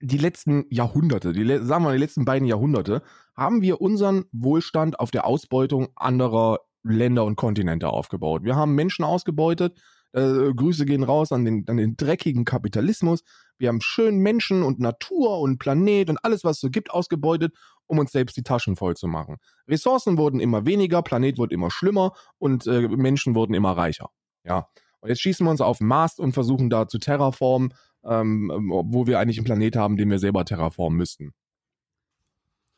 die 0.00 0.18
letzten 0.18 0.66
Jahrhunderte, 0.70 1.32
die, 1.32 1.44
sagen 1.46 1.68
wir 1.68 1.80
mal 1.80 1.92
die 1.92 2.02
letzten 2.02 2.24
beiden 2.24 2.46
Jahrhunderte, 2.46 3.02
haben 3.36 3.62
wir 3.62 3.80
unseren 3.80 4.24
Wohlstand 4.32 5.00
auf 5.00 5.10
der 5.10 5.26
Ausbeutung 5.26 5.88
anderer 5.96 6.60
Länder 6.82 7.24
und 7.24 7.36
Kontinente 7.36 7.88
aufgebaut. 7.88 8.44
Wir 8.44 8.56
haben 8.56 8.74
Menschen 8.74 9.04
ausgebeutet. 9.04 9.80
Äh, 10.12 10.54
Grüße 10.54 10.86
gehen 10.86 11.02
raus 11.02 11.32
an 11.32 11.44
den, 11.44 11.64
an 11.68 11.76
den 11.76 11.96
dreckigen 11.96 12.44
Kapitalismus. 12.44 13.22
Wir 13.58 13.68
haben 13.68 13.80
schön 13.80 14.18
Menschen 14.18 14.62
und 14.62 14.78
Natur 14.78 15.40
und 15.40 15.58
Planet 15.58 16.08
und 16.08 16.24
alles, 16.24 16.44
was 16.44 16.56
es 16.56 16.60
so 16.60 16.70
gibt, 16.70 16.90
ausgebeutet, 16.90 17.54
um 17.86 17.98
uns 17.98 18.12
selbst 18.12 18.36
die 18.36 18.42
Taschen 18.42 18.76
voll 18.76 18.96
zu 18.96 19.08
machen. 19.08 19.36
Ressourcen 19.66 20.16
wurden 20.16 20.40
immer 20.40 20.64
weniger, 20.64 21.02
Planet 21.02 21.38
wurde 21.38 21.54
immer 21.54 21.70
schlimmer 21.70 22.12
und 22.38 22.66
äh, 22.66 22.88
Menschen 22.88 23.34
wurden 23.34 23.54
immer 23.54 23.76
reicher. 23.76 24.10
Ja. 24.44 24.68
Und 25.00 25.10
jetzt 25.10 25.20
schießen 25.20 25.46
wir 25.46 25.50
uns 25.50 25.60
auf 25.60 25.78
den 25.78 25.86
Mars 25.86 26.18
und 26.18 26.32
versuchen 26.32 26.70
da 26.70 26.88
zu 26.88 26.98
terraformen, 26.98 27.72
ähm, 28.08 28.50
wo 28.86 29.06
wir 29.06 29.18
eigentlich 29.18 29.38
einen 29.38 29.44
Planet 29.44 29.76
haben, 29.76 29.96
den 29.96 30.10
wir 30.10 30.18
selber 30.18 30.44
terraformen 30.44 30.96
müssten. 30.96 31.32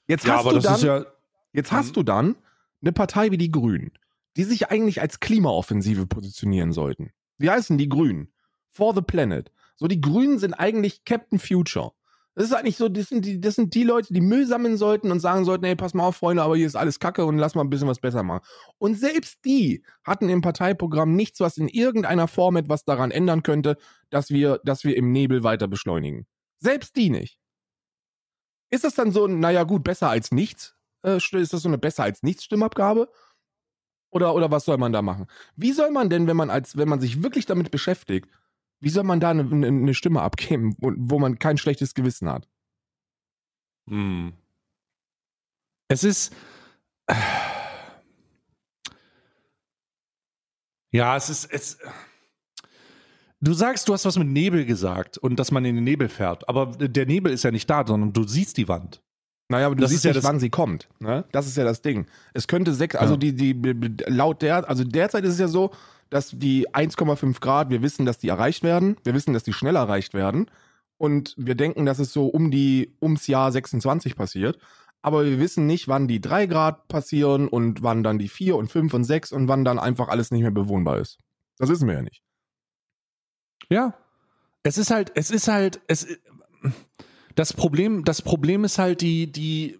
Jetzt 0.08 0.26
Ja, 0.26 0.44
hast 0.44 0.50
du 0.50 0.58
dann, 0.58 0.80
ja. 0.80 1.06
jetzt 1.52 1.72
hast 1.72 1.96
du 1.96 2.02
dann 2.02 2.36
eine 2.82 2.92
Partei 2.92 3.30
wie 3.30 3.38
die 3.38 3.50
Grünen, 3.50 3.92
die 4.36 4.44
sich 4.44 4.70
eigentlich 4.70 5.00
als 5.00 5.20
Klimaoffensive 5.20 6.06
positionieren 6.06 6.72
sollten. 6.72 7.12
Wie 7.38 7.50
heißen 7.50 7.78
die 7.78 7.88
Grünen? 7.88 8.32
For 8.68 8.94
the 8.94 9.02
Planet. 9.02 9.52
So, 9.76 9.86
die 9.86 10.00
Grünen 10.00 10.38
sind 10.38 10.54
eigentlich 10.54 11.04
Captain 11.04 11.38
Future. 11.38 11.92
Das 12.36 12.44
ist 12.46 12.52
eigentlich 12.54 12.76
so, 12.76 12.88
das 12.88 13.08
sind 13.08 13.24
die, 13.24 13.40
das 13.40 13.56
sind 13.56 13.74
die 13.74 13.82
Leute, 13.82 14.14
die 14.14 14.20
Müll 14.20 14.46
sammeln 14.46 14.76
sollten 14.76 15.10
und 15.10 15.20
sagen 15.20 15.44
sollten, 15.44 15.64
ey, 15.64 15.74
pass 15.74 15.94
mal 15.94 16.04
auf, 16.04 16.16
Freunde, 16.16 16.42
aber 16.42 16.56
hier 16.56 16.66
ist 16.66 16.76
alles 16.76 17.00
Kacke 17.00 17.24
und 17.24 17.38
lass 17.38 17.54
mal 17.54 17.62
ein 17.62 17.70
bisschen 17.70 17.88
was 17.88 17.98
besser 17.98 18.22
machen. 18.22 18.44
Und 18.78 18.94
selbst 18.94 19.44
die 19.44 19.82
hatten 20.04 20.28
im 20.28 20.40
Parteiprogramm 20.40 21.16
nichts, 21.16 21.40
was 21.40 21.58
in 21.58 21.68
irgendeiner 21.68 22.28
Form 22.28 22.56
etwas 22.56 22.84
daran 22.84 23.10
ändern 23.10 23.42
könnte, 23.42 23.76
dass 24.10 24.30
wir, 24.30 24.60
dass 24.64 24.84
wir 24.84 24.96
im 24.96 25.10
Nebel 25.10 25.42
weiter 25.42 25.66
beschleunigen. 25.66 26.26
Selbst 26.60 26.94
die 26.96 27.10
nicht. 27.10 27.40
Ist 28.70 28.84
das 28.84 28.94
dann 28.94 29.10
so, 29.10 29.26
ein, 29.26 29.40
naja 29.40 29.64
gut, 29.64 29.82
besser 29.82 30.08
als 30.08 30.30
nichts? 30.30 30.76
Äh, 31.04 31.16
ist 31.16 31.52
das 31.52 31.62
so 31.62 31.68
eine 31.68 31.78
besser 31.78 32.04
als 32.04 32.22
nichts 32.22 32.44
Stimmabgabe? 32.44 33.10
Oder, 34.10 34.34
oder 34.34 34.50
was 34.50 34.64
soll 34.64 34.78
man 34.78 34.92
da 34.92 35.02
machen? 35.02 35.26
Wie 35.56 35.72
soll 35.72 35.90
man 35.90 36.10
denn, 36.10 36.26
wenn 36.26 36.36
man 36.36 36.50
als, 36.50 36.76
wenn 36.76 36.88
man 36.88 37.00
sich 37.00 37.22
wirklich 37.22 37.46
damit 37.46 37.70
beschäftigt, 37.70 38.28
wie 38.80 38.88
soll 38.90 39.04
man 39.04 39.20
da 39.20 39.30
eine, 39.30 39.42
eine, 39.42 39.66
eine 39.66 39.94
Stimme 39.94 40.22
abgeben, 40.22 40.74
wo, 40.78 40.92
wo 40.96 41.18
man 41.18 41.38
kein 41.38 41.58
schlechtes 41.58 41.94
Gewissen 41.94 42.28
hat? 42.28 42.48
Hm. 43.88 44.32
Es 45.88 46.04
ist. 46.04 46.32
Ja, 50.92 51.16
es 51.16 51.30
ist. 51.30 51.44
Es, 51.52 51.78
du 53.40 53.52
sagst, 53.52 53.88
du 53.88 53.92
hast 53.92 54.04
was 54.04 54.18
mit 54.18 54.28
Nebel 54.28 54.64
gesagt 54.64 55.18
und 55.18 55.36
dass 55.36 55.50
man 55.50 55.64
in 55.64 55.76
den 55.76 55.84
Nebel 55.84 56.08
fährt. 56.08 56.48
Aber 56.48 56.66
der 56.66 57.06
Nebel 57.06 57.32
ist 57.32 57.44
ja 57.44 57.50
nicht 57.50 57.68
da, 57.70 57.86
sondern 57.86 58.12
du 58.12 58.24
siehst 58.26 58.56
die 58.56 58.68
Wand. 58.68 59.02
Naja, 59.48 59.66
aber 59.66 59.74
du 59.74 59.80
Das 59.82 59.90
siehst 59.90 60.00
ist 60.00 60.04
ja 60.04 60.10
nicht, 60.10 60.18
das- 60.18 60.24
wann 60.24 60.40
sie 60.40 60.50
kommt. 60.50 60.88
Ne? 61.00 61.24
Das 61.32 61.46
ist 61.46 61.56
ja 61.56 61.64
das 61.64 61.82
Ding. 61.82 62.06
Es 62.34 62.46
könnte 62.46 62.72
sechs, 62.72 62.94
also 62.94 63.14
Ja. 63.14 63.18
die, 63.18 63.34
die, 63.34 63.96
laut 64.06 64.42
der, 64.42 64.68
also 64.68 64.84
derzeit 64.84 65.24
ist 65.24 65.32
es 65.34 65.38
ja 65.40 65.48
so, 65.48 65.72
dass 66.10 66.30
die 66.30 66.68
1,5 66.68 67.40
Grad, 67.40 67.70
wir 67.70 67.82
wissen, 67.82 68.04
dass 68.04 68.18
die 68.18 68.28
erreicht 68.28 68.62
werden. 68.62 68.96
Wir 69.04 69.14
wissen, 69.14 69.32
dass 69.32 69.44
die 69.44 69.52
schnell 69.52 69.76
erreicht 69.76 70.12
werden. 70.12 70.50
Und 70.98 71.34
wir 71.38 71.54
denken, 71.54 71.86
dass 71.86 71.98
es 71.98 72.12
so 72.12 72.26
um 72.26 72.50
die, 72.50 72.92
ums 73.00 73.26
Jahr 73.26 73.50
26 73.50 74.16
passiert. 74.16 74.58
Aber 75.02 75.24
wir 75.24 75.38
wissen 75.38 75.66
nicht, 75.66 75.88
wann 75.88 76.08
die 76.08 76.20
3 76.20 76.46
Grad 76.46 76.88
passieren 76.88 77.48
und 77.48 77.82
wann 77.82 78.02
dann 78.02 78.18
die 78.18 78.28
4 78.28 78.56
und 78.56 78.70
5 78.70 78.92
und 78.92 79.04
6 79.04 79.32
und 79.32 79.48
wann 79.48 79.64
dann 79.64 79.78
einfach 79.78 80.08
alles 80.08 80.30
nicht 80.30 80.42
mehr 80.42 80.50
bewohnbar 80.50 80.98
ist. 80.98 81.18
Das 81.56 81.70
wissen 81.70 81.88
wir 81.88 81.94
ja 81.94 82.02
nicht. 82.02 82.22
Ja. 83.70 83.94
Es 84.62 84.76
ist 84.76 84.90
halt, 84.90 85.12
es 85.14 85.30
ist 85.30 85.48
halt, 85.48 85.80
es, 85.86 86.06
das 87.34 87.54
Problem, 87.54 88.04
das 88.04 88.20
Problem 88.20 88.64
ist 88.64 88.78
halt 88.78 89.00
die, 89.00 89.32
die, 89.32 89.78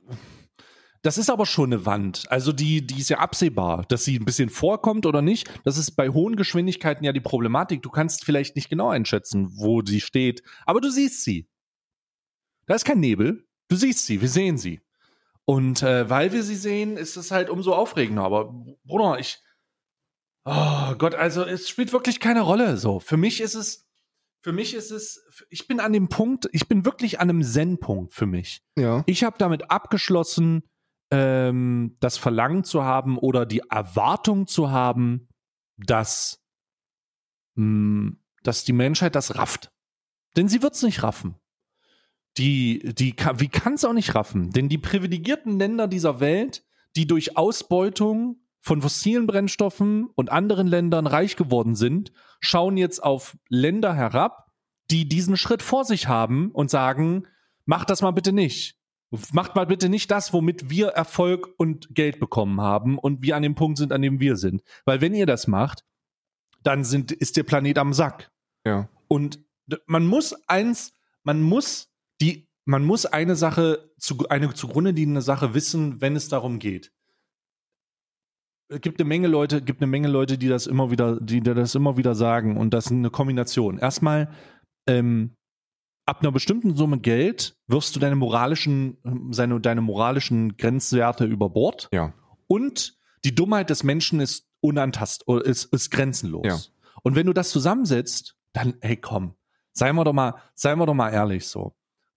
das 1.03 1.17
ist 1.17 1.31
aber 1.31 1.47
schon 1.47 1.73
eine 1.73 1.87
Wand. 1.87 2.31
Also 2.31 2.53
die, 2.53 2.87
die 2.87 2.99
ist 3.01 3.09
ja 3.09 3.19
absehbar, 3.19 3.85
dass 3.89 4.05
sie 4.05 4.19
ein 4.19 4.25
bisschen 4.25 4.51
vorkommt 4.51 5.07
oder 5.07 5.23
nicht. 5.23 5.49
Das 5.65 5.79
ist 5.79 5.93
bei 5.93 6.11
hohen 6.11 6.37
Geschwindigkeiten 6.37 7.05
ja 7.05 7.13
die 7.13 7.21
Problematik. 7.21 7.83
Du 7.83 7.91
kannst 7.91 8.25
vielleicht 8.25 8.55
nicht 8.55 8.69
genau 8.69 8.91
einschätzen, 8.91 9.49
wo 9.57 9.83
sie 9.83 10.01
steht, 10.01 10.43
aber 10.67 10.81
du 10.81 10.91
siehst 10.91 11.25
sie. 11.25 11.49
Da 12.67 12.75
ist 12.75 12.85
kein 12.85 13.01
Nebel. 13.01 13.47
Du 13.69 13.77
siehst 13.77 14.07
sie, 14.07 14.21
wir 14.21 14.29
sehen 14.29 14.59
sie. 14.59 14.81
Und 15.45 15.83
äh, 15.83 16.09
weil 16.11 16.33
wir 16.33 16.43
sie 16.43 16.55
sehen, 16.55 16.97
ist 16.97 17.17
es 17.17 17.31
halt 17.31 17.49
umso 17.49 17.73
aufregender. 17.73 18.23
Aber 18.23 18.53
Bruder, 18.85 19.19
ich, 19.19 19.43
oh 20.45 20.95
Gott, 20.99 21.15
also 21.15 21.45
es 21.45 21.69
spielt 21.69 21.93
wirklich 21.93 22.21
keine 22.21 22.43
Rolle. 22.43 22.77
So, 22.77 23.01
für 23.01 23.17
mich 23.17 23.41
ist 23.41 23.55
es, 23.55 23.89
für 24.43 24.53
mich 24.53 24.75
ist 24.75 24.91
es, 24.91 25.25
ich 25.49 25.67
bin 25.67 25.81
an 25.81 25.93
dem 25.93 26.09
Punkt, 26.09 26.49
ich 26.53 26.69
bin 26.69 26.85
wirklich 26.85 27.21
an 27.21 27.31
einem 27.31 27.43
Zen-Punkt 27.43 28.13
für 28.13 28.27
mich. 28.27 28.63
Ja. 28.79 29.03
Ich 29.07 29.25
habe 29.25 29.39
damit 29.39 29.71
abgeschlossen, 29.71 30.63
ähm, 31.11 31.97
das 32.01 32.19
Verlangen 32.19 32.65
zu 32.65 32.85
haben 32.85 33.19
oder 33.19 33.47
die 33.47 33.63
Erwartung 33.71 34.47
zu 34.47 34.71
haben, 34.71 35.29
dass, 35.77 36.43
mh, 37.55 38.13
dass 38.43 38.65
die 38.65 38.73
Menschheit 38.73 39.15
das 39.15 39.37
rafft. 39.37 39.73
Denn 40.37 40.49
sie 40.49 40.63
wird 40.63 40.75
es 40.75 40.83
nicht 40.83 41.03
raffen. 41.03 41.37
Die, 42.37 42.95
die, 42.95 43.15
wie 43.37 43.49
kann 43.49 43.75
es 43.75 43.85
auch 43.85 43.93
nicht 43.93 44.15
raffen? 44.15 44.51
Denn 44.51 44.69
die 44.69 44.79
privilegierten 44.79 45.59
Länder 45.59 45.89
dieser 45.89 46.21
Welt, 46.21 46.65
die 46.97 47.07
durch 47.07 47.37
Ausbeutung 47.37 48.41
von 48.61 48.83
fossilen 48.83 49.27
Brennstoffen 49.27 50.07
und 50.15 50.31
anderen 50.31 50.67
Ländern 50.67 51.07
reich 51.07 51.37
geworden 51.37 51.75
sind, 51.75 52.13
schauen 52.41 52.77
jetzt 52.77 53.03
auf 53.03 53.37
Länder 53.49 53.95
herab, 53.95 54.47
die 54.91 55.09
diesen 55.09 55.37
Schritt 55.37 55.63
vor 55.63 55.85
sich 55.85 56.09
haben 56.09 56.51
und 56.53 56.71
sagen, 56.71 57.27
macht 57.65 57.91
das 57.91 58.03
mal 58.03 58.11
bitte 58.13 58.33
nicht. 58.33 58.80
Macht 59.33 59.57
mal 59.57 59.67
bitte 59.67 59.89
nicht 59.89 60.11
das, 60.11 60.33
womit 60.33 60.71
wir 60.71 60.89
Erfolg 60.89 61.49
und 61.57 61.95
Geld 61.95 62.21
bekommen 62.21 62.61
haben 62.61 62.97
und 62.97 63.23
wir 63.23 63.35
an 63.35 63.43
dem 63.43 63.57
Punkt 63.57 63.79
sind, 63.79 63.93
an 63.93 64.03
dem 64.03 64.21
wir 64.21 64.37
sind. 64.37 64.63
Weil 64.85 65.01
wenn 65.01 65.15
ihr 65.15 65.27
das 65.27 65.49
macht, 65.49 65.85
dann 66.63 66.85
sind, 66.85 67.11
ist 67.11 67.37
der 67.37 67.43
Planet 67.43 67.79
am 67.79 67.93
Sack. 67.93 68.31
Ja. 68.65 68.89
Und 69.09 69.41
man 69.87 70.07
muss 70.07 70.35
eins, 70.49 70.93
man 71.25 71.43
muss 71.43 71.89
die, 72.21 72.49
man 72.65 72.85
muss 72.85 73.07
eine 73.07 73.35
Sache, 73.35 73.91
zu, 73.99 74.29
eine 74.29 74.55
zugrunde 74.55 74.93
liegende 74.93 75.23
Sache 75.23 75.55
wissen, 75.55 76.01
wenn 76.01 76.15
es 76.15 76.29
darum 76.29 76.61
geht. 76.61 76.93
Es 78.69 78.81
gibt 78.81 79.01
eine 79.01 79.09
Menge 79.09 79.27
Leute, 79.27 79.61
gibt 79.61 79.81
eine 79.81 79.91
Menge 79.91 80.07
Leute, 80.07 80.39
die 80.39 80.47
das 80.47 80.69
immer 80.69 80.93
wieder, 80.93 81.19
die 81.21 81.41
das 81.41 81.75
immer 81.75 81.97
wieder 81.97 82.15
sagen 82.15 82.57
und 82.57 82.73
das 82.73 82.87
ist 82.87 82.93
eine 82.93 83.11
Kombination. 83.11 83.79
Erstmal, 83.79 84.33
ähm, 84.87 85.37
ab 86.11 86.23
einer 86.23 86.33
bestimmten 86.33 86.75
Summe 86.75 86.99
Geld 86.99 87.57
wirfst 87.69 87.95
du 87.95 88.01
deine 88.01 88.17
moralischen, 88.17 88.99
seine, 89.31 89.61
deine 89.61 89.81
moralischen 89.81 90.57
Grenzwerte 90.57 91.25
über 91.25 91.49
Bord. 91.49 91.89
Ja. 91.93 92.13
Und 92.49 92.99
die 93.25 93.33
Dummheit 93.33 93.71
des 93.71 93.85
Menschen 93.85 94.19
ist 94.19 94.49
unantast, 94.61 95.25
ist, 95.45 95.73
ist 95.73 95.91
grenzenlos. 95.91 96.45
Ja. 96.45 96.59
Und 97.05 97.15
wenn 97.15 97.27
du 97.27 97.33
das 97.33 97.51
zusammensetzt, 97.51 98.37
dann, 98.53 98.75
hey, 98.81 98.97
komm, 98.97 99.37
seien 99.73 99.95
wir 99.95 100.03
doch 100.03 100.13
mal, 100.13 100.35
seien 100.57 100.79
wir 100.79 100.87
doch 100.87 100.95
mal 100.95 101.11
ehrlich 101.11 101.47
so. 101.47 101.77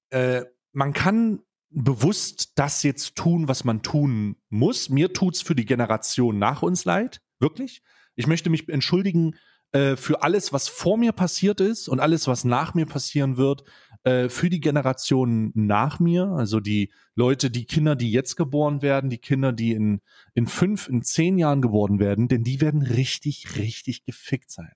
Äh, 0.10 0.42
man 0.72 0.94
kann 0.94 1.42
bewusst 1.70 2.54
das 2.56 2.82
jetzt 2.82 3.16
tun, 3.16 3.48
was 3.48 3.64
man 3.64 3.84
tun 3.84 4.38
muss. 4.50 4.90
Mir 4.90 5.14
tut's 5.14 5.44
für 5.44 5.54
die 5.54 5.66
Generation 5.66 6.40
nach 6.40 6.64
uns 6.64 6.84
leid, 6.86 7.22
wirklich. 7.40 7.84
Ich 8.16 8.26
möchte 8.26 8.50
mich 8.50 8.68
entschuldigen 8.70 9.36
äh, 9.74 9.96
für 9.96 10.22
alles, 10.22 10.54
was 10.54 10.68
vor 10.68 10.98
mir 10.98 11.12
passiert 11.12 11.60
ist 11.60 11.90
und 11.90 12.00
alles, 12.00 12.28
was 12.28 12.44
nach 12.44 12.76
mir 12.76 12.86
passieren 12.86 13.38
wird, 13.38 13.64
äh, 14.04 14.30
für 14.30 14.52
die 14.52 14.60
Generationen 14.60 15.52
nach 15.56 16.00
mir, 16.00 16.28
also 16.28 16.60
die 16.60 16.92
Leute, 17.16 17.50
die 17.50 17.66
Kinder, 17.66 17.96
die 17.96 18.12
jetzt 18.12 18.36
geboren 18.36 18.84
werden, 18.84 19.10
die 19.10 19.18
Kinder, 19.18 19.52
die 19.52 19.72
in, 19.72 20.02
in 20.36 20.46
fünf, 20.46 20.88
in 20.88 21.02
zehn 21.02 21.40
Jahren 21.40 21.62
geboren 21.62 21.98
werden, 21.98 22.28
denn 22.28 22.44
die 22.44 22.62
werden 22.62 22.84
richtig, 22.84 23.58
richtig 23.58 24.06
gefickt 24.06 24.52
sein. 24.52 24.74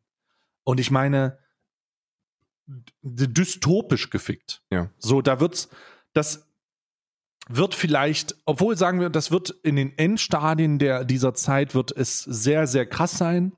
Und 0.63 0.79
ich 0.79 0.89
meine, 0.89 1.37
dystopisch 3.03 4.09
gefickt. 4.09 4.63
Ja. 4.71 4.89
So, 4.97 5.21
da 5.21 5.39
wird's, 5.39 5.69
das 6.13 6.47
wird 7.47 7.75
vielleicht, 7.75 8.35
obwohl 8.45 8.75
sagen 8.75 8.99
wir, 8.99 9.11
das 9.11 9.29
wird 9.29 9.51
in 9.61 9.75
den 9.75 9.95
Endstadien 9.97 10.79
der, 10.79 11.05
dieser 11.05 11.35
Zeit 11.35 11.75
wird 11.75 11.95
es 11.95 12.23
sehr, 12.23 12.65
sehr 12.65 12.87
krass 12.87 13.11
sein 13.11 13.53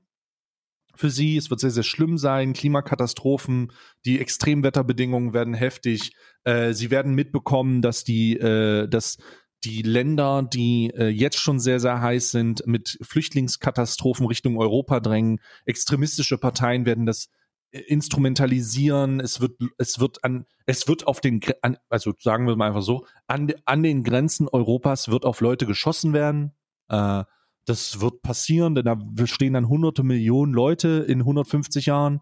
für 0.99 1.09
sie. 1.09 1.37
Es 1.37 1.49
wird 1.49 1.61
sehr, 1.61 1.71
sehr 1.71 1.83
schlimm 1.83 2.17
sein. 2.17 2.51
Klimakatastrophen, 2.51 3.71
die 4.05 4.19
Extremwetterbedingungen 4.19 5.33
werden 5.33 5.53
heftig. 5.53 6.11
Äh, 6.43 6.73
sie 6.73 6.91
werden 6.91 7.15
mitbekommen, 7.15 7.81
dass 7.81 8.03
die, 8.03 8.35
äh, 8.37 8.87
dass 8.87 9.17
die 9.63 9.81
Länder, 9.81 10.43
die 10.43 10.91
äh, 10.93 11.07
jetzt 11.07 11.37
schon 11.37 11.59
sehr, 11.59 11.79
sehr 11.79 12.01
heiß 12.01 12.31
sind, 12.31 12.63
mit 12.65 12.97
Flüchtlingskatastrophen 13.01 14.25
Richtung 14.25 14.57
Europa 14.57 14.99
drängen. 14.99 15.39
Extremistische 15.65 16.37
Parteien 16.37 16.85
werden 16.85 17.05
das 17.05 17.29
äh, 17.71 17.79
instrumentalisieren. 17.79 19.21
Es 19.21 19.39
wird, 19.39 19.57
es 19.77 19.99
wird 20.01 20.23
an, 20.25 20.45
es 20.65 20.89
wird 20.89 21.07
auf 21.07 21.21
den, 21.21 21.39
an, 21.61 21.77
also 21.87 22.13
sagen 22.19 22.45
wir 22.45 22.57
mal 22.57 22.67
einfach 22.67 22.81
so, 22.81 23.05
an, 23.27 23.53
an 23.63 23.83
den 23.83 24.03
Grenzen 24.03 24.49
Europas 24.49 25.07
wird 25.07 25.23
auf 25.23 25.39
Leute 25.39 25.65
geschossen 25.65 26.11
werden. 26.11 26.51
Äh, 26.89 27.23
das 27.69 28.01
wird 28.01 28.21
passieren, 28.21 28.75
denn 28.75 28.85
da 28.85 28.97
stehen 29.25 29.53
dann 29.53 29.69
hunderte 29.69 30.03
Millionen 30.03 30.53
Leute 30.53 31.05
in 31.07 31.19
150 31.19 31.85
Jahren 31.85 32.21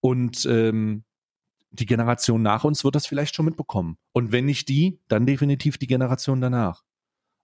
und 0.00 0.46
ähm, 0.46 1.04
die 1.70 1.86
Generation 1.86 2.42
nach 2.42 2.64
uns 2.64 2.84
wird 2.84 2.94
das 2.94 3.06
vielleicht 3.06 3.34
schon 3.34 3.44
mitbekommen. 3.44 3.98
Und 4.12 4.32
wenn 4.32 4.46
nicht 4.46 4.68
die, 4.68 5.00
dann 5.08 5.26
definitiv 5.26 5.78
die 5.78 5.86
Generation 5.86 6.40
danach. 6.40 6.82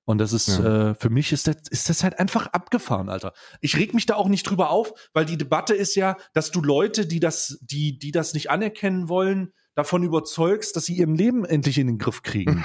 Und 0.06 0.18
das 0.18 0.32
ist, 0.32 0.58
ja. 0.58 0.90
äh, 0.90 0.94
für 0.94 1.08
mich 1.08 1.32
ist 1.32 1.46
das, 1.46 1.56
ist 1.70 1.88
das 1.88 2.02
halt 2.02 2.18
einfach 2.18 2.46
abgefahren, 2.48 3.08
Alter. 3.08 3.32
Ich 3.60 3.76
reg 3.76 3.94
mich 3.94 4.06
da 4.06 4.16
auch 4.16 4.28
nicht 4.28 4.42
drüber 4.42 4.70
auf, 4.70 4.92
weil 5.14 5.24
die 5.24 5.38
Debatte 5.38 5.74
ist 5.74 5.94
ja, 5.94 6.16
dass 6.34 6.50
du 6.50 6.60
Leute, 6.60 7.06
die 7.06 7.20
das, 7.20 7.58
die, 7.62 7.98
die 7.98 8.12
das 8.12 8.34
nicht 8.34 8.50
anerkennen 8.50 9.08
wollen, 9.08 9.52
davon 9.74 10.02
überzeugst, 10.02 10.76
dass 10.76 10.86
sie 10.86 10.94
ihr 10.94 11.06
Leben 11.06 11.44
endlich 11.44 11.78
in 11.78 11.86
den 11.86 11.98
Griff 11.98 12.22
kriegen. 12.22 12.64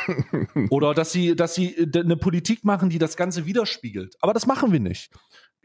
Oder 0.69 0.93
dass 0.93 1.11
sie, 1.11 1.35
dass 1.35 1.55
sie 1.55 1.75
äh, 1.75 1.99
eine 1.99 2.17
Politik 2.17 2.63
machen, 2.63 2.89
die 2.89 2.99
das 2.99 3.17
Ganze 3.17 3.45
widerspiegelt. 3.45 4.15
Aber 4.21 4.33
das 4.33 4.45
machen 4.45 4.71
wir 4.71 4.79
nicht. 4.79 5.11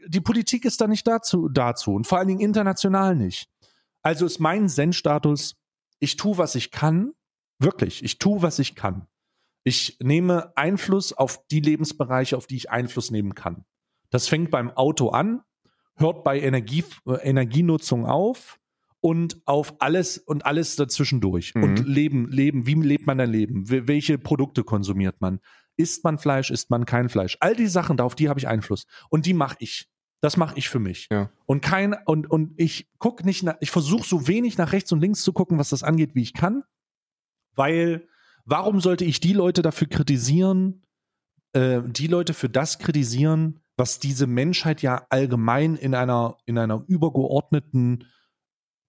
Die 0.07 0.21
Politik 0.21 0.65
ist 0.65 0.81
da 0.81 0.87
nicht 0.87 1.07
dazu, 1.07 1.49
dazu 1.49 1.93
und 1.93 2.07
vor 2.07 2.17
allen 2.17 2.27
Dingen 2.27 2.39
international 2.39 3.15
nicht. 3.15 3.49
Also 4.01 4.25
ist 4.25 4.39
mein 4.39 4.69
Zen-Status, 4.69 5.55
ich 5.99 6.15
tue, 6.17 6.37
was 6.37 6.55
ich 6.55 6.71
kann. 6.71 7.13
Wirklich, 7.57 8.03
ich 8.03 8.19
tue, 8.19 8.41
was 8.41 8.59
ich 8.59 8.75
kann. 8.75 9.07
Ich 9.63 9.97
nehme 9.99 10.55
Einfluss 10.55 11.13
auf 11.13 11.47
die 11.47 11.61
Lebensbereiche, 11.61 12.37
auf 12.37 12.45
die 12.45 12.57
ich 12.57 12.69
Einfluss 12.69 13.09
nehmen 13.09 13.33
kann. 13.33 13.65
Das 14.11 14.27
fängt 14.27 14.51
beim 14.51 14.69
Auto 14.69 15.09
an, 15.09 15.41
hört 15.95 16.23
bei 16.23 16.39
Energie, 16.39 16.83
äh, 17.07 17.13
Energienutzung 17.27 18.05
auf 18.05 18.59
und 19.05 19.39
auf 19.45 19.75
alles 19.79 20.17
und 20.17 20.47
alles 20.47 20.75
dazwischendurch. 20.75 21.53
Mhm. 21.53 21.63
Und 21.63 21.87
Leben, 21.87 22.31
Leben, 22.31 22.65
wie 22.65 22.73
lebt 22.73 23.05
man 23.05 23.19
dein 23.19 23.29
Leben? 23.29 23.69
Welche 23.69 24.17
Produkte 24.17 24.63
konsumiert 24.63 25.21
man? 25.21 25.39
Isst 25.77 26.03
man 26.03 26.17
Fleisch, 26.17 26.49
isst 26.49 26.71
man 26.71 26.85
kein 26.85 27.09
Fleisch? 27.09 27.37
All 27.39 27.55
die 27.55 27.67
Sachen, 27.67 27.99
auf 27.99 28.15
die 28.15 28.29
habe 28.29 28.39
ich 28.39 28.47
Einfluss. 28.47 28.87
Und 29.09 29.27
die 29.27 29.33
mache 29.33 29.57
ich. 29.59 29.87
Das 30.21 30.37
mache 30.37 30.57
ich 30.57 30.69
für 30.69 30.79
mich. 30.79 31.07
Ja. 31.11 31.29
Und 31.45 31.61
kein, 31.61 31.95
und, 32.05 32.31
und 32.31 32.53
ich 32.57 32.89
gucke 32.97 33.23
nicht 33.25 33.43
nach, 33.43 33.57
ich 33.59 33.69
versuche 33.69 34.07
so 34.07 34.27
wenig 34.27 34.57
nach 34.57 34.71
rechts 34.71 34.91
und 34.91 35.01
links 35.01 35.21
zu 35.21 35.33
gucken, 35.33 35.59
was 35.59 35.69
das 35.69 35.83
angeht, 35.83 36.15
wie 36.15 36.23
ich 36.23 36.33
kann. 36.33 36.63
Weil 37.53 38.07
Warum 38.45 38.79
sollte 38.79 39.05
ich 39.05 39.19
die 39.19 39.33
Leute 39.33 39.63
dafür 39.63 39.87
kritisieren, 39.87 40.83
äh, 41.53 41.81
die 41.83 42.07
Leute 42.07 42.35
für 42.35 42.47
das 42.47 42.77
kritisieren, 42.77 43.59
was 43.75 43.99
diese 43.99 44.27
Menschheit 44.27 44.83
ja 44.83 45.07
allgemein 45.09 45.75
in 45.75 45.95
einer, 45.95 46.37
in 46.45 46.59
einer 46.59 46.83
übergeordneten 46.87 48.05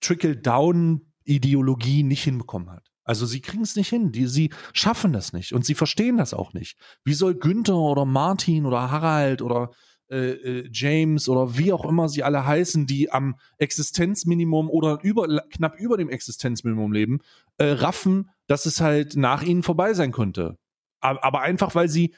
Trickle-Down-Ideologie 0.01 2.03
nicht 2.03 2.25
hinbekommen 2.25 2.71
hat? 2.71 2.91
Also 3.05 3.25
sie 3.25 3.41
kriegen 3.41 3.63
es 3.63 3.77
nicht 3.77 3.89
hin, 3.89 4.11
die, 4.11 4.27
sie 4.27 4.51
schaffen 4.73 5.13
das 5.13 5.33
nicht 5.33 5.53
und 5.53 5.65
sie 5.65 5.75
verstehen 5.75 6.17
das 6.17 6.35
auch 6.35 6.53
nicht. 6.53 6.77
Wie 7.05 7.15
soll 7.15 7.37
Günther 7.37 7.77
oder 7.77 8.05
Martin 8.05 8.67
oder 8.67 8.91
Harald 8.91 9.43
oder 9.43 9.71
äh, 10.09 10.31
äh, 10.31 10.71
James 10.73 11.29
oder 11.29 11.59
wie 11.59 11.73
auch 11.73 11.85
immer 11.85 12.09
sie 12.09 12.23
alle 12.23 12.47
heißen, 12.47 12.87
die 12.87 13.11
am 13.11 13.37
Existenzminimum 13.59 14.71
oder 14.71 15.01
über, 15.03 15.27
knapp 15.51 15.81
über 15.81 15.97
dem 15.97 16.09
Existenzminimum 16.09 16.93
leben, 16.93 17.19
äh, 17.59 17.67
raffen, 17.67 18.31
dass 18.47 18.67
es 18.67 18.81
halt 18.81 19.17
nach 19.17 19.43
ihnen 19.43 19.65
vorbei 19.65 19.95
sein 19.95 20.13
könnte. 20.13 20.59
Aber 21.01 21.41
einfach, 21.41 21.75
weil 21.75 21.89
sie, 21.89 22.15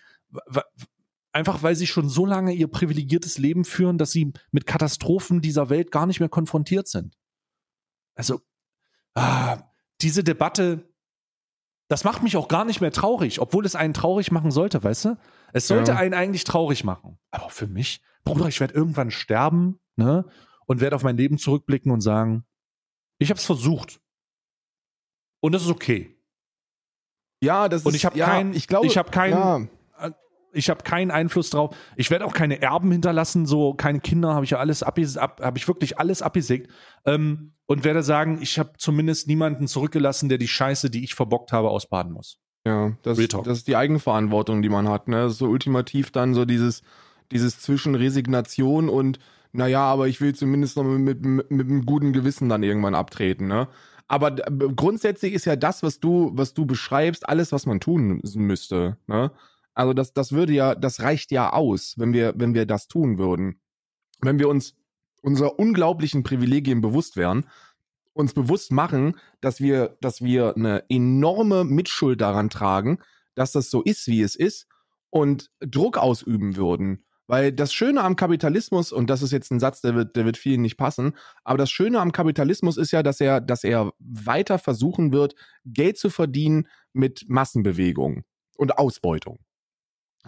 einfach 1.32 1.62
weil 1.62 1.76
sie 1.76 1.86
schon 1.86 2.08
so 2.08 2.24
lange 2.24 2.52
ihr 2.52 2.68
privilegiertes 2.68 3.38
Leben 3.38 3.64
führen, 3.64 3.98
dass 3.98 4.12
sie 4.12 4.32
mit 4.50 4.66
Katastrophen 4.66 5.40
dieser 5.40 5.68
Welt 5.68 5.90
gar 5.90 6.06
nicht 6.06 6.20
mehr 6.20 6.28
konfrontiert 6.28 6.88
sind. 6.88 7.16
Also, 8.18 8.40
ah, 9.14 9.62
diese 10.00 10.24
Debatte, 10.24 10.92
das 11.88 12.02
macht 12.02 12.22
mich 12.22 12.36
auch 12.36 12.48
gar 12.48 12.64
nicht 12.64 12.80
mehr 12.80 12.90
traurig, 12.90 13.40
obwohl 13.40 13.64
es 13.64 13.76
einen 13.76 13.94
traurig 13.94 14.32
machen 14.32 14.50
sollte, 14.50 14.82
weißt 14.82 15.04
du? 15.06 15.18
Es 15.52 15.68
sollte 15.68 15.92
ja. 15.92 15.98
einen 15.98 16.14
eigentlich 16.14 16.44
traurig 16.44 16.82
machen. 16.82 17.18
Aber 17.30 17.48
für 17.48 17.68
mich, 17.68 18.02
Bruder, 18.24 18.48
ich 18.48 18.58
werde 18.58 18.74
irgendwann 18.74 19.10
sterben, 19.10 19.80
ne? 19.96 20.26
Und 20.66 20.80
werde 20.80 20.96
auf 20.96 21.02
mein 21.04 21.16
Leben 21.16 21.38
zurückblicken 21.38 21.90
und 21.92 22.02
sagen, 22.02 22.44
ich 23.18 23.30
habe 23.30 23.38
es 23.38 23.46
versucht. 23.46 24.00
Und 25.40 25.52
das 25.52 25.62
ist 25.62 25.70
okay. 25.70 26.20
Ja, 27.40 27.68
das 27.68 27.86
und 27.86 27.94
ich 27.94 28.04
habe 28.04 28.18
ja, 28.18 28.26
keinen, 28.26 28.52
ich 28.52 28.66
glaube, 28.66 28.88
ich 28.88 28.98
habe 28.98 29.10
keinen, 29.10 29.32
ja. 29.32 29.68
Ich 30.58 30.68
habe 30.68 30.82
keinen 30.82 31.10
Einfluss 31.10 31.50
drauf. 31.50 31.74
Ich 31.96 32.10
werde 32.10 32.26
auch 32.26 32.34
keine 32.34 32.60
Erben 32.60 32.90
hinterlassen, 32.90 33.46
so 33.46 33.74
keine 33.74 34.00
Kinder, 34.00 34.34
habe 34.34 34.44
ich 34.44 34.50
ja 34.50 34.58
alles 34.58 34.82
ab, 34.82 34.98
habe 35.40 35.58
ich 35.58 35.68
wirklich 35.68 35.98
alles 35.98 36.20
abgesägt 36.20 36.70
ähm, 37.06 37.52
und 37.66 37.84
werde 37.84 38.02
sagen, 38.02 38.38
ich 38.42 38.58
habe 38.58 38.72
zumindest 38.76 39.28
niemanden 39.28 39.68
zurückgelassen, 39.68 40.28
der 40.28 40.38
die 40.38 40.48
Scheiße, 40.48 40.90
die 40.90 41.04
ich 41.04 41.14
verbockt 41.14 41.52
habe, 41.52 41.70
ausbaden 41.70 42.12
muss. 42.12 42.38
Ja, 42.66 42.96
das, 43.02 43.18
das 43.18 43.58
ist 43.58 43.68
die 43.68 43.76
Eigenverantwortung, 43.76 44.60
die 44.60 44.68
man 44.68 44.88
hat. 44.88 45.08
Ne? 45.08 45.30
So 45.30 45.46
ultimativ 45.46 46.10
dann 46.10 46.34
so 46.34 46.44
dieses, 46.44 46.82
dieses 47.30 47.60
zwischen 47.60 47.94
Resignation 47.94 48.88
und 48.88 49.18
naja, 49.52 49.80
aber 49.80 50.08
ich 50.08 50.20
will 50.20 50.34
zumindest 50.34 50.76
noch 50.76 50.84
mit, 50.84 51.24
mit, 51.24 51.50
mit 51.50 51.66
einem 51.66 51.86
guten 51.86 52.12
Gewissen 52.12 52.48
dann 52.48 52.62
irgendwann 52.62 52.94
abtreten. 52.94 53.46
Ne? 53.46 53.68
Aber 54.08 54.32
grundsätzlich 54.32 55.32
ist 55.32 55.44
ja 55.44 55.56
das, 55.56 55.82
was 55.82 56.00
du, 56.00 56.32
was 56.34 56.52
du 56.52 56.66
beschreibst, 56.66 57.28
alles, 57.28 57.52
was 57.52 57.64
man 57.64 57.80
tun 57.80 58.20
müsste. 58.34 58.96
Ne? 59.06 59.30
Also 59.78 59.92
das, 59.92 60.12
das 60.12 60.32
würde 60.32 60.52
ja, 60.52 60.74
das 60.74 61.00
reicht 61.00 61.30
ja 61.30 61.52
aus, 61.52 61.94
wenn 61.98 62.12
wir, 62.12 62.34
wenn 62.36 62.52
wir 62.52 62.66
das 62.66 62.88
tun 62.88 63.16
würden. 63.16 63.60
Wenn 64.20 64.40
wir 64.40 64.48
uns 64.48 64.74
unserer 65.22 65.56
unglaublichen 65.56 66.24
Privilegien 66.24 66.80
bewusst 66.80 67.16
wären, 67.16 67.46
uns 68.12 68.34
bewusst 68.34 68.72
machen, 68.72 69.16
dass 69.40 69.60
wir, 69.60 69.96
dass 70.00 70.20
wir 70.20 70.56
eine 70.56 70.82
enorme 70.88 71.62
Mitschuld 71.62 72.20
daran 72.20 72.50
tragen, 72.50 72.98
dass 73.36 73.52
das 73.52 73.70
so 73.70 73.80
ist, 73.82 74.08
wie 74.08 74.20
es 74.20 74.34
ist, 74.34 74.66
und 75.10 75.52
Druck 75.60 75.96
ausüben 75.96 76.56
würden 76.56 77.04
weil 77.28 77.52
das 77.52 77.74
Schöne 77.74 78.02
am 78.02 78.16
Kapitalismus, 78.16 78.90
und 78.90 79.10
das 79.10 79.20
ist 79.20 79.32
jetzt 79.32 79.52
ein 79.52 79.60
Satz, 79.60 79.82
der 79.82 79.94
wird, 79.94 80.16
der 80.16 80.24
wird 80.24 80.38
vielen 80.38 80.62
nicht 80.62 80.78
passen, 80.78 81.14
aber 81.44 81.58
das 81.58 81.70
Schöne 81.70 82.00
am 82.00 82.10
Kapitalismus 82.10 82.78
ist 82.78 82.90
ja, 82.90 83.02
dass 83.02 83.20
er, 83.20 83.42
dass 83.42 83.64
er 83.64 83.92
weiter 83.98 84.58
versuchen 84.58 85.12
wird, 85.12 85.34
Geld 85.66 85.98
zu 85.98 86.08
verdienen 86.08 86.68
mit 86.94 87.26
Massenbewegung 87.28 88.24
und 88.56 88.78
Ausbeutung. 88.78 89.40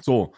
So. 0.03 0.33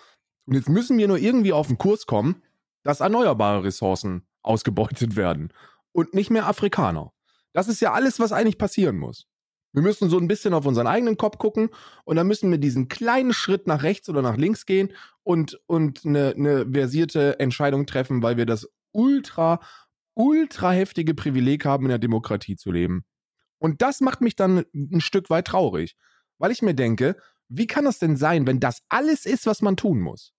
Und 0.46 0.54
jetzt 0.54 0.68
müssen 0.68 0.98
wir 0.98 1.08
nur 1.08 1.18
irgendwie 1.18 1.52
auf 1.52 1.68
den 1.68 1.78
Kurs 1.78 2.06
kommen, 2.06 2.42
dass 2.82 3.00
erneuerbare 3.00 3.64
Ressourcen 3.64 4.26
ausgebeutet 4.42 5.16
werden 5.16 5.52
und 5.92 6.14
nicht 6.14 6.30
mehr 6.30 6.46
Afrikaner. 6.46 7.12
Das 7.52 7.68
ist 7.68 7.80
ja 7.80 7.92
alles, 7.92 8.18
was 8.18 8.32
eigentlich 8.32 8.58
passieren 8.58 8.96
muss. 8.96 9.26
Wir 9.72 9.82
müssen 9.82 10.10
so 10.10 10.18
ein 10.18 10.28
bisschen 10.28 10.52
auf 10.52 10.66
unseren 10.66 10.86
eigenen 10.86 11.16
Kopf 11.16 11.38
gucken 11.38 11.70
und 12.04 12.16
dann 12.16 12.26
müssen 12.26 12.50
wir 12.50 12.58
diesen 12.58 12.88
kleinen 12.88 13.32
Schritt 13.32 13.66
nach 13.66 13.82
rechts 13.82 14.08
oder 14.08 14.20
nach 14.20 14.36
links 14.36 14.66
gehen 14.66 14.92
und, 15.22 15.60
und 15.66 16.04
eine, 16.04 16.34
eine 16.36 16.70
versierte 16.70 17.40
Entscheidung 17.40 17.86
treffen, 17.86 18.22
weil 18.22 18.36
wir 18.36 18.44
das 18.44 18.68
ultra, 18.92 19.60
ultra 20.14 20.72
heftige 20.72 21.14
Privileg 21.14 21.64
haben, 21.64 21.84
in 21.84 21.90
der 21.90 21.98
Demokratie 21.98 22.56
zu 22.56 22.70
leben. 22.70 23.04
Und 23.58 23.80
das 23.80 24.00
macht 24.00 24.20
mich 24.20 24.36
dann 24.36 24.64
ein 24.74 25.00
Stück 25.00 25.30
weit 25.30 25.46
traurig, 25.46 25.96
weil 26.38 26.50
ich 26.50 26.60
mir 26.60 26.74
denke, 26.74 27.16
wie 27.54 27.66
kann 27.66 27.84
das 27.84 27.98
denn 27.98 28.16
sein, 28.16 28.46
wenn 28.46 28.60
das 28.60 28.82
alles 28.88 29.26
ist, 29.26 29.46
was 29.46 29.62
man 29.62 29.76
tun 29.76 30.00
muss? 30.00 30.32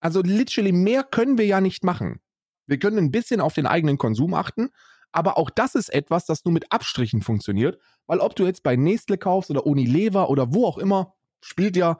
Also 0.00 0.22
literally 0.22 0.72
mehr 0.72 1.02
können 1.02 1.36
wir 1.36 1.46
ja 1.46 1.60
nicht 1.60 1.84
machen. 1.84 2.20
Wir 2.66 2.78
können 2.78 2.98
ein 2.98 3.10
bisschen 3.10 3.40
auf 3.40 3.54
den 3.54 3.66
eigenen 3.66 3.98
Konsum 3.98 4.34
achten, 4.34 4.70
aber 5.12 5.36
auch 5.36 5.50
das 5.50 5.74
ist 5.74 5.92
etwas, 5.92 6.26
das 6.26 6.44
nur 6.44 6.54
mit 6.54 6.70
Abstrichen 6.70 7.22
funktioniert, 7.22 7.80
weil 8.06 8.20
ob 8.20 8.36
du 8.36 8.44
jetzt 8.44 8.62
bei 8.62 8.76
Nestle 8.76 9.18
kaufst 9.18 9.50
oder 9.50 9.66
Unilever 9.66 10.30
oder 10.30 10.54
wo 10.54 10.66
auch 10.66 10.78
immer, 10.78 11.14
spielt 11.40 11.76
ja 11.76 11.98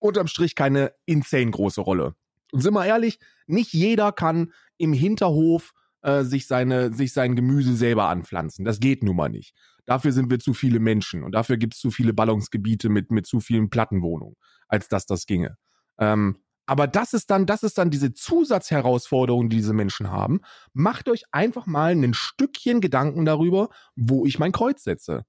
unterm 0.00 0.26
Strich 0.26 0.56
keine 0.56 0.92
insane 1.06 1.50
große 1.50 1.80
Rolle. 1.80 2.16
Und 2.50 2.60
sind 2.60 2.74
wir 2.74 2.84
ehrlich, 2.84 3.20
nicht 3.46 3.72
jeder 3.72 4.10
kann 4.10 4.52
im 4.76 4.92
Hinterhof 4.92 5.72
äh, 6.02 6.24
sich, 6.24 6.46
seine, 6.48 6.92
sich 6.92 7.12
sein 7.12 7.36
Gemüse 7.36 7.76
selber 7.76 8.08
anpflanzen. 8.08 8.64
Das 8.64 8.80
geht 8.80 9.04
nun 9.04 9.16
mal 9.16 9.28
nicht. 9.28 9.54
Dafür 9.84 10.12
sind 10.12 10.30
wir 10.30 10.38
zu 10.38 10.54
viele 10.54 10.78
Menschen 10.78 11.24
und 11.24 11.32
dafür 11.32 11.56
gibt 11.56 11.74
es 11.74 11.80
zu 11.80 11.90
viele 11.90 12.12
Ballungsgebiete 12.12 12.88
mit, 12.88 13.10
mit 13.10 13.26
zu 13.26 13.40
vielen 13.40 13.70
Plattenwohnungen, 13.70 14.36
als 14.68 14.88
dass 14.88 15.06
das 15.06 15.26
ginge. 15.26 15.56
Ähm, 15.98 16.38
aber 16.66 16.86
das 16.86 17.12
ist 17.12 17.30
dann, 17.30 17.46
das 17.46 17.64
ist 17.64 17.76
dann 17.78 17.90
diese 17.90 18.12
Zusatzherausforderung, 18.12 19.50
die 19.50 19.56
diese 19.56 19.72
Menschen 19.74 20.10
haben. 20.10 20.40
Macht 20.72 21.08
euch 21.08 21.24
einfach 21.32 21.66
mal 21.66 21.92
ein 21.92 22.14
Stückchen 22.14 22.80
Gedanken 22.80 23.24
darüber, 23.24 23.68
wo 23.96 24.24
ich 24.24 24.38
mein 24.38 24.52
Kreuz 24.52 24.84
setze. 24.84 25.24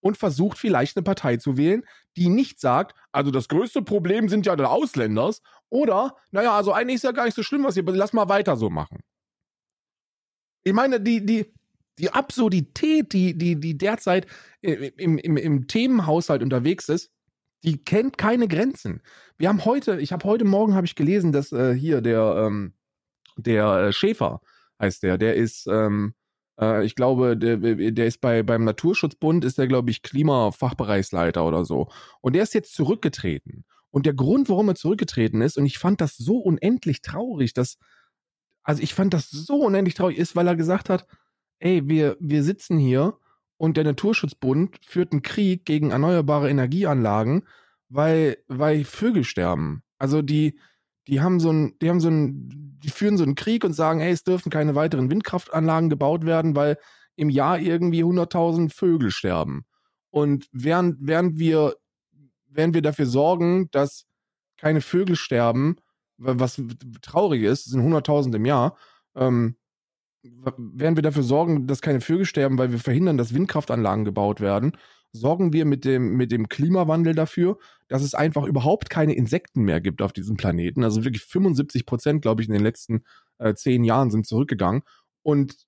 Und 0.00 0.16
versucht 0.16 0.58
vielleicht 0.58 0.96
eine 0.96 1.04
Partei 1.04 1.36
zu 1.36 1.56
wählen, 1.56 1.82
die 2.16 2.28
nicht 2.28 2.60
sagt, 2.60 2.94
also 3.12 3.30
das 3.30 3.48
größte 3.48 3.82
Problem 3.82 4.28
sind 4.28 4.46
ja 4.46 4.54
die 4.54 4.64
Ausländers, 4.64 5.40
oder, 5.68 6.16
naja, 6.30 6.56
also 6.56 6.72
eigentlich 6.72 6.96
ist 6.96 7.04
ja 7.04 7.12
gar 7.12 7.24
nicht 7.24 7.34
so 7.34 7.42
schlimm, 7.42 7.64
was 7.64 7.76
ihr, 7.76 7.82
lass 7.84 8.12
mal 8.12 8.28
weiter 8.28 8.56
so 8.56 8.70
machen. 8.70 9.00
Ich 10.62 10.72
meine, 10.72 11.00
die, 11.00 11.24
die, 11.24 11.54
die 11.98 12.12
Absurdität, 12.12 13.12
die, 13.12 13.36
die, 13.36 13.58
die 13.58 13.78
derzeit 13.78 14.26
im, 14.60 15.18
im, 15.18 15.36
im 15.36 15.66
Themenhaushalt 15.66 16.42
unterwegs 16.42 16.88
ist, 16.88 17.10
die 17.64 17.82
kennt 17.82 18.18
keine 18.18 18.48
Grenzen. 18.48 19.02
Wir 19.38 19.48
haben 19.48 19.64
heute, 19.64 19.98
ich 20.00 20.12
habe 20.12 20.24
heute 20.24 20.44
Morgen 20.44 20.74
habe 20.74 20.86
ich 20.86 20.94
gelesen, 20.94 21.32
dass 21.32 21.52
äh, 21.52 21.74
hier 21.74 22.00
der 22.00 22.46
ähm, 22.46 22.74
der 23.36 23.88
äh, 23.88 23.92
Schäfer 23.92 24.40
heißt 24.80 25.02
der, 25.02 25.18
der 25.18 25.34
ist 25.34 25.66
ähm, 25.66 26.14
äh, 26.60 26.84
ich 26.84 26.94
glaube, 26.94 27.36
der, 27.36 27.56
der 27.56 28.06
ist 28.06 28.20
bei 28.20 28.42
beim 28.42 28.64
Naturschutzbund 28.64 29.44
ist 29.44 29.58
der 29.58 29.66
glaube 29.66 29.90
ich 29.90 30.02
Klimafachbereichsleiter 30.02 31.44
oder 31.44 31.64
so 31.64 31.88
und 32.20 32.34
der 32.34 32.42
ist 32.42 32.54
jetzt 32.54 32.74
zurückgetreten. 32.74 33.64
Und 33.90 34.04
der 34.04 34.14
Grund, 34.14 34.50
warum 34.50 34.68
er 34.68 34.74
zurückgetreten 34.74 35.40
ist 35.40 35.56
und 35.56 35.64
ich 35.64 35.78
fand 35.78 36.00
das 36.00 36.16
so 36.16 36.38
unendlich 36.38 37.00
traurig, 37.00 37.54
dass 37.54 37.78
also 38.62 38.82
ich 38.82 38.94
fand 38.94 39.14
das 39.14 39.30
so 39.30 39.60
unendlich 39.60 39.94
traurig 39.94 40.18
ist, 40.18 40.36
weil 40.36 40.46
er 40.46 40.56
gesagt 40.56 40.90
hat, 40.90 41.06
ey, 41.58 41.88
wir 41.88 42.16
wir 42.20 42.42
sitzen 42.42 42.78
hier 42.78 43.18
und 43.58 43.76
der 43.76 43.84
Naturschutzbund 43.84 44.78
führt 44.84 45.12
einen 45.12 45.22
Krieg 45.22 45.64
gegen 45.64 45.90
erneuerbare 45.90 46.50
Energieanlagen, 46.50 47.46
weil, 47.88 48.38
weil 48.48 48.84
Vögel 48.84 49.24
sterben. 49.24 49.82
Also 49.98 50.22
die, 50.22 50.58
die 51.06 51.20
haben 51.20 51.40
so 51.40 51.50
ein, 51.50 51.78
die 51.80 51.88
haben 51.88 52.00
so 52.00 52.08
ein, 52.08 52.78
die 52.82 52.90
führen 52.90 53.16
so 53.16 53.24
einen 53.24 53.34
Krieg 53.34 53.64
und 53.64 53.72
sagen, 53.72 54.00
hey, 54.00 54.12
es 54.12 54.24
dürfen 54.24 54.50
keine 54.50 54.74
weiteren 54.74 55.10
Windkraftanlagen 55.10 55.88
gebaut 55.88 56.26
werden, 56.26 56.54
weil 56.56 56.78
im 57.16 57.30
Jahr 57.30 57.58
irgendwie 57.58 58.04
100.000 58.04 58.70
Vögel 58.70 59.10
sterben. 59.10 59.64
Und 60.10 60.48
während, 60.52 60.96
während 61.00 61.38
wir, 61.38 61.76
während 62.48 62.74
wir 62.74 62.82
dafür 62.82 63.06
sorgen, 63.06 63.70
dass 63.70 64.04
keine 64.58 64.80
Vögel 64.80 65.16
sterben, 65.16 65.76
was 66.18 66.60
traurig 67.02 67.42
ist, 67.42 67.64
sind 67.64 67.82
100.000 67.82 68.34
im 68.36 68.44
Jahr, 68.44 68.76
ähm, 69.14 69.56
während 70.56 70.96
wir 70.96 71.02
dafür 71.02 71.22
sorgen, 71.22 71.66
dass 71.66 71.82
keine 71.82 72.00
Vögel 72.00 72.24
sterben, 72.24 72.58
weil 72.58 72.72
wir 72.72 72.78
verhindern, 72.78 73.18
dass 73.18 73.34
Windkraftanlagen 73.34 74.04
gebaut 74.04 74.40
werden, 74.40 74.72
sorgen 75.12 75.52
wir 75.52 75.64
mit 75.64 75.84
dem, 75.84 76.16
mit 76.16 76.30
dem 76.30 76.48
Klimawandel 76.48 77.14
dafür, 77.14 77.58
dass 77.88 78.02
es 78.02 78.14
einfach 78.14 78.44
überhaupt 78.44 78.90
keine 78.90 79.14
Insekten 79.14 79.62
mehr 79.62 79.80
gibt 79.80 80.02
auf 80.02 80.12
diesem 80.12 80.36
Planeten. 80.36 80.84
Also 80.84 81.04
wirklich 81.04 81.24
75 81.24 81.86
Prozent, 81.86 82.22
glaube 82.22 82.42
ich, 82.42 82.48
in 82.48 82.54
den 82.54 82.62
letzten 82.62 83.04
äh, 83.38 83.54
zehn 83.54 83.84
Jahren 83.84 84.10
sind 84.10 84.26
zurückgegangen. 84.26 84.82
Und 85.22 85.66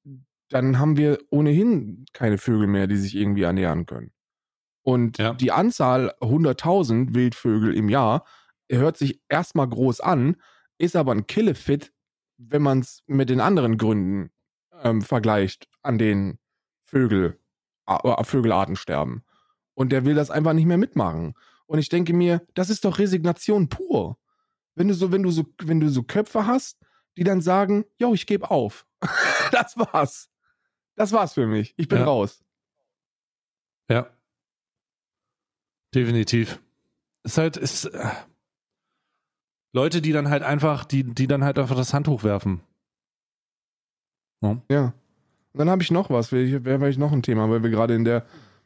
dann 0.50 0.78
haben 0.78 0.96
wir 0.96 1.18
ohnehin 1.30 2.04
keine 2.12 2.38
Vögel 2.38 2.66
mehr, 2.66 2.86
die 2.86 2.96
sich 2.96 3.14
irgendwie 3.14 3.42
ernähren 3.42 3.86
können. 3.86 4.12
Und 4.82 5.18
ja. 5.18 5.34
die 5.34 5.52
Anzahl 5.52 6.14
100.000 6.20 7.14
Wildvögel 7.14 7.74
im 7.74 7.88
Jahr 7.88 8.24
hört 8.70 8.96
sich 8.96 9.20
erstmal 9.28 9.68
groß 9.68 10.00
an, 10.00 10.36
ist 10.78 10.96
aber 10.96 11.12
ein 11.12 11.26
Killefit, 11.26 11.92
wenn 12.38 12.62
man 12.62 12.80
es 12.80 13.02
mit 13.06 13.28
den 13.28 13.40
anderen 13.40 13.76
Gründen 13.76 14.30
ähm, 14.82 15.02
vergleicht, 15.02 15.68
an 15.82 15.98
denen 15.98 16.38
Vögel, 16.84 17.38
äh, 17.86 18.24
Vögelarten 18.24 18.76
sterben. 18.76 19.24
Und 19.74 19.90
der 19.90 20.04
will 20.04 20.14
das 20.14 20.30
einfach 20.30 20.52
nicht 20.52 20.66
mehr 20.66 20.78
mitmachen. 20.78 21.34
Und 21.66 21.78
ich 21.78 21.88
denke 21.88 22.12
mir, 22.12 22.46
das 22.54 22.70
ist 22.70 22.84
doch 22.84 22.98
Resignation 22.98 23.68
pur. 23.68 24.18
Wenn 24.74 24.88
du 24.88 24.94
so, 24.94 25.12
wenn 25.12 25.22
du 25.22 25.30
so, 25.30 25.44
wenn 25.62 25.80
du 25.80 25.88
so 25.88 26.02
Köpfe 26.02 26.46
hast, 26.46 26.78
die 27.16 27.24
dann 27.24 27.40
sagen, 27.40 27.84
yo, 27.98 28.14
ich 28.14 28.26
gebe 28.26 28.50
auf. 28.50 28.86
das 29.52 29.76
war's. 29.76 30.30
Das 30.94 31.12
war's 31.12 31.34
für 31.34 31.46
mich. 31.46 31.74
Ich 31.76 31.88
bin 31.88 31.98
ja. 31.98 32.04
raus. 32.04 32.42
Ja. 33.88 34.10
Definitiv. 35.94 36.60
Es 37.22 37.32
ist 37.32 37.38
halt, 37.38 37.56
ist, 37.56 37.84
äh, 37.86 38.10
Leute, 39.72 40.00
die 40.00 40.12
dann 40.12 40.28
halt 40.28 40.42
einfach, 40.42 40.84
die, 40.84 41.04
die 41.04 41.26
dann 41.26 41.44
halt 41.44 41.58
einfach 41.58 41.76
das 41.76 41.92
Handtuch 41.92 42.24
werfen. 42.24 42.62
Ja. 44.42 44.62
ja. 44.70 44.84
Und 45.52 45.58
dann 45.58 45.70
habe 45.70 45.82
ich 45.82 45.90
noch 45.90 46.10
was, 46.10 46.32
wäre 46.32 46.64
wär 46.64 46.88
ich 46.88 46.98
noch 46.98 47.12
ein 47.12 47.22
Thema, 47.22 47.50
weil 47.50 47.62
wir 47.62 47.70
gerade 47.70 47.94
in 47.94 48.04
der, 48.04 48.24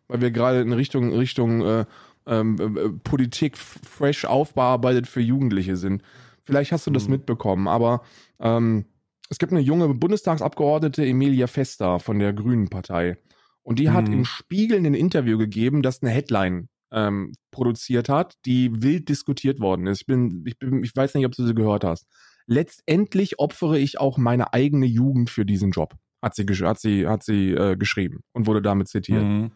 weil 0.08 0.20
wir 0.20 0.30
gerade 0.30 0.60
in 0.60 0.72
Richtung, 0.72 1.14
Richtung 1.14 1.62
äh, 1.62 1.84
ähm, 2.26 2.56
äh, 2.58 2.88
Politik 3.04 3.56
fresh 3.56 4.24
aufbearbeitet 4.24 5.06
für 5.06 5.20
Jugendliche 5.20 5.76
sind. 5.76 6.02
Vielleicht 6.44 6.72
hast 6.72 6.86
du 6.86 6.90
das 6.90 7.06
mhm. 7.06 7.12
mitbekommen, 7.12 7.68
aber 7.68 8.02
ähm, 8.40 8.84
es 9.30 9.38
gibt 9.38 9.52
eine 9.52 9.60
junge 9.60 9.88
Bundestagsabgeordnete, 9.94 11.06
Emilia 11.06 11.46
Fester 11.46 11.98
von 12.00 12.18
der 12.18 12.32
Grünen 12.32 12.68
Partei. 12.68 13.16
Und 13.62 13.78
die 13.78 13.88
mhm. 13.88 13.92
hat 13.94 14.08
im 14.08 14.24
Spiegel 14.24 14.76
ein 14.78 14.94
Interview 14.94 15.38
gegeben, 15.38 15.82
das 15.82 16.02
eine 16.02 16.10
Headline 16.10 16.68
ähm, 16.90 17.32
produziert 17.50 18.08
hat, 18.08 18.34
die 18.44 18.82
wild 18.82 19.08
diskutiert 19.08 19.60
worden 19.60 19.86
ist. 19.86 20.02
Ich 20.02 20.06
bin, 20.06 20.44
ich 20.46 20.58
bin, 20.58 20.82
ich 20.82 20.94
weiß 20.94 21.14
nicht, 21.14 21.24
ob 21.24 21.32
du 21.32 21.46
sie 21.46 21.54
gehört 21.54 21.84
hast. 21.84 22.06
Letztendlich 22.52 23.38
opfere 23.38 23.78
ich 23.78 23.98
auch 23.98 24.18
meine 24.18 24.52
eigene 24.52 24.86
Jugend 24.86 25.30
für 25.30 25.46
diesen 25.46 25.70
Job, 25.70 25.94
hat 26.20 26.34
sie, 26.34 26.44
hat 26.44 26.78
sie, 26.78 27.06
hat 27.06 27.22
sie 27.22 27.52
äh, 27.52 27.76
geschrieben 27.76 28.20
und 28.32 28.46
wurde 28.46 28.62
damit 28.62 28.88
zitiert. 28.88 29.22
Mhm. 29.22 29.52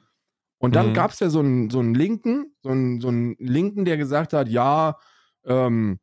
Und 0.58 0.74
dann 0.74 0.88
mhm. 0.88 0.94
gab 0.94 1.10
es 1.10 1.20
ja 1.20 1.28
so 1.28 1.40
einen, 1.40 1.68
so 1.68 1.80
einen 1.80 1.94
Linken, 1.94 2.54
so 2.62 2.70
einen, 2.70 3.00
so 3.00 3.08
einen 3.08 3.36
Linken, 3.38 3.84
der 3.84 3.98
gesagt 3.98 4.32
hat, 4.32 4.48
ja, 4.48 4.96
ähm, 5.44 5.98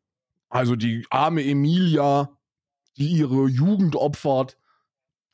also 0.49 0.75
die 0.75 1.05
arme 1.09 1.43
Emilia, 1.43 2.37
die 2.97 3.07
ihre 3.07 3.47
Jugend 3.47 3.95
opfert, 3.95 4.57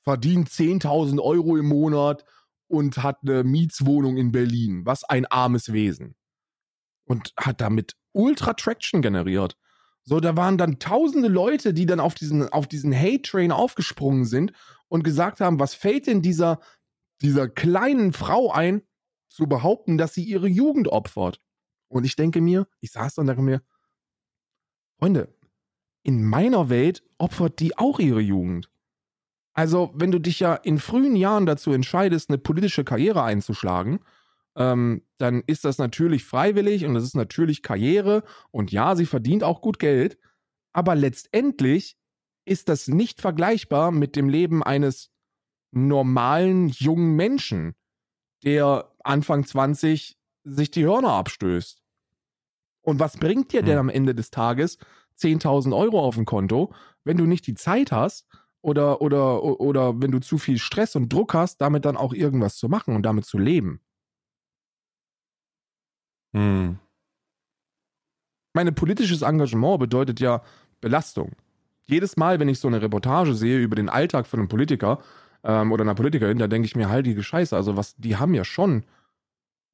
verdient 0.03 0.49
10.000 0.49 1.21
Euro 1.21 1.57
im 1.57 1.67
Monat 1.67 2.23
und 2.67 3.03
hat 3.03 3.17
eine 3.23 3.43
Mietswohnung 3.43 4.15
in 4.15 4.31
Berlin. 4.31 4.85
Was 4.85 5.03
ein 5.03 5.25
armes 5.25 5.73
Wesen. 5.73 6.15
Und 7.03 7.33
hat 7.37 7.59
damit 7.59 7.95
Ultra 8.13 8.53
Traction 8.53 9.01
generiert. 9.01 9.57
So, 10.09 10.19
da 10.19 10.35
waren 10.35 10.57
dann 10.57 10.79
tausende 10.79 11.27
Leute, 11.27 11.71
die 11.71 11.85
dann 11.85 11.99
auf 11.99 12.15
diesen, 12.15 12.49
auf 12.49 12.65
diesen 12.65 12.91
Hate-Train 12.91 13.51
aufgesprungen 13.51 14.25
sind 14.25 14.53
und 14.87 15.03
gesagt 15.03 15.39
haben, 15.39 15.59
was 15.59 15.75
fällt 15.75 16.07
denn 16.07 16.23
dieser, 16.23 16.61
dieser 17.21 17.47
kleinen 17.47 18.11
Frau 18.11 18.51
ein, 18.51 18.81
zu 19.27 19.45
behaupten, 19.45 19.99
dass 19.99 20.15
sie 20.15 20.23
ihre 20.23 20.47
Jugend 20.47 20.87
opfert. 20.87 21.39
Und 21.89 22.05
ich 22.05 22.15
denke 22.15 22.41
mir, 22.41 22.67
ich 22.79 22.91
saß 22.91 23.13
da 23.13 23.21
und 23.21 23.27
dachte 23.27 23.43
mir, 23.43 23.61
Freunde, 24.97 25.31
in 26.01 26.23
meiner 26.23 26.69
Welt 26.69 27.03
opfert 27.19 27.59
die 27.59 27.77
auch 27.77 27.99
ihre 27.99 28.21
Jugend. 28.21 28.71
Also, 29.53 29.91
wenn 29.93 30.09
du 30.09 30.17
dich 30.17 30.39
ja 30.39 30.55
in 30.55 30.79
frühen 30.79 31.15
Jahren 31.15 31.45
dazu 31.45 31.71
entscheidest, 31.71 32.31
eine 32.31 32.39
politische 32.39 32.83
Karriere 32.83 33.21
einzuschlagen, 33.21 33.99
ähm, 34.55 35.03
dann 35.17 35.43
ist 35.47 35.65
das 35.65 35.77
natürlich 35.77 36.23
freiwillig 36.23 36.85
und 36.85 36.93
das 36.93 37.03
ist 37.03 37.15
natürlich 37.15 37.61
Karriere 37.61 38.23
und 38.51 38.71
ja, 38.71 38.95
sie 38.95 39.05
verdient 39.05 39.43
auch 39.43 39.61
gut 39.61 39.79
Geld, 39.79 40.17
aber 40.73 40.95
letztendlich 40.95 41.97
ist 42.45 42.69
das 42.69 42.87
nicht 42.87 43.21
vergleichbar 43.21 43.91
mit 43.91 44.15
dem 44.15 44.29
Leben 44.29 44.63
eines 44.63 45.11
normalen 45.71 46.69
jungen 46.69 47.15
Menschen, 47.15 47.75
der 48.43 48.91
Anfang 49.03 49.45
20 49.45 50.17
sich 50.43 50.71
die 50.71 50.85
Hörner 50.85 51.11
abstößt. 51.11 51.83
Und 52.81 52.99
was 52.99 53.17
bringt 53.17 53.51
dir 53.51 53.61
denn 53.61 53.73
hm. 53.73 53.79
am 53.81 53.89
Ende 53.89 54.15
des 54.15 54.31
Tages 54.31 54.77
10.000 55.19 55.75
Euro 55.75 55.99
auf 55.99 56.15
dem 56.15 56.25
Konto, 56.25 56.73
wenn 57.03 57.17
du 57.17 57.25
nicht 57.25 57.45
die 57.45 57.53
Zeit 57.53 57.91
hast, 57.91 58.25
oder, 58.61 59.01
oder, 59.01 59.43
oder 59.43 60.01
wenn 60.01 60.11
du 60.11 60.19
zu 60.19 60.37
viel 60.37 60.57
Stress 60.57 60.95
und 60.95 61.11
Druck 61.11 61.33
hast, 61.33 61.61
damit 61.61 61.85
dann 61.85 61.97
auch 61.97 62.13
irgendwas 62.13 62.57
zu 62.57 62.67
machen 62.67 62.95
und 62.95 63.03
damit 63.03 63.25
zu 63.25 63.37
leben. 63.37 63.81
Hm. 66.33 66.79
Meine 68.53 68.71
politisches 68.71 69.21
Engagement 69.21 69.79
bedeutet 69.79 70.19
ja 70.19 70.41
Belastung. 70.81 71.33
Jedes 71.87 72.17
Mal, 72.17 72.39
wenn 72.39 72.49
ich 72.49 72.59
so 72.59 72.67
eine 72.67 72.81
Reportage 72.81 73.33
sehe 73.33 73.59
über 73.59 73.75
den 73.75 73.89
Alltag 73.89 74.27
von 74.27 74.39
einem 74.39 74.49
Politiker 74.49 74.99
ähm, 75.43 75.71
oder 75.71 75.83
einer 75.83 75.95
Politikerin, 75.95 76.37
da 76.37 76.47
denke 76.47 76.65
ich 76.65 76.75
mir, 76.75 76.89
halt 76.89 77.05
die 77.05 77.21
Scheiße, 77.21 77.55
also 77.55 77.77
was, 77.77 77.95
die 77.95 78.17
haben 78.17 78.33
ja 78.33 78.43
schon, 78.43 78.85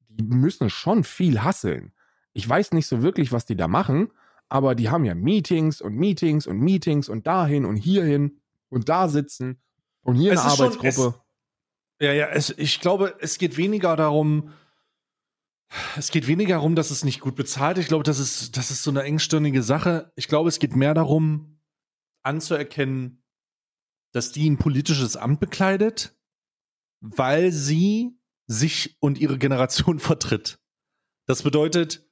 die 0.08 0.24
müssen 0.24 0.70
schon 0.70 1.04
viel 1.04 1.42
hasseln. 1.42 1.92
Ich 2.32 2.48
weiß 2.48 2.72
nicht 2.72 2.86
so 2.86 3.02
wirklich, 3.02 3.32
was 3.32 3.44
die 3.46 3.56
da 3.56 3.68
machen, 3.68 4.10
aber 4.48 4.74
die 4.74 4.90
haben 4.90 5.04
ja 5.04 5.14
Meetings 5.14 5.80
und 5.80 5.94
Meetings 5.94 6.46
und 6.46 6.58
Meetings 6.58 7.08
und 7.08 7.26
dahin 7.26 7.64
und 7.64 7.76
hierhin 7.76 8.38
und 8.68 8.88
da 8.88 9.08
sitzen 9.08 9.58
und 10.02 10.14
hier 10.14 10.32
es 10.32 10.40
eine 10.40 10.52
Arbeitsgruppe. 10.52 10.92
Schon, 10.92 11.14
es, 11.98 12.06
ja, 12.06 12.12
ja, 12.12 12.26
es, 12.28 12.50
ich 12.56 12.80
glaube, 12.80 13.14
es 13.20 13.38
geht 13.38 13.56
weniger 13.56 13.96
darum, 13.96 14.50
es 15.96 16.10
geht 16.10 16.26
weniger 16.26 16.56
darum, 16.56 16.74
dass 16.74 16.90
es 16.90 17.04
nicht 17.04 17.20
gut 17.20 17.34
bezahlt. 17.34 17.78
Ich 17.78 17.88
glaube, 17.88 18.04
das 18.04 18.18
ist, 18.18 18.56
das 18.56 18.70
ist 18.70 18.82
so 18.82 18.90
eine 18.90 19.02
engstirnige 19.02 19.62
Sache. 19.62 20.12
Ich 20.16 20.28
glaube, 20.28 20.48
es 20.48 20.58
geht 20.58 20.76
mehr 20.76 20.94
darum, 20.94 21.60
anzuerkennen, 22.22 23.22
dass 24.12 24.32
die 24.32 24.48
ein 24.48 24.58
politisches 24.58 25.16
Amt 25.16 25.40
bekleidet, 25.40 26.16
weil 27.00 27.52
sie 27.52 28.18
sich 28.46 28.96
und 29.00 29.18
ihre 29.18 29.38
Generation 29.38 29.98
vertritt. 30.00 30.58
Das 31.26 31.42
bedeutet, 31.42 32.08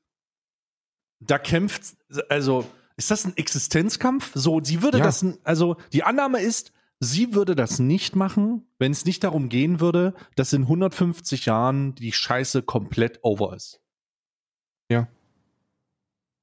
da 1.21 1.39
kämpft, 1.39 1.97
also 2.29 2.69
ist 2.97 3.11
das 3.11 3.25
ein 3.25 3.37
Existenzkampf? 3.37 4.33
So, 4.35 4.61
sie 4.63 4.83
würde 4.83 4.99
ja. 4.99 5.05
das, 5.05 5.25
also 5.45 5.77
die 5.93 6.03
Annahme 6.03 6.41
ist, 6.41 6.73
sie 7.05 7.35
würde 7.35 7.55
das 7.55 7.79
nicht 7.79 8.17
machen, 8.17 8.67
wenn 8.79 8.93
es 8.93 9.05
nicht 9.05 9.25
darum 9.25 9.49
gehen 9.49 9.81
würde, 9.81 10.15
dass 10.37 10.53
in 10.53 10.63
150 10.63 11.47
Jahren 11.47 11.95
die 11.95 12.13
Scheiße 12.13 12.63
komplett 12.63 13.21
over 13.23 13.55
ist. 13.55 13.81
Ja. 14.91 15.09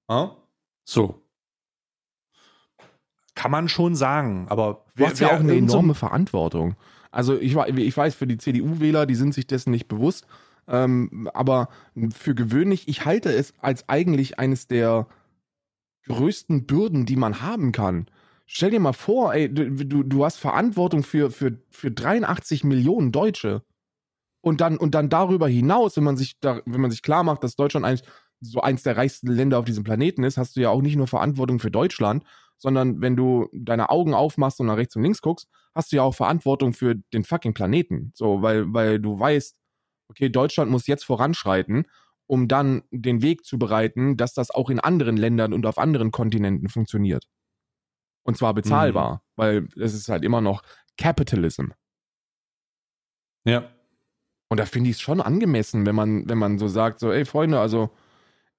Ah? 0.07 0.35
So. 0.83 1.21
Kann 3.35 3.51
man 3.51 3.69
schon 3.69 3.95
sagen, 3.95 4.47
aber 4.49 4.85
wer, 4.95 5.09
hast 5.09 5.19
ja 5.19 5.29
auch 5.29 5.39
eine 5.39 5.55
enorme 5.55 5.95
Verantwortung. 5.95 6.75
Also 7.11 7.37
ich, 7.37 7.55
ich 7.55 7.97
weiß, 7.97 8.15
für 8.15 8.27
die 8.27 8.37
CDU-Wähler, 8.37 9.05
die 9.05 9.15
sind 9.15 9.33
sich 9.33 9.47
dessen 9.47 9.71
nicht 9.71 9.87
bewusst. 9.87 10.27
Ähm, 10.67 11.29
aber 11.33 11.69
für 12.13 12.35
gewöhnlich, 12.35 12.87
ich 12.87 13.05
halte 13.05 13.31
es 13.31 13.53
als 13.59 13.89
eigentlich 13.89 14.39
eines 14.39 14.67
der 14.67 15.07
größten 16.07 16.65
Bürden, 16.65 17.05
die 17.05 17.15
man 17.15 17.41
haben 17.41 17.71
kann. 17.71 18.07
Stell 18.53 18.71
dir 18.71 18.81
mal 18.81 18.91
vor, 18.91 19.33
ey, 19.33 19.47
du, 19.49 20.03
du 20.03 20.25
hast 20.25 20.35
Verantwortung 20.35 21.03
für, 21.03 21.31
für, 21.31 21.57
für 21.69 21.89
83 21.89 22.65
Millionen 22.65 23.13
Deutsche. 23.13 23.63
Und 24.41 24.59
dann, 24.59 24.75
und 24.75 24.93
dann 24.93 25.07
darüber 25.07 25.47
hinaus, 25.47 25.95
wenn 25.95 26.03
man 26.03 26.17
sich 26.17 26.37
da, 26.41 26.61
wenn 26.65 26.81
man 26.81 26.91
sich 26.91 27.01
klar 27.01 27.23
macht, 27.23 27.45
dass 27.45 27.55
Deutschland 27.55 27.85
eigentlich 27.85 28.03
so 28.41 28.59
eins 28.59 28.83
der 28.83 28.97
reichsten 28.97 29.27
Länder 29.27 29.57
auf 29.57 29.63
diesem 29.63 29.85
Planeten 29.85 30.25
ist, 30.25 30.37
hast 30.37 30.57
du 30.57 30.59
ja 30.59 30.69
auch 30.69 30.81
nicht 30.81 30.97
nur 30.97 31.07
Verantwortung 31.07 31.59
für 31.59 31.71
Deutschland, 31.71 32.25
sondern 32.57 32.99
wenn 32.99 33.15
du 33.15 33.47
deine 33.53 33.89
Augen 33.89 34.13
aufmachst 34.13 34.59
und 34.59 34.67
nach 34.67 34.75
rechts 34.75 34.97
und 34.97 35.03
links 35.03 35.21
guckst, 35.21 35.47
hast 35.73 35.93
du 35.93 35.95
ja 35.95 36.03
auch 36.03 36.13
Verantwortung 36.13 36.73
für 36.73 36.95
den 37.13 37.23
fucking 37.23 37.53
Planeten. 37.53 38.11
So, 38.15 38.41
weil, 38.41 38.73
weil 38.73 38.99
du 38.99 39.17
weißt, 39.17 39.55
okay, 40.09 40.27
Deutschland 40.27 40.69
muss 40.69 40.87
jetzt 40.87 41.05
voranschreiten, 41.05 41.85
um 42.27 42.49
dann 42.49 42.83
den 42.91 43.21
Weg 43.21 43.45
zu 43.45 43.57
bereiten, 43.57 44.17
dass 44.17 44.33
das 44.33 44.51
auch 44.51 44.69
in 44.69 44.81
anderen 44.81 45.15
Ländern 45.15 45.53
und 45.53 45.65
auf 45.65 45.77
anderen 45.77 46.11
Kontinenten 46.11 46.67
funktioniert. 46.67 47.29
Und 48.23 48.37
zwar 48.37 48.53
bezahlbar, 48.53 49.15
mhm. 49.15 49.19
weil 49.35 49.67
es 49.77 49.93
ist 49.93 50.09
halt 50.09 50.23
immer 50.23 50.41
noch 50.41 50.61
Capitalism. 50.97 51.69
Ja. 53.45 53.69
Und 54.49 54.59
da 54.59 54.65
finde 54.65 54.89
ich 54.89 54.97
es 54.97 55.01
schon 55.01 55.21
angemessen, 55.21 55.85
wenn 55.85 55.95
man, 55.95 56.27
wenn 56.29 56.37
man 56.37 56.59
so 56.59 56.67
sagt, 56.67 56.99
so, 56.99 57.11
ey 57.11 57.25
Freunde, 57.25 57.59
also 57.59 57.89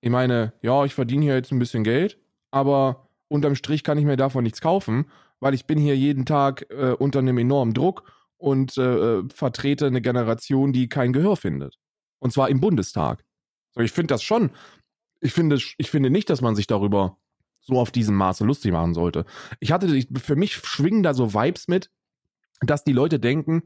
ich 0.01 0.11
meine, 0.11 0.53
ja, 0.63 0.85
ich 0.85 0.95
verdiene 0.95 1.23
hier 1.23 1.35
jetzt 1.35 1.53
ein 1.53 1.59
bisschen 1.59 1.85
Geld, 1.85 2.19
aber 2.51 3.09
unterm 3.29 3.55
Strich 3.55 3.85
kann 3.85 3.99
ich 3.99 4.05
mir 4.05 4.17
davon 4.17 4.43
nichts 4.43 4.61
kaufen, 4.61 5.07
weil 5.39 5.55
ich 5.55 5.67
bin 5.67 5.79
hier 5.79 5.97
jeden 5.97 6.27
Tag 6.27 6.67
äh, 6.71 6.93
unter 6.93 7.21
einem 7.21 7.39
enormen 7.39 7.75
Druck 7.75 8.11
und 8.37 8.77
äh, 8.79 9.19
äh 9.19 9.29
vertrete 9.33 9.87
eine 9.87 10.01
Generation, 10.01 10.73
die 10.73 10.89
kein 10.89 11.13
Gehör 11.13 11.37
findet. 11.37 11.79
Und 12.19 12.33
zwar 12.33 12.49
im 12.49 12.61
Bundestag. 12.61 13.25
So, 13.73 13.81
ich 13.81 13.93
finde 13.93 14.15
das 14.15 14.23
schon. 14.23 14.51
Ich 15.21 15.33
finde, 15.33 15.59
ich 15.79 15.91
finde 15.91 16.11
nicht, 16.11 16.31
dass 16.31 16.41
man 16.41 16.57
sich 16.57 16.67
darüber 16.67 17.19
so 17.63 17.79
auf 17.79 17.91
diesem 17.91 18.17
Maße 18.17 18.45
lustig 18.45 18.73
machen 18.73 18.95
sollte. 18.95 19.25
Ich 19.61 19.73
hatte, 19.73 19.89
für 20.19 20.37
mich 20.37 20.55
schwingen 20.55 21.03
da 21.03 21.15
so 21.15 21.33
Vibes 21.33 21.69
mit, 21.69 21.91
dass 22.61 22.85
die 22.85 22.93
Leute 22.93 23.19
denken, 23.19 23.63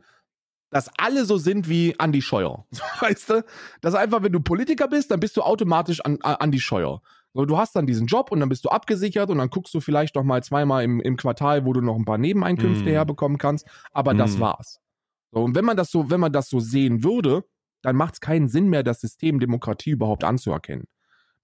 dass 0.70 0.90
alle 0.98 1.24
so 1.24 1.38
sind 1.38 1.68
wie 1.68 1.94
Andy 1.98 2.22
Scheuer. 2.22 2.66
Weißt 3.00 3.30
du? 3.30 3.44
Dass 3.80 3.94
einfach, 3.94 4.22
wenn 4.22 4.32
du 4.32 4.40
Politiker 4.40 4.88
bist, 4.88 5.10
dann 5.10 5.20
bist 5.20 5.36
du 5.36 5.42
automatisch 5.42 6.00
an, 6.00 6.18
an 6.22 6.36
Andy 6.40 6.60
Scheuer. 6.60 7.00
Du 7.34 7.58
hast 7.58 7.76
dann 7.76 7.86
diesen 7.86 8.06
Job 8.06 8.32
und 8.32 8.40
dann 8.40 8.48
bist 8.48 8.64
du 8.64 8.70
abgesichert 8.70 9.28
und 9.28 9.38
dann 9.38 9.50
guckst 9.50 9.74
du 9.74 9.80
vielleicht 9.80 10.14
noch 10.14 10.24
mal 10.24 10.42
zweimal 10.42 10.82
im, 10.84 11.00
im 11.00 11.18
Quartal, 11.18 11.66
wo 11.66 11.74
du 11.74 11.82
noch 11.82 11.96
ein 11.96 12.06
paar 12.06 12.16
Nebeneinkünfte 12.16 12.88
mm. 12.88 12.92
herbekommen 12.92 13.36
kannst, 13.36 13.66
aber 13.92 14.14
mm. 14.14 14.18
das 14.18 14.40
war's. 14.40 14.80
So, 15.32 15.42
und 15.42 15.54
wenn 15.54 15.66
man 15.66 15.76
das 15.76 15.90
so, 15.90 16.08
wenn 16.08 16.20
man 16.20 16.32
das 16.32 16.48
so 16.48 16.60
sehen 16.60 17.04
würde, 17.04 17.44
dann 17.82 17.94
macht 17.94 18.14
es 18.14 18.20
keinen 18.20 18.48
Sinn 18.48 18.68
mehr, 18.68 18.82
das 18.82 19.02
System 19.02 19.38
Demokratie 19.38 19.90
überhaupt 19.90 20.24
anzuerkennen. 20.24 20.86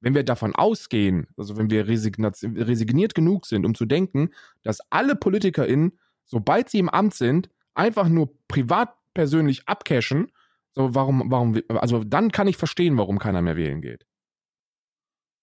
Wenn 0.02 0.14
wir 0.14 0.24
davon 0.24 0.54
ausgehen, 0.54 1.28
also 1.36 1.56
wenn 1.56 1.70
wir 1.70 1.86
resigniert 1.86 3.14
genug 3.14 3.46
sind, 3.46 3.64
um 3.64 3.74
zu 3.74 3.86
denken, 3.86 4.30
dass 4.62 4.80
alle 4.90 5.14
PolitikerInnen, 5.14 5.98
sobald 6.24 6.68
sie 6.68 6.80
im 6.80 6.88
Amt 6.88 7.14
sind, 7.14 7.48
einfach 7.74 8.08
nur 8.08 8.30
privat 8.48 8.94
persönlich 9.14 9.68
abcashen, 9.68 10.32
so 10.74 10.94
warum, 10.94 11.30
warum, 11.30 11.60
also 11.68 12.02
dann 12.02 12.32
kann 12.32 12.48
ich 12.48 12.56
verstehen, 12.56 12.98
warum 12.98 13.18
keiner 13.18 13.42
mehr 13.42 13.56
wählen 13.56 13.80
geht. 13.80 14.04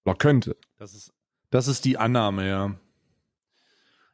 Oder 0.05 0.15
könnte. 0.15 0.57
Das 0.77 0.93
ist, 0.93 1.13
das 1.51 1.67
ist 1.67 1.85
die 1.85 1.97
Annahme, 1.97 2.47
ja. 2.47 2.75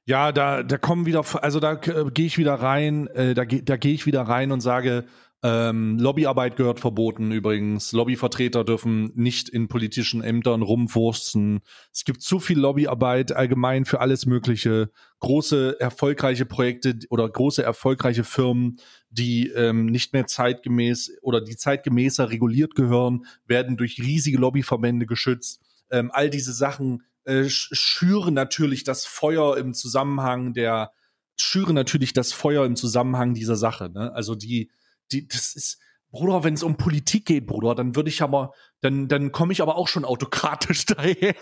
Ja, 0.08 0.32
da, 0.32 0.62
da 0.62 0.78
kommen 0.78 1.08
wieder, 1.08 1.24
also 1.44 1.60
da 1.60 1.74
äh, 1.74 2.12
gehe 2.12 2.28
ich 2.28 2.38
wieder 2.38 2.54
rein, 2.54 3.08
äh, 3.08 3.34
da, 3.34 3.46
da 3.46 3.78
gehe 3.78 3.94
ich 3.94 4.06
wieder 4.06 4.22
rein 4.22 4.52
und 4.52 4.62
sage, 4.62 5.06
ähm, 5.44 6.00
Lobbyarbeit 6.00 6.56
gehört 6.56 6.80
verboten 6.80 7.32
übrigens. 7.32 7.92
Lobbyvertreter 7.92 8.64
dürfen 8.64 9.12
nicht 9.16 9.50
in 9.50 9.68
politischen 9.68 10.24
Ämtern 10.24 10.62
rumwursten. 10.62 11.62
Es 11.94 12.04
gibt 12.04 12.22
zu 12.22 12.40
viel 12.40 12.58
Lobbyarbeit 12.58 13.32
allgemein 13.32 13.86
für 13.86 14.00
alles 14.00 14.26
Mögliche. 14.26 14.90
Große 15.20 15.80
erfolgreiche 15.80 16.46
Projekte 16.46 16.98
oder 17.10 17.30
große 17.30 17.62
erfolgreiche 17.62 18.24
Firmen, 18.24 18.78
die 19.10 19.50
ähm, 19.50 19.86
nicht 19.86 20.14
mehr 20.14 20.26
zeitgemäß 20.26 21.18
oder 21.22 21.42
die 21.42 21.56
zeitgemäßer 21.56 22.30
reguliert 22.32 22.74
gehören, 22.76 23.26
werden 23.46 23.78
durch 23.78 24.00
riesige 24.00 24.38
Lobbyverbände 24.38 25.06
geschützt. 25.06 25.62
Ähm, 25.92 26.10
all 26.14 26.30
diese 26.30 26.54
Sachen 26.54 27.04
äh, 27.26 27.46
schüren 27.48 28.34
natürlich 28.34 28.84
das 28.84 29.06
Feuer 29.06 29.58
im 29.58 29.74
Zusammenhang 29.74 30.54
der 30.54 30.92
schüren 31.38 31.76
natürlich 31.76 32.14
das 32.14 32.32
Feuer 32.32 32.66
im 32.66 32.76
Zusammenhang 32.76 33.34
dieser 33.34 33.56
Sache. 33.56 33.90
Ne? 33.90 34.14
Also 34.14 34.36
die 34.36 34.72
die, 35.12 35.28
das 35.28 35.56
ist, 35.56 35.80
Bruder, 36.16 36.46
wenn 36.46 36.54
es 36.54 36.64
um 36.64 36.78
Politik 36.78 37.26
geht, 37.26 37.46
Bruder, 37.46 37.76
dann 37.76 37.96
würde 37.96 38.10
ich 38.10 38.22
aber, 38.22 38.54
dann, 38.80 39.10
dann 39.10 39.34
komme 39.34 39.52
ich 39.52 39.62
aber 39.62 39.76
auch 39.76 39.90
schon 39.90 40.06
autokratisch 40.06 40.86
daher. 40.86 41.36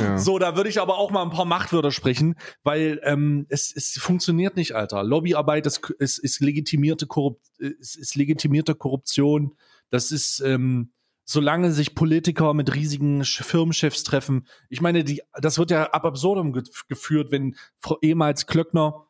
Ja. 0.00 0.18
So, 0.18 0.40
da 0.40 0.56
würde 0.56 0.68
ich 0.68 0.80
aber 0.80 0.98
auch 0.98 1.12
mal 1.12 1.22
ein 1.22 1.30
paar 1.30 1.44
Machtwörter 1.44 1.92
sprechen, 1.92 2.34
weil 2.64 3.00
ähm, 3.04 3.46
es, 3.48 3.72
es 3.74 3.92
funktioniert 4.00 4.56
nicht, 4.56 4.74
Alter. 4.74 5.04
Lobbyarbeit 5.04 5.66
ist, 5.66 5.88
ist, 5.98 6.18
ist 6.18 6.40
legitimierte 6.40 7.06
Korrup 7.06 7.40
ist, 7.58 7.96
ist 7.96 8.16
legitimierte 8.16 8.74
Korruption. 8.74 9.56
Das 9.90 10.10
ist, 10.10 10.40
ähm, 10.40 10.92
solange 11.24 11.70
sich 11.70 11.94
Politiker 11.94 12.54
mit 12.54 12.74
riesigen 12.74 13.24
Firmenchefs 13.24 14.02
treffen. 14.02 14.48
Ich 14.68 14.80
meine, 14.80 15.04
die, 15.04 15.22
das 15.40 15.58
wird 15.58 15.70
ja 15.70 15.90
ab 15.90 16.04
absurdum 16.04 16.60
geführt, 16.88 17.30
wenn 17.30 17.54
Frau 17.78 17.98
ehemals 18.02 18.46
Klöckner 18.46 19.06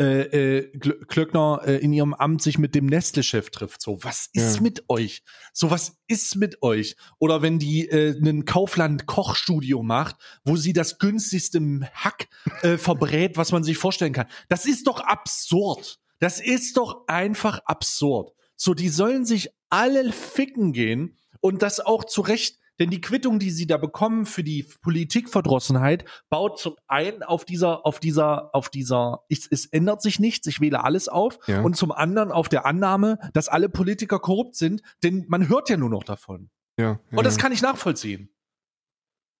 äh, 0.00 0.60
äh, 0.60 0.78
Klöckner 0.78 1.60
äh, 1.66 1.76
in 1.76 1.92
ihrem 1.92 2.14
Amt 2.14 2.40
sich 2.40 2.58
mit 2.58 2.74
dem 2.74 2.86
Nestle-Chef 2.86 3.50
trifft. 3.50 3.82
So, 3.82 4.02
was 4.02 4.30
ist 4.32 4.56
ja. 4.56 4.62
mit 4.62 4.84
euch? 4.88 5.22
So, 5.52 5.70
was 5.70 5.98
ist 6.06 6.36
mit 6.36 6.62
euch? 6.62 6.96
Oder 7.18 7.42
wenn 7.42 7.58
die 7.58 7.86
äh, 7.88 8.16
einen 8.16 8.46
Kaufland-Kochstudio 8.46 9.82
macht, 9.82 10.16
wo 10.42 10.56
sie 10.56 10.72
das 10.72 10.98
günstigste 10.98 11.60
Hack 11.92 12.28
äh, 12.62 12.78
verbrät, 12.78 13.36
was 13.36 13.52
man 13.52 13.62
sich 13.62 13.76
vorstellen 13.76 14.14
kann. 14.14 14.26
Das 14.48 14.64
ist 14.64 14.86
doch 14.86 15.00
absurd. 15.00 15.98
Das 16.18 16.40
ist 16.40 16.78
doch 16.78 17.06
einfach 17.06 17.60
absurd. 17.66 18.32
So, 18.56 18.72
die 18.72 18.88
sollen 18.88 19.26
sich 19.26 19.50
alle 19.68 20.12
ficken 20.12 20.72
gehen 20.72 21.18
und 21.40 21.62
das 21.62 21.80
auch 21.80 22.04
zu 22.04 22.22
Recht 22.22 22.59
denn 22.80 22.90
die 22.90 23.00
Quittung, 23.00 23.38
die 23.38 23.50
sie 23.50 23.66
da 23.66 23.76
bekommen 23.76 24.24
für 24.24 24.42
die 24.42 24.66
Politikverdrossenheit, 24.80 26.04
baut 26.30 26.58
zum 26.58 26.76
einen 26.88 27.22
auf 27.22 27.44
dieser, 27.44 27.86
auf 27.86 28.00
dieser, 28.00 28.54
auf 28.54 28.70
dieser, 28.70 29.20
ich, 29.28 29.46
es 29.50 29.66
ändert 29.66 30.00
sich 30.00 30.18
nichts, 30.18 30.46
ich 30.46 30.60
wähle 30.60 30.82
alles 30.82 31.08
auf, 31.08 31.38
ja. 31.46 31.60
und 31.60 31.76
zum 31.76 31.92
anderen 31.92 32.32
auf 32.32 32.48
der 32.48 32.64
Annahme, 32.64 33.18
dass 33.34 33.48
alle 33.48 33.68
Politiker 33.68 34.18
korrupt 34.18 34.56
sind, 34.56 34.80
denn 35.02 35.26
man 35.28 35.48
hört 35.48 35.68
ja 35.68 35.76
nur 35.76 35.90
noch 35.90 36.04
davon. 36.04 36.50
Ja, 36.78 36.98
ja 37.10 37.18
und 37.18 37.24
das 37.24 37.36
kann 37.36 37.52
ich 37.52 37.60
nachvollziehen. 37.60 38.30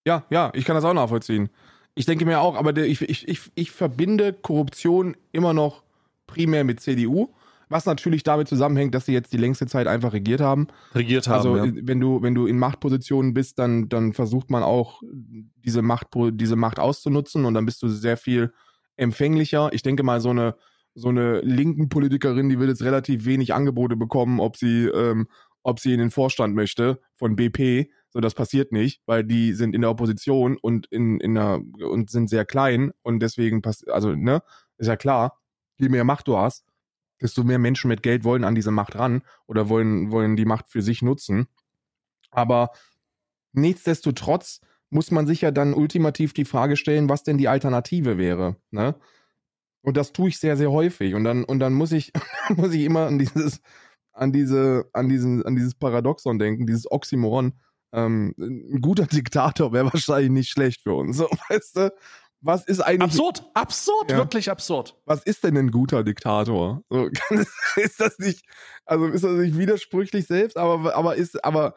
Ja, 0.06 0.26
ja, 0.30 0.52
ich 0.54 0.66
kann 0.66 0.76
das 0.76 0.84
auch 0.84 0.94
nachvollziehen. 0.94 1.48
Ich 1.94 2.06
denke 2.06 2.26
mir 2.26 2.40
auch, 2.40 2.56
aber 2.56 2.76
ich, 2.76 3.00
ich, 3.00 3.26
ich, 3.26 3.50
ich 3.54 3.70
verbinde 3.70 4.34
Korruption 4.34 5.16
immer 5.32 5.54
noch 5.54 5.82
primär 6.26 6.64
mit 6.64 6.80
CDU 6.80 7.34
was 7.70 7.86
natürlich 7.86 8.24
damit 8.24 8.48
zusammenhängt, 8.48 8.94
dass 8.94 9.06
sie 9.06 9.12
jetzt 9.12 9.32
die 9.32 9.36
längste 9.38 9.66
Zeit 9.66 9.86
einfach 9.86 10.12
regiert 10.12 10.40
haben. 10.40 10.66
Regiert 10.94 11.28
haben. 11.28 11.36
Also 11.36 11.56
ja. 11.56 11.72
wenn 11.74 12.00
du, 12.00 12.20
wenn 12.20 12.34
du 12.34 12.46
in 12.46 12.58
Machtpositionen 12.58 13.32
bist, 13.32 13.60
dann, 13.60 13.88
dann 13.88 14.12
versucht 14.12 14.50
man 14.50 14.64
auch 14.64 15.00
diese 15.02 15.80
Macht, 15.80 16.08
diese 16.32 16.56
Macht 16.56 16.80
auszunutzen 16.80 17.44
und 17.44 17.54
dann 17.54 17.64
bist 17.64 17.80
du 17.82 17.88
sehr 17.88 18.16
viel 18.16 18.52
empfänglicher. 18.96 19.70
Ich 19.72 19.82
denke 19.82 20.02
mal, 20.02 20.20
so 20.20 20.30
eine, 20.30 20.56
so 20.94 21.08
eine 21.08 21.40
linken 21.42 21.88
Politikerin, 21.88 22.48
die 22.48 22.58
wird 22.58 22.70
jetzt 22.70 22.82
relativ 22.82 23.24
wenig 23.24 23.54
Angebote 23.54 23.96
bekommen, 23.96 24.40
ob 24.40 24.56
sie, 24.56 24.86
ähm, 24.86 25.28
ob 25.62 25.78
sie 25.78 25.92
in 25.92 26.00
den 26.00 26.10
Vorstand 26.10 26.56
möchte 26.56 27.00
von 27.14 27.36
BP. 27.36 27.88
So, 28.08 28.18
das 28.18 28.34
passiert 28.34 28.72
nicht, 28.72 29.00
weil 29.06 29.22
die 29.22 29.52
sind 29.52 29.76
in 29.76 29.82
der 29.82 29.90
Opposition 29.90 30.58
und 30.60 30.88
in, 30.88 31.20
in 31.20 31.36
der, 31.36 31.60
und 31.88 32.10
sind 32.10 32.28
sehr 32.28 32.44
klein 32.44 32.90
und 33.02 33.20
deswegen 33.20 33.62
passt, 33.62 33.88
also, 33.88 34.12
ne, 34.12 34.42
ist 34.78 34.88
ja 34.88 34.96
klar, 34.96 35.38
je 35.78 35.88
mehr 35.88 36.02
Macht 36.02 36.26
du 36.26 36.36
hast, 36.36 36.64
desto 37.20 37.44
mehr 37.44 37.58
Menschen 37.58 37.88
mit 37.88 38.02
Geld 38.02 38.24
wollen 38.24 38.44
an 38.44 38.54
diese 38.54 38.70
Macht 38.70 38.96
ran 38.96 39.22
oder 39.46 39.68
wollen, 39.68 40.10
wollen 40.10 40.36
die 40.36 40.44
Macht 40.44 40.70
für 40.70 40.82
sich 40.82 41.02
nutzen. 41.02 41.46
Aber 42.30 42.70
nichtsdestotrotz 43.52 44.60
muss 44.90 45.10
man 45.10 45.26
sich 45.26 45.40
ja 45.40 45.50
dann 45.50 45.74
ultimativ 45.74 46.32
die 46.32 46.44
Frage 46.44 46.76
stellen, 46.76 47.08
was 47.08 47.22
denn 47.22 47.38
die 47.38 47.48
Alternative 47.48 48.18
wäre. 48.18 48.56
Ne? 48.70 48.96
Und 49.82 49.96
das 49.96 50.12
tue 50.12 50.28
ich 50.28 50.38
sehr, 50.38 50.56
sehr 50.56 50.70
häufig. 50.70 51.14
Und 51.14 51.24
dann, 51.24 51.44
und 51.44 51.60
dann 51.60 51.72
muss 51.72 51.92
ich, 51.92 52.12
muss 52.56 52.74
ich 52.74 52.82
immer 52.82 53.06
an 53.06 53.18
dieses, 53.18 53.60
an 54.12 54.32
diese, 54.32 54.88
an 54.92 55.08
diesen, 55.08 55.44
an 55.44 55.56
dieses 55.56 55.74
Paradoxon 55.74 56.38
denken, 56.38 56.66
dieses 56.66 56.90
Oxymoron. 56.90 57.54
Ähm, 57.92 58.34
ein 58.38 58.80
guter 58.80 59.06
Diktator 59.06 59.72
wäre 59.72 59.92
wahrscheinlich 59.92 60.30
nicht 60.30 60.50
schlecht 60.50 60.82
für 60.82 60.94
uns. 60.94 61.16
So, 61.16 61.24
weißt 61.48 61.76
du? 61.76 61.92
Was 62.40 62.64
ist 62.64 62.80
eigentlich. 62.80 63.10
Absurd, 63.10 63.44
absurd, 63.54 64.10
ja. 64.10 64.16
wirklich 64.16 64.50
absurd. 64.50 64.96
Was 65.04 65.22
ist 65.24 65.44
denn 65.44 65.56
ein 65.56 65.70
guter 65.70 66.02
Diktator? 66.02 66.82
So, 66.88 67.08
ist 67.76 68.00
das 68.00 68.18
nicht, 68.18 68.44
also 68.86 69.06
ist 69.06 69.24
das 69.24 69.32
nicht 69.32 69.58
widersprüchlich 69.58 70.26
selbst, 70.26 70.56
aber, 70.56 70.94
aber 70.94 71.16
ist, 71.16 71.44
aber, 71.44 71.74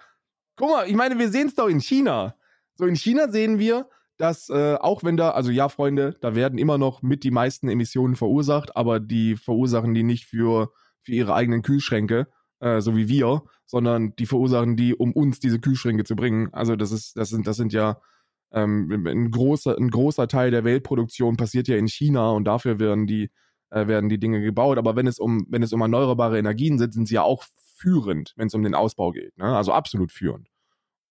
guck 0.55 0.69
mal, 0.69 0.87
ich 0.87 0.95
meine, 0.95 1.19
wir 1.19 1.29
sehen 1.29 1.47
es 1.47 1.55
doch 1.55 1.67
in 1.67 1.81
China. 1.81 2.35
So, 2.75 2.85
in 2.85 2.95
China 2.95 3.29
sehen 3.29 3.59
wir, 3.59 3.89
dass 4.17 4.49
äh, 4.49 4.75
auch 4.75 5.03
wenn 5.03 5.17
da, 5.17 5.31
also 5.31 5.51
ja, 5.51 5.69
Freunde, 5.69 6.15
da 6.21 6.35
werden 6.35 6.57
immer 6.57 6.77
noch 6.77 7.01
mit 7.01 7.23
die 7.23 7.31
meisten 7.31 7.67
Emissionen 7.67 8.15
verursacht, 8.15 8.75
aber 8.75 8.99
die 8.99 9.35
verursachen 9.35 9.93
die 9.93 10.03
nicht 10.03 10.25
für, 10.25 10.71
für 11.01 11.11
ihre 11.11 11.33
eigenen 11.33 11.61
Kühlschränke, 11.61 12.27
äh, 12.59 12.79
so 12.79 12.95
wie 12.95 13.09
wir, 13.09 13.43
sondern 13.65 14.15
die 14.15 14.25
verursachen 14.25 14.77
die, 14.77 14.95
um 14.95 15.11
uns 15.11 15.39
diese 15.39 15.59
Kühlschränke 15.59 16.03
zu 16.05 16.15
bringen. 16.15 16.53
Also 16.53 16.75
das 16.75 16.91
ist, 16.91 17.17
das 17.17 17.29
sind, 17.29 17.47
das 17.47 17.57
sind 17.57 17.73
ja 17.73 17.99
ähm, 18.53 19.05
ein, 19.07 19.31
großer, 19.31 19.77
ein 19.77 19.89
großer 19.89 20.27
Teil 20.27 20.51
der 20.51 20.63
Weltproduktion 20.63 21.37
passiert 21.37 21.67
ja 21.67 21.75
in 21.75 21.87
China 21.87 22.31
und 22.31 22.45
dafür 22.45 22.79
werden 22.79 23.07
die, 23.07 23.31
äh, 23.71 23.87
werden 23.87 24.09
die 24.09 24.19
Dinge 24.19 24.41
gebaut. 24.41 24.77
Aber 24.77 24.95
wenn 24.95 25.07
es 25.07 25.19
um, 25.19 25.45
wenn 25.49 25.63
es 25.63 25.73
um 25.73 25.81
erneuerbare 25.81 26.37
Energien 26.37 26.77
sind, 26.77 26.93
sind 26.93 27.07
sie 27.07 27.15
ja 27.15 27.23
auch 27.23 27.43
führend, 27.75 28.33
wenn 28.37 28.47
es 28.47 28.53
um 28.53 28.63
den 28.63 28.75
Ausbau 28.75 29.11
geht. 29.11 29.37
Ne? 29.37 29.45
Also 29.45 29.73
absolut 29.73 30.11
führend. 30.11 30.47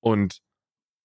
Und 0.00 0.40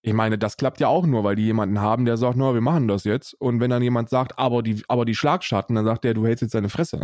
ich 0.01 0.13
meine, 0.13 0.37
das 0.37 0.57
klappt 0.57 0.79
ja 0.79 0.87
auch 0.87 1.05
nur, 1.05 1.23
weil 1.23 1.35
die 1.35 1.43
jemanden 1.43 1.81
haben, 1.81 2.05
der 2.05 2.17
sagt, 2.17 2.37
na, 2.37 2.53
wir 2.53 2.61
machen 2.61 2.87
das 2.87 3.03
jetzt. 3.03 3.33
Und 3.33 3.59
wenn 3.59 3.69
dann 3.69 3.81
jemand 3.81 4.09
sagt, 4.09 4.37
aber 4.39 4.63
die, 4.63 4.83
aber 4.87 5.05
die 5.05 5.15
Schlagschatten, 5.15 5.75
dann 5.75 5.85
sagt 5.85 6.03
der, 6.03 6.13
du 6.13 6.25
hältst 6.25 6.43
jetzt 6.43 6.55
deine 6.55 6.69
Fresse. 6.69 7.01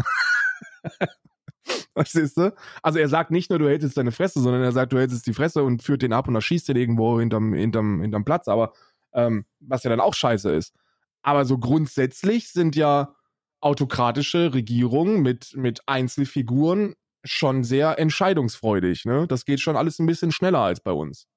Verstehst 1.94 2.38
du? 2.38 2.54
Also 2.82 3.00
er 3.00 3.10
sagt 3.10 3.32
nicht 3.32 3.50
nur, 3.50 3.60
du 3.60 3.68
hältst 3.68 3.84
jetzt 3.84 3.98
deine 3.98 4.12
Fresse, 4.12 4.42
sondern 4.42 4.64
er 4.64 4.72
sagt, 4.72 4.94
du 4.94 4.98
hältst 4.98 5.16
jetzt 5.16 5.28
die 5.28 5.34
Fresse 5.34 5.64
und 5.64 5.84
führt 5.84 6.02
den 6.02 6.14
ab 6.14 6.28
und 6.28 6.34
dann 6.34 6.42
schießt 6.42 6.68
den 6.70 6.78
irgendwo 6.78 7.20
hinterm, 7.20 7.54
hinterm, 7.54 8.02
hinterm 8.02 8.26
Platz. 8.26 8.48
Aber 8.48 8.74
ähm, 9.14 9.46
was 9.60 9.84
ja 9.84 9.90
dann 9.90 10.00
auch 10.00 10.14
scheiße 10.14 10.52
ist. 10.52 10.74
Aber 11.22 11.46
so 11.46 11.58
grundsätzlich 11.58 12.52
sind 12.52 12.76
ja 12.76 13.16
autokratische 13.62 14.54
Regierungen 14.54 15.22
mit, 15.22 15.56
mit 15.56 15.88
Einzelfiguren 15.88 16.96
schon 17.24 17.64
sehr 17.64 17.98
entscheidungsfreudig. 17.98 19.06
Ne? 19.06 19.26
Das 19.28 19.46
geht 19.46 19.62
schon 19.62 19.78
alles 19.78 20.00
ein 20.00 20.06
bisschen 20.06 20.32
schneller 20.32 20.60
als 20.60 20.82
bei 20.82 20.92
uns. 20.92 21.28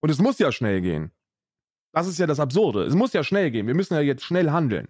Und 0.00 0.10
es 0.10 0.18
muss 0.18 0.38
ja 0.38 0.52
schnell 0.52 0.82
gehen. 0.82 1.12
Das 1.92 2.06
ist 2.06 2.18
ja 2.18 2.26
das 2.26 2.40
Absurde. 2.40 2.82
Es 2.82 2.94
muss 2.94 3.12
ja 3.14 3.24
schnell 3.24 3.50
gehen. 3.50 3.66
Wir 3.66 3.74
müssen 3.74 3.94
ja 3.94 4.00
jetzt 4.00 4.24
schnell 4.24 4.50
handeln. 4.50 4.88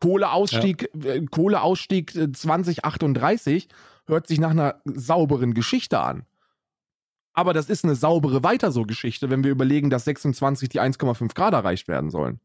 Kohleausstieg, 0.00 0.90
ja. 0.94 1.10
äh, 1.10 1.26
Kohleausstieg 1.26 2.12
2038 2.12 3.68
hört 4.06 4.26
sich 4.26 4.40
nach 4.40 4.50
einer 4.50 4.80
sauberen 4.84 5.52
Geschichte 5.52 6.00
an. 6.00 6.26
Aber 7.34 7.52
das 7.54 7.70
ist 7.70 7.84
eine 7.84 7.94
saubere 7.94 8.42
Weiter 8.44 8.70
so 8.72 8.82
Geschichte, 8.82 9.30
wenn 9.30 9.44
wir 9.44 9.50
überlegen, 9.50 9.90
dass 9.90 10.04
26 10.04 10.68
die 10.68 10.80
1,5 10.80 11.34
Grad 11.34 11.54
erreicht 11.54 11.88
werden 11.88 12.10
sollen. 12.10 12.40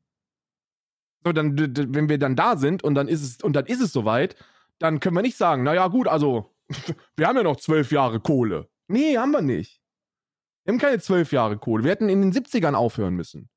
So, 1.26 1.34
dann, 1.34 1.58
wenn 1.58 2.10
wir 2.10 2.18
dann 2.18 2.36
da 2.36 2.56
sind 2.56 2.84
und 2.84 2.96
dann 2.96 3.08
ist 3.08 3.22
es, 3.22 3.44
und 3.44 3.54
dann 3.54 3.66
ist 3.66 3.82
es 3.82 3.92
soweit, 3.92 4.36
dann 4.80 5.00
können 5.00 5.16
wir 5.16 5.22
nicht 5.22 5.38
sagen, 5.38 5.64
naja, 5.64 5.88
gut, 5.88 6.08
also, 6.08 6.54
wir 7.18 7.28
haben 7.28 7.38
ja 7.38 7.44
noch 7.44 7.58
zwölf 7.58 7.92
Jahre 7.92 8.20
Kohle. 8.20 8.70
Nee, 8.88 9.18
haben 9.18 9.32
wir 9.32 9.42
nicht. 9.42 9.82
Wir 10.64 10.74
haben 10.74 10.80
keine 10.80 11.00
zwölf 11.00 11.32
Jahre 11.32 11.58
Kohle. 11.58 11.84
Wir 11.84 11.92
hätten 11.92 12.10
in 12.10 12.22
den 12.22 12.32
70ern 12.32 12.74
aufhören 12.74 13.16
müssen. 13.16 13.50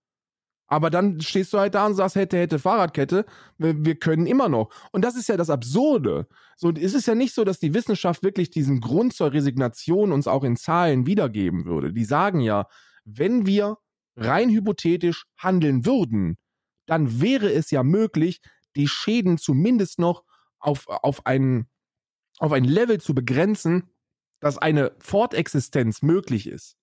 Aber 0.70 0.88
dann 0.88 1.20
stehst 1.20 1.52
du 1.52 1.58
halt 1.58 1.74
da 1.74 1.84
und 1.84 1.96
sagst, 1.96 2.14
hätte, 2.14 2.38
hätte 2.38 2.60
Fahrradkette, 2.60 3.26
wir, 3.58 3.96
können 3.96 4.24
immer 4.26 4.48
noch. 4.48 4.70
Und 4.92 5.04
das 5.04 5.16
ist 5.16 5.28
ja 5.28 5.36
das 5.36 5.50
Absurde. 5.50 6.28
So, 6.56 6.70
es 6.70 6.94
ist 6.94 7.08
ja 7.08 7.16
nicht 7.16 7.34
so, 7.34 7.42
dass 7.42 7.58
die 7.58 7.74
Wissenschaft 7.74 8.22
wirklich 8.22 8.50
diesen 8.50 8.80
Grund 8.80 9.12
zur 9.12 9.32
Resignation 9.32 10.12
uns 10.12 10.28
auch 10.28 10.44
in 10.44 10.56
Zahlen 10.56 11.06
wiedergeben 11.06 11.64
würde. 11.64 11.92
Die 11.92 12.04
sagen 12.04 12.38
ja, 12.38 12.68
wenn 13.04 13.46
wir 13.46 13.78
rein 14.14 14.48
hypothetisch 14.48 15.26
handeln 15.36 15.84
würden, 15.84 16.38
dann 16.86 17.20
wäre 17.20 17.52
es 17.52 17.72
ja 17.72 17.82
möglich, 17.82 18.40
die 18.76 18.86
Schäden 18.86 19.38
zumindest 19.38 19.98
noch 19.98 20.22
auf, 20.60 20.86
auf, 20.86 21.26
ein, 21.26 21.66
auf 22.38 22.52
ein 22.52 22.64
Level 22.64 23.00
zu 23.00 23.12
begrenzen, 23.12 23.90
dass 24.38 24.56
eine 24.56 24.92
Fortexistenz 25.00 26.00
möglich 26.02 26.46
ist 26.46 26.79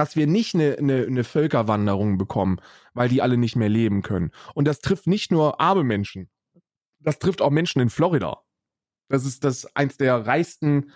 dass 0.00 0.16
wir 0.16 0.26
nicht 0.26 0.54
eine, 0.54 0.78
eine, 0.78 1.04
eine 1.06 1.24
Völkerwanderung 1.24 2.16
bekommen, 2.16 2.58
weil 2.94 3.10
die 3.10 3.20
alle 3.20 3.36
nicht 3.36 3.54
mehr 3.54 3.68
leben 3.68 4.00
können. 4.00 4.30
Und 4.54 4.64
das 4.66 4.78
trifft 4.78 5.06
nicht 5.06 5.30
nur 5.30 5.60
arme 5.60 5.84
Menschen, 5.84 6.30
das 7.00 7.18
trifft 7.18 7.42
auch 7.42 7.50
Menschen 7.50 7.82
in 7.82 7.90
Florida. 7.90 8.40
Das 9.08 9.26
ist 9.26 9.44
das 9.44 9.76
eins 9.76 9.98
der 9.98 10.26
reichsten 10.26 10.92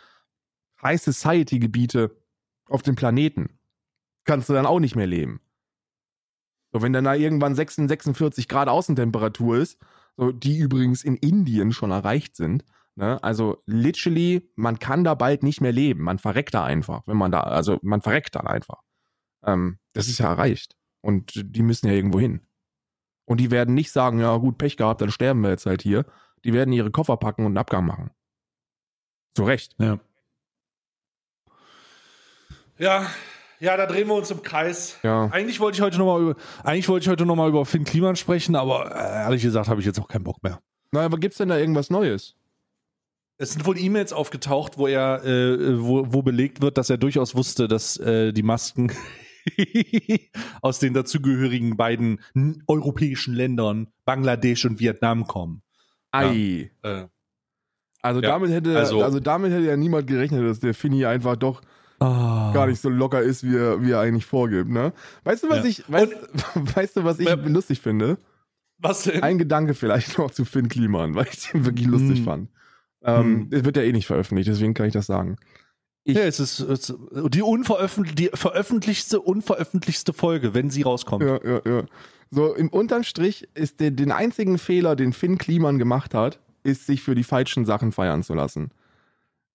High 0.83 1.03
Society 1.03 1.59
Gebiete 1.59 2.17
auf 2.67 2.81
dem 2.81 2.97
Planeten. 2.97 3.59
Kannst 4.25 4.49
du 4.49 4.55
dann 4.55 4.65
auch 4.65 4.81
nicht 4.81 4.97
mehr 4.97 5.07
leben. 5.07 5.43
So, 6.73 6.81
wenn 6.81 6.95
dann 6.95 7.05
da 7.05 7.13
irgendwann 7.13 7.55
46 7.55 8.49
Grad 8.49 8.69
Außentemperatur 8.69 9.59
ist, 9.59 9.79
so, 10.17 10.33
die 10.33 10.57
übrigens 10.57 11.05
in 11.05 11.17
Indien 11.17 11.73
schon 11.73 11.91
erreicht 11.91 12.37
sind, 12.37 12.65
ne? 12.95 13.23
also 13.23 13.63
literally, 13.67 14.51
man 14.57 14.79
kann 14.79 15.05
da 15.05 15.15
bald 15.15 15.43
nicht 15.43 15.61
mehr 15.61 15.73
leben. 15.73 16.05
Man 16.05 16.19
verreckt 16.19 16.55
da 16.55 16.65
einfach, 16.65 17.03
wenn 17.07 17.19
man 17.19 17.33
da, 17.33 17.41
also 17.41 17.79
man 17.83 18.01
verreckt 18.01 18.35
dann 18.35 18.47
einfach. 18.47 18.81
Ähm, 19.45 19.79
das 19.93 20.09
ist 20.09 20.19
ja 20.19 20.31
erreicht. 20.31 20.77
Und 21.01 21.33
die 21.35 21.63
müssen 21.63 21.87
ja 21.87 21.93
irgendwo 21.93 22.19
hin. 22.19 22.41
Und 23.27 23.39
die 23.39 23.51
werden 23.51 23.75
nicht 23.75 23.91
sagen, 23.91 24.21
ja 24.21 24.37
gut, 24.37 24.59
Pech 24.59 24.77
gehabt, 24.77 25.01
dann 25.01 25.11
sterben 25.11 25.41
wir 25.41 25.51
jetzt 25.51 25.67
halt 25.67 25.83
hier. 25.83 26.05
Die 26.45 26.53
werden 26.53 26.73
ihre 26.73 26.91
Koffer 26.91 27.17
packen 27.17 27.43
und 27.43 27.53
einen 27.53 27.59
Abgang 27.59 27.87
machen. 27.87 28.11
Zu 29.35 29.45
Recht. 29.45 29.75
Ja. 29.79 29.99
Ja, 32.79 33.07
ja, 33.61 33.77
da 33.77 33.87
drehen 33.87 34.09
wir 34.09 34.15
uns 34.15 34.31
im 34.31 34.43
Kreis. 34.43 34.99
Ja. 35.03 35.27
Eigentlich 35.31 35.61
wollte 35.61 35.77
ich 35.77 35.83
heute 35.83 35.99
nochmal 35.99 36.21
über, 36.21 36.37
eigentlich 36.65 36.89
wollte 36.89 37.05
ich 37.05 37.09
heute 37.09 37.25
noch 37.25 37.37
mal 37.37 37.49
über 37.49 37.65
Finn 37.65 37.85
Kliman 37.85 38.17
sprechen, 38.17 38.57
aber 38.57 38.95
äh, 38.95 39.23
ehrlich 39.25 39.43
gesagt 39.43 39.69
habe 39.69 39.81
ich 39.81 39.87
jetzt 39.87 39.99
auch 40.01 40.09
keinen 40.09 40.25
Bock 40.25 40.43
mehr. 40.43 40.61
Na, 40.91 41.01
aber 41.01 41.19
gibt's 41.19 41.39
denn 41.39 41.49
da 41.49 41.57
irgendwas 41.57 41.89
Neues? 41.89 42.35
Es 43.39 43.53
sind 43.53 43.65
wohl 43.67 43.79
E-Mails 43.79 44.13
aufgetaucht, 44.13 44.79
wo 44.79 44.87
er, 44.87 45.25
äh, 45.25 45.81
wo, 45.81 46.13
wo 46.13 46.23
belegt 46.23 46.63
wird, 46.63 46.79
dass 46.79 46.91
er 46.91 46.99
durchaus 46.99 47.35
wusste, 47.35 47.67
dass 47.67 47.97
äh, 47.97 48.33
die 48.33 48.43
Masken 48.43 48.93
aus 50.63 50.79
den 50.79 50.95
dazugehörigen 50.95 51.77
beiden 51.77 52.21
europäischen 52.67 53.35
Ländern, 53.35 53.89
Bangladesch 54.05 54.65
und 54.65 54.81
Vietnam 54.81 55.27
kommen. 55.27 55.63
Ei. 56.11 56.71
Ja, 56.83 57.03
äh, 57.03 57.09
also, 58.05 58.21
ja, 58.21 58.29
damit 58.29 58.51
hätte, 58.51 58.79
also, 58.79 59.03
also, 59.03 59.19
damit 59.19 59.51
hätte 59.51 59.65
ja 59.65 59.79
niemand 59.79 60.07
gerechnet, 60.07 60.47
dass 60.47 60.61
der 60.61 60.75
Finny 60.75 61.07
einfach 61.07 61.37
doch 61.37 61.63
oh. 62.01 62.05
gar 62.53 62.67
nicht 62.67 62.81
so 62.81 62.91
locker 62.91 63.23
ist, 63.23 63.45
wie 63.45 63.57
er, 63.57 63.83
wie 63.83 63.93
er 63.93 64.01
eigentlich 64.01 64.27
vorgibt. 64.27 64.69
Ne? 64.69 64.93
Weißt 65.25 65.43
du, 65.43 65.49
was 65.49 65.61
ja. 65.61 65.65
ich, 65.65 65.91
weißt, 65.91 66.13
und, 66.55 66.77
weißt 66.77 66.97
du, 66.97 67.05
was 67.05 67.19
ich 67.19 67.29
lustig 67.47 67.81
finde? 67.81 68.19
Was 68.77 69.05
denn? 69.05 69.23
Ein 69.23 69.39
Gedanke 69.39 69.73
vielleicht 69.73 70.19
noch 70.19 70.31
zu 70.31 70.45
Finn 70.45 70.69
Kliman, 70.69 71.15
weil 71.15 71.27
ich 71.33 71.51
den 71.51 71.65
wirklich 71.65 71.87
lustig 71.87 72.19
hm. 72.19 72.25
fand. 72.25 72.51
Ähm, 73.03 73.49
hm. 73.51 73.65
wird 73.65 73.77
ja 73.77 73.83
eh 73.83 73.93
nicht 73.93 74.07
veröffentlicht, 74.07 74.49
deswegen 74.49 74.75
kann 74.75 74.87
ich 74.87 74.93
das 74.93 75.07
sagen. 75.07 75.37
Ich, 76.05 76.17
ja, 76.17 76.25
es 76.25 76.39
ist, 76.39 76.61
es 76.61 76.91
ist 76.91 76.99
die, 77.29 77.43
unveröffentlich 77.43 78.15
die 78.15 78.31
veröffentlichte, 78.35 79.21
unveröffentlichte 79.21 80.13
Folge, 80.13 80.53
wenn 80.53 80.69
sie 80.69 80.83
rauskommt. 80.83 81.25
Ja, 81.25 81.41
ja, 81.43 81.61
ja. 81.65 81.85
So, 82.31 82.55
im 82.55 82.69
Unterstrich 82.69 83.49
ist 83.55 83.81
der, 83.81 83.91
den 83.91 84.13
einzigen 84.13 84.59
Fehler, 84.59 84.97
den 84.97 85.15
Finn 85.15 85.39
Kliman 85.39 85.79
gemacht 85.79 86.13
hat, 86.13 86.41
ist, 86.63 86.87
sich 86.87 87.03
für 87.03 87.15
die 87.15 87.25
falschen 87.25 87.65
Sachen 87.65 87.91
feiern 87.91 88.23
zu 88.23 88.35
lassen. 88.35 88.71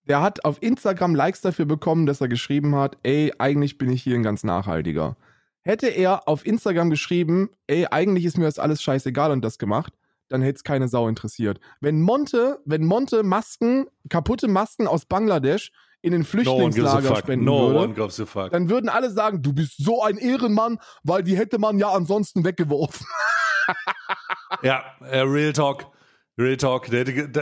Der 0.08 0.22
hat 0.22 0.44
auf 0.44 0.58
Instagram 0.62 1.14
Likes 1.14 1.42
dafür 1.42 1.66
bekommen, 1.66 2.08
dass 2.08 2.20
er 2.20 2.28
geschrieben 2.28 2.76
hat, 2.76 2.98
ey, 3.04 3.32
eigentlich 3.38 3.78
bin 3.78 3.92
ich 3.92 4.02
hier 4.02 4.16
ein 4.16 4.24
ganz 4.24 4.44
nachhaltiger. 4.44 5.18
Hätte 5.62 5.88
er 5.88 6.28
auf 6.28 6.46
Instagram 6.48 6.90
geschrieben, 6.90 7.50
ey, 7.68 7.86
eigentlich 7.92 8.26
ist 8.26 8.38
mir 8.40 8.46
das 8.46 8.58
alles 8.58 8.82
scheißegal 8.82 9.32
und 9.32 9.44
das 9.44 9.60
gemacht, 9.60 9.94
dann 10.30 10.42
hätte 10.42 10.58
es 10.58 10.64
keine 10.64 10.88
Sau 10.88 11.08
interessiert. 11.08 11.60
Wenn 11.80 12.02
Monte, 12.02 12.60
wenn 12.66 12.86
Monte 12.86 13.22
Masken, 13.22 13.88
kaputte 14.10 14.48
Masken 14.48 14.88
aus 14.88 15.06
Bangladesch 15.06 15.72
in 16.02 16.12
den 16.12 16.24
Flüchtlingslager 16.24 17.10
no 17.10 17.16
spenden 17.16 17.46
no 17.46 17.74
würde, 17.74 18.50
dann 18.52 18.70
würden 18.70 18.90
alle 18.90 19.12
sagen, 19.12 19.42
du 19.42 19.54
bist 19.54 19.76
so 19.78 20.02
ein 20.02 20.18
Ehrenmann, 20.18 20.80
weil 21.04 21.24
die 21.24 21.38
hätte 21.38 21.60
man 21.60 21.78
ja 21.78 21.90
ansonsten 21.90 22.46
weggeworfen. 22.46 23.06
ja, 24.64 24.84
äh, 25.10 25.20
Real 25.20 25.54
Talk. 25.54 25.88
Real 26.38 26.56
Talk. 26.56 26.90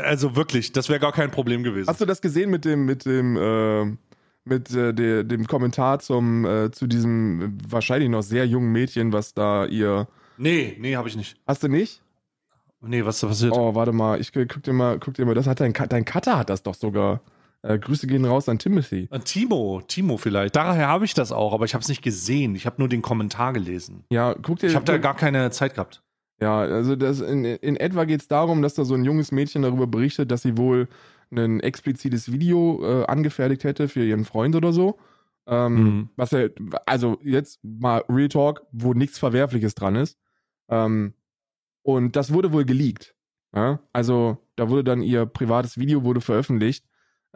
Also 0.04 0.36
wirklich, 0.36 0.72
das 0.72 0.90
wäre 0.90 1.00
gar 1.00 1.12
kein 1.12 1.30
Problem 1.30 1.64
gewesen. 1.64 1.88
Hast 1.88 2.02
du 2.02 2.06
das 2.06 2.22
gesehen 2.22 2.50
mit 2.50 2.66
dem, 2.66 2.86
mit 2.86 3.06
dem, 3.06 3.38
äh, 3.38 3.96
mit 4.44 4.74
äh, 4.74 4.94
der, 4.94 5.24
dem 5.24 5.46
Kommentar 5.46 6.00
zum, 6.00 6.46
äh, 6.46 6.72
zu 6.72 6.88
diesem 6.88 7.42
äh, 7.42 7.72
wahrscheinlich 7.72 8.10
noch 8.10 8.24
sehr 8.24 8.48
jungen 8.48 8.72
Mädchen, 8.72 9.14
was 9.14 9.34
da 9.34 9.66
ihr. 9.66 10.08
Nee, 10.38 10.78
nee, 10.80 10.96
habe 10.96 11.08
ich 11.08 11.16
nicht. 11.16 11.38
Hast 11.46 11.62
du 11.62 11.68
nicht? 11.68 12.02
Nee, 12.82 13.06
was 13.06 13.16
ist 13.16 13.24
da 13.24 13.28
passiert? 13.28 13.54
Oh, 13.54 13.76
warte 13.76 13.92
mal, 13.92 14.20
ich 14.20 14.32
guck 14.32 14.64
dir 14.64 14.74
mal, 14.74 15.00
guck 15.00 15.16
dir 15.16 15.26
mal, 15.26 15.36
das 15.36 15.48
hat 15.48 15.60
dein, 15.60 15.74
dein 15.74 16.06
Cutter 16.06 16.38
hat 16.38 16.50
das 16.50 16.64
doch 16.64 16.76
sogar. 16.76 17.22
Äh, 17.64 17.80
Grüße 17.80 18.08
gehen 18.08 18.26
raus 18.26 18.48
an 18.50 18.60
Timothy. 18.60 19.08
An 19.12 19.24
Timo, 19.24 19.82
Timo 19.88 20.18
vielleicht. 20.18 20.56
Daher 20.56 20.88
habe 20.88 21.06
ich 21.06 21.14
das 21.14 21.32
auch, 21.32 21.54
aber 21.54 21.66
ich 21.66 21.74
habe 21.74 21.82
es 21.82 21.90
nicht 21.90 22.02
gesehen. 22.02 22.56
Ich 22.56 22.66
habe 22.66 22.76
nur 22.80 22.90
den 22.90 23.02
Kommentar 23.02 23.54
gelesen. 23.54 24.06
Ja, 24.12 24.36
guck 24.36 24.60
dir. 24.60 24.68
Ich 24.68 24.76
habe 24.76 24.86
da 24.86 24.98
gar 24.98 25.16
keine 25.16 25.50
Zeit 25.52 25.74
gehabt. 25.74 26.04
Ja, 26.40 26.60
also 26.60 26.96
das 26.96 27.20
in, 27.20 27.46
in 27.46 27.76
etwa 27.78 28.06
geht 28.06 28.22
es 28.22 28.28
darum, 28.28 28.62
dass 28.62 28.76
da 28.76 28.86
so 28.86 28.94
ein 28.94 29.04
junges 29.04 29.32
Mädchen 29.32 29.64
darüber 29.64 29.88
berichtet, 29.88 30.30
dass 30.30 30.44
sie 30.44 30.58
wohl 30.58 30.88
ein 31.32 31.60
explizites 31.60 32.32
Video 32.32 32.80
äh, 32.84 33.06
angefertigt 33.06 33.64
hätte 33.64 33.88
für 33.88 34.04
ihren 34.04 34.24
Freund 34.24 34.56
oder 34.56 34.72
so. 34.72 34.98
Ähm, 35.48 35.74
mhm. 35.74 36.10
Was 36.16 36.34
er, 36.34 36.52
also 36.86 37.18
jetzt 37.24 37.60
mal 37.64 38.04
Real 38.08 38.30
Talk, 38.30 38.68
wo 38.72 38.94
nichts 38.94 39.18
Verwerfliches 39.18 39.74
dran 39.74 39.96
ist. 39.96 40.20
Ähm, 40.70 41.14
und 41.82 42.16
das 42.16 42.32
wurde 42.34 42.54
wohl 42.54 42.66
geleakt. 42.66 43.16
Ja? 43.56 43.80
Also 43.94 44.38
da 44.56 44.70
wurde 44.70 44.84
dann 44.84 45.02
ihr 45.02 45.26
privates 45.26 45.78
Video 45.78 46.04
wurde 46.04 46.22
veröffentlicht 46.22 46.86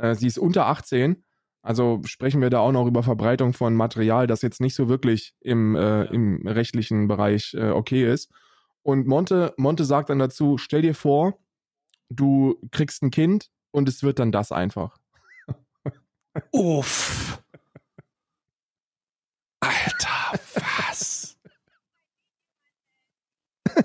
äh, 0.01 0.15
sie 0.15 0.27
ist 0.27 0.39
unter 0.39 0.67
18. 0.67 1.23
Also 1.61 2.01
sprechen 2.05 2.41
wir 2.41 2.49
da 2.49 2.59
auch 2.59 2.71
noch 2.71 2.87
über 2.87 3.03
Verbreitung 3.03 3.53
von 3.53 3.75
Material, 3.75 4.25
das 4.25 4.41
jetzt 4.41 4.61
nicht 4.61 4.73
so 4.73 4.89
wirklich 4.89 5.35
im, 5.41 5.75
äh, 5.75 6.05
im 6.05 6.47
rechtlichen 6.47 7.07
Bereich 7.07 7.53
äh, 7.53 7.69
okay 7.69 8.11
ist. 8.11 8.31
Und 8.81 9.05
Monte, 9.05 9.53
Monte 9.57 9.85
sagt 9.85 10.09
dann 10.09 10.17
dazu, 10.17 10.57
stell 10.57 10.81
dir 10.81 10.95
vor, 10.95 11.37
du 12.09 12.59
kriegst 12.71 13.03
ein 13.03 13.11
Kind 13.11 13.51
und 13.69 13.87
es 13.87 14.01
wird 14.01 14.17
dann 14.17 14.31
das 14.31 14.51
einfach. 14.51 14.97
Uff. 16.51 17.39
Alter, 19.59 20.39
was? 20.55 21.37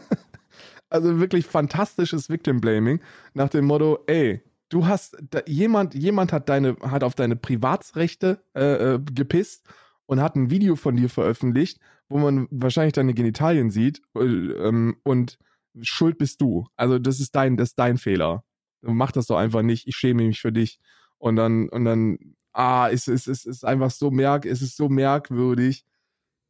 also 0.88 1.20
wirklich 1.20 1.44
fantastisches 1.44 2.30
Victim 2.30 2.62
Blaming 2.62 3.02
nach 3.34 3.50
dem 3.50 3.66
Motto, 3.66 3.98
ey, 4.06 4.42
du 4.68 4.86
hast 4.86 5.16
da, 5.30 5.40
jemand, 5.46 5.94
jemand 5.94 6.32
hat 6.32 6.48
deine, 6.48 6.76
hat 6.80 7.04
auf 7.04 7.14
deine 7.14 7.36
Privatsrechte 7.36 8.42
äh, 8.54 8.94
äh, 8.94 9.00
gepisst 9.14 9.66
und 10.06 10.20
hat 10.20 10.36
ein 10.36 10.50
Video 10.50 10.76
von 10.76 10.96
dir 10.96 11.08
veröffentlicht, 11.08 11.78
wo 12.08 12.18
man 12.18 12.48
wahrscheinlich 12.50 12.94
deine 12.94 13.14
Genitalien 13.14 13.70
sieht 13.70 14.02
äh, 14.14 14.20
ähm, 14.20 14.96
und 15.02 15.38
schuld 15.82 16.18
bist 16.18 16.40
du. 16.40 16.66
Also 16.76 16.98
das 16.98 17.20
ist 17.20 17.34
dein, 17.34 17.56
das 17.56 17.70
ist 17.70 17.78
dein 17.78 17.98
Fehler. 17.98 18.44
Mach 18.82 19.12
das 19.12 19.26
doch 19.26 19.36
einfach 19.36 19.62
nicht. 19.62 19.86
Ich 19.86 19.96
schäme 19.96 20.24
mich 20.24 20.40
für 20.40 20.52
dich. 20.52 20.78
Und 21.18 21.36
dann, 21.36 21.68
und 21.68 21.84
dann, 21.84 22.18
ah, 22.52 22.88
es 22.90 23.08
ist, 23.08 23.26
es 23.26 23.44
ist 23.44 23.64
einfach 23.64 23.90
so 23.90 24.10
merk, 24.10 24.46
es 24.46 24.62
ist 24.62 24.76
so 24.76 24.88
merkwürdig. 24.88 25.84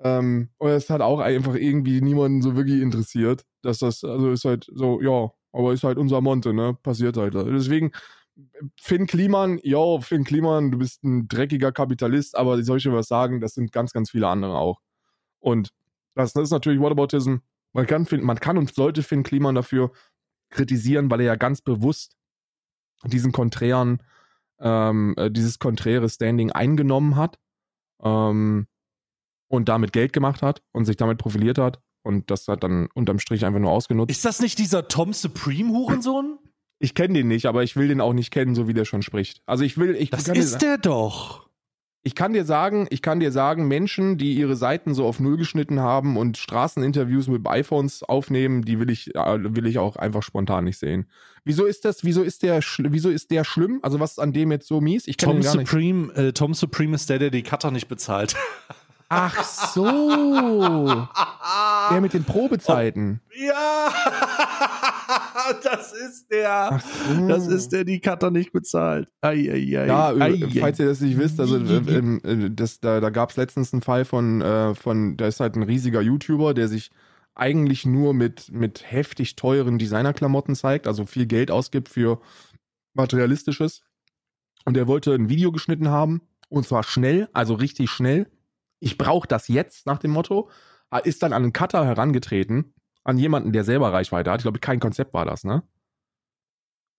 Ähm, 0.01 0.51
und 0.59 0.71
es 0.71 0.91
hat 0.91 1.01
auch 1.01 1.21
einfach 1.21 1.55
irgendwie 1.55 2.01
niemanden 2.03 2.43
so 2.43 2.55
wirklich 2.57 2.83
interessiert, 2.83 3.47
dass 3.63 3.79
das, 3.79 4.05
also 4.05 4.31
ist 4.31 4.45
halt 4.45 4.67
so, 4.73 5.01
ja, 5.01 5.31
aber 5.57 5.73
ist 5.73 5.85
halt 5.85 5.97
unser 5.97 6.21
Monte, 6.21 6.53
ne? 6.53 6.77
Passiert 6.83 7.17
halt. 7.17 7.35
Deswegen, 7.35 7.93
Finn 8.79 9.07
Kliman, 9.07 9.59
yo, 9.63 10.01
Finn 10.03 10.25
Kliman, 10.25 10.71
du 10.71 10.79
bist 10.79 11.03
ein 11.03 11.29
dreckiger 11.29 11.73
Kapitalist, 11.73 12.37
aber 12.37 12.63
soll 12.63 12.77
ich 12.77 12.83
dir 12.83 12.93
was 12.93 13.09
sagen, 13.09 13.41
das 13.41 13.55
sind 13.55 13.73
ganz, 13.73 13.93
ganz 13.93 14.11
viele 14.11 14.29
andere 14.29 14.59
auch. 14.59 14.81
Und 15.41 15.71
das, 16.15 16.35
das 16.35 16.45
ist 16.45 16.51
natürlich 16.51 16.81
Whataboutism. 16.81 17.37
Man 17.73 17.87
kann, 17.87 18.07
man 18.21 18.39
kann 18.39 18.59
und 18.59 18.75
sollte 18.75 19.03
Finn 19.03 19.23
Kliman 19.23 19.55
dafür 19.55 19.93
kritisieren, 20.51 21.11
weil 21.11 21.21
er 21.21 21.27
ja 21.27 21.37
ganz 21.37 21.63
bewusst 21.63 22.17
diesen 23.05 23.33
konträren, 23.33 24.03
ähm, 24.61 25.15
äh, 25.17 25.31
dieses 25.31 25.59
konträre 25.59 26.09
Standing 26.11 26.53
eingenommen 26.53 27.17
hat 27.17 27.39
ähm, 28.03 28.67
und 29.49 29.69
damit 29.71 29.95
Geld 29.95 30.13
gemacht 30.13 30.43
hat 30.43 30.63
und 30.73 30.85
sich 30.85 30.97
damit 30.97 31.19
profiliert 31.19 31.59
hat 31.59 31.81
und 32.07 32.31
das 32.31 32.49
hat 32.49 32.63
dann 32.63 32.89
unterm 32.95 33.19
Strich 33.19 33.45
einfach 33.45 33.61
nur 33.61 33.73
ausgenutzt. 33.73 34.11
Ist 34.11 34.25
das 34.25 34.41
nicht 34.41 34.59
dieser 34.59 34.89
Tom 34.89 35.13
Supreme 35.13 35.71
Hurensohn? 35.71 36.39
Ich 36.79 36.95
kenne 36.95 37.15
den 37.15 37.29
nicht, 37.29 37.47
aber 37.47 37.63
ich 37.63 37.77
will 37.77 37.89
den 37.89 38.01
auch 38.01 38.13
nicht 38.13 38.31
kennen, 38.31 38.55
so 38.55 38.69
wie 38.69 38.75
der 38.75 38.85
schon 38.85 39.03
spricht. 39.03 39.43
Also 39.47 39.65
ich 39.65 39.77
will, 39.79 39.97
ich 39.97 40.11
das 40.11 40.29
ist 40.29 40.63
der 40.63 40.79
doch. 40.79 41.47
Ich 42.03 42.15
kann 42.15 42.33
dir 42.33 42.45
sagen, 42.45 42.87
ich 42.91 43.03
kann 43.03 43.19
dir 43.19 43.33
sagen, 43.33 43.67
Menschen, 43.67 44.17
die 44.17 44.35
ihre 44.35 44.55
Seiten 44.55 44.95
so 44.95 45.07
auf 45.07 45.19
Null 45.19 45.37
geschnitten 45.37 45.81
haben 45.81 46.17
und 46.17 46.37
Straßeninterviews 46.37 47.27
mit 47.27 47.45
iPhones 47.49 48.05
aufnehmen, 48.05 48.63
die 48.63 48.79
will 48.79 48.91
ich, 48.91 49.13
äh, 49.17 49.57
will 49.57 49.67
ich 49.67 49.81
auch 49.81 49.97
einfach 49.97 50.23
spontan 50.23 50.65
nicht 50.65 50.79
sehen. 50.79 51.11
Wieso 51.45 51.65
ist 51.65 51.85
das, 51.85 52.05
wieso 52.05 52.23
ist 52.23 52.45
der, 52.45 52.61
wieso 52.79 53.11
ist 53.11 53.33
der 53.33 53.43
schlimm? 53.43 53.81
Also 53.83 53.99
was 53.99 54.13
ist 54.13 54.19
an 54.21 54.33
dem 54.33 54.53
jetzt 54.53 54.69
so 54.69 54.81
mies? 54.81 55.09
Ich 55.09 55.17
Tom 55.17 55.43
Supreme, 55.43 56.13
äh, 56.15 56.33
Tom 56.33 56.55
Supreme 56.55 56.95
ist 56.95 57.11
der, 57.11 57.19
der 57.19 57.31
die 57.31 57.43
Cutter 57.43 57.73
nicht 57.73 57.89
bezahlt. 57.89 58.37
Ach 59.09 59.45
so. 59.45 61.07
der 61.91 62.01
mit 62.01 62.13
den 62.13 62.25
Probezeiten. 62.25 63.21
Ja. 63.37 63.93
das 65.63 65.93
ist 65.93 66.31
der. 66.31 66.81
So. 67.09 67.29
Das 67.29 67.47
ist 67.47 67.73
der, 67.73 67.85
die 67.85 68.01
Cutter 68.01 68.31
nicht 68.31 68.53
bezahlt. 68.53 69.09
Ei, 69.21 69.49
ei, 69.51 69.79
ei. 69.79 69.87
Ja, 69.87 70.09
ei, 70.13 70.43
falls 70.59 70.81
ihr 70.81 70.87
das 70.87 71.01
nicht 71.01 71.19
wisst, 71.19 71.39
also 71.39 71.57
äh, 71.57 72.51
das, 72.51 72.81
da, 72.81 73.01
da 73.01 73.11
gab 73.11 73.31
es 73.31 73.37
letztens 73.37 73.73
einen 73.73 73.83
Fall 73.83 74.05
von, 74.05 74.43
äh, 74.43 74.75
von, 74.75 75.17
da 75.17 75.27
ist 75.27 75.39
halt 75.39 75.55
ein 75.55 75.63
riesiger 75.63 76.01
YouTuber, 76.01 76.53
der 76.55 76.67
sich 76.67 76.91
eigentlich 77.37 77.87
nur 77.87 78.15
mit, 78.15 78.51
mit 78.51 78.91
heftig 78.91 79.37
teuren 79.37 79.79
Designerklamotten 79.79 80.57
zeigt, 80.57 80.87
also 80.87 81.07
viel 81.07 81.27
Geld 81.27 81.51
ausgibt 81.51 81.89
für 81.89 82.21
materialistisches. 82.95 83.83
Und 84.65 84.75
der 84.75 84.89
wollte 84.89 85.13
ein 85.13 85.29
Video 85.29 85.53
geschnitten 85.53 85.91
haben, 85.91 86.23
und 86.49 86.67
zwar 86.67 86.83
schnell, 86.83 87.29
also 87.33 87.55
richtig 87.55 87.91
schnell 87.91 88.27
ich 88.81 88.99
brauche 88.99 89.29
das 89.29 89.49
jetzt 89.49 89.87
nach 89.87 89.99
dem 89.99 90.11
Motto, 90.11 90.51
ist 91.05 91.23
dann 91.23 91.33
an 91.33 91.43
einen 91.43 91.53
Cutter 91.53 91.85
herangetreten, 91.85 92.75
an 93.05 93.19
jemanden, 93.19 93.53
der 93.53 93.65
selber 93.65 93.93
Reichweite 93.93 94.31
hat. 94.31 94.41
Ich 94.41 94.45
glaube, 94.45 94.59
kein 94.59 94.81
Konzept 94.81 95.15
war 95.15 95.25
das, 95.25 95.45
ne? 95.45 95.63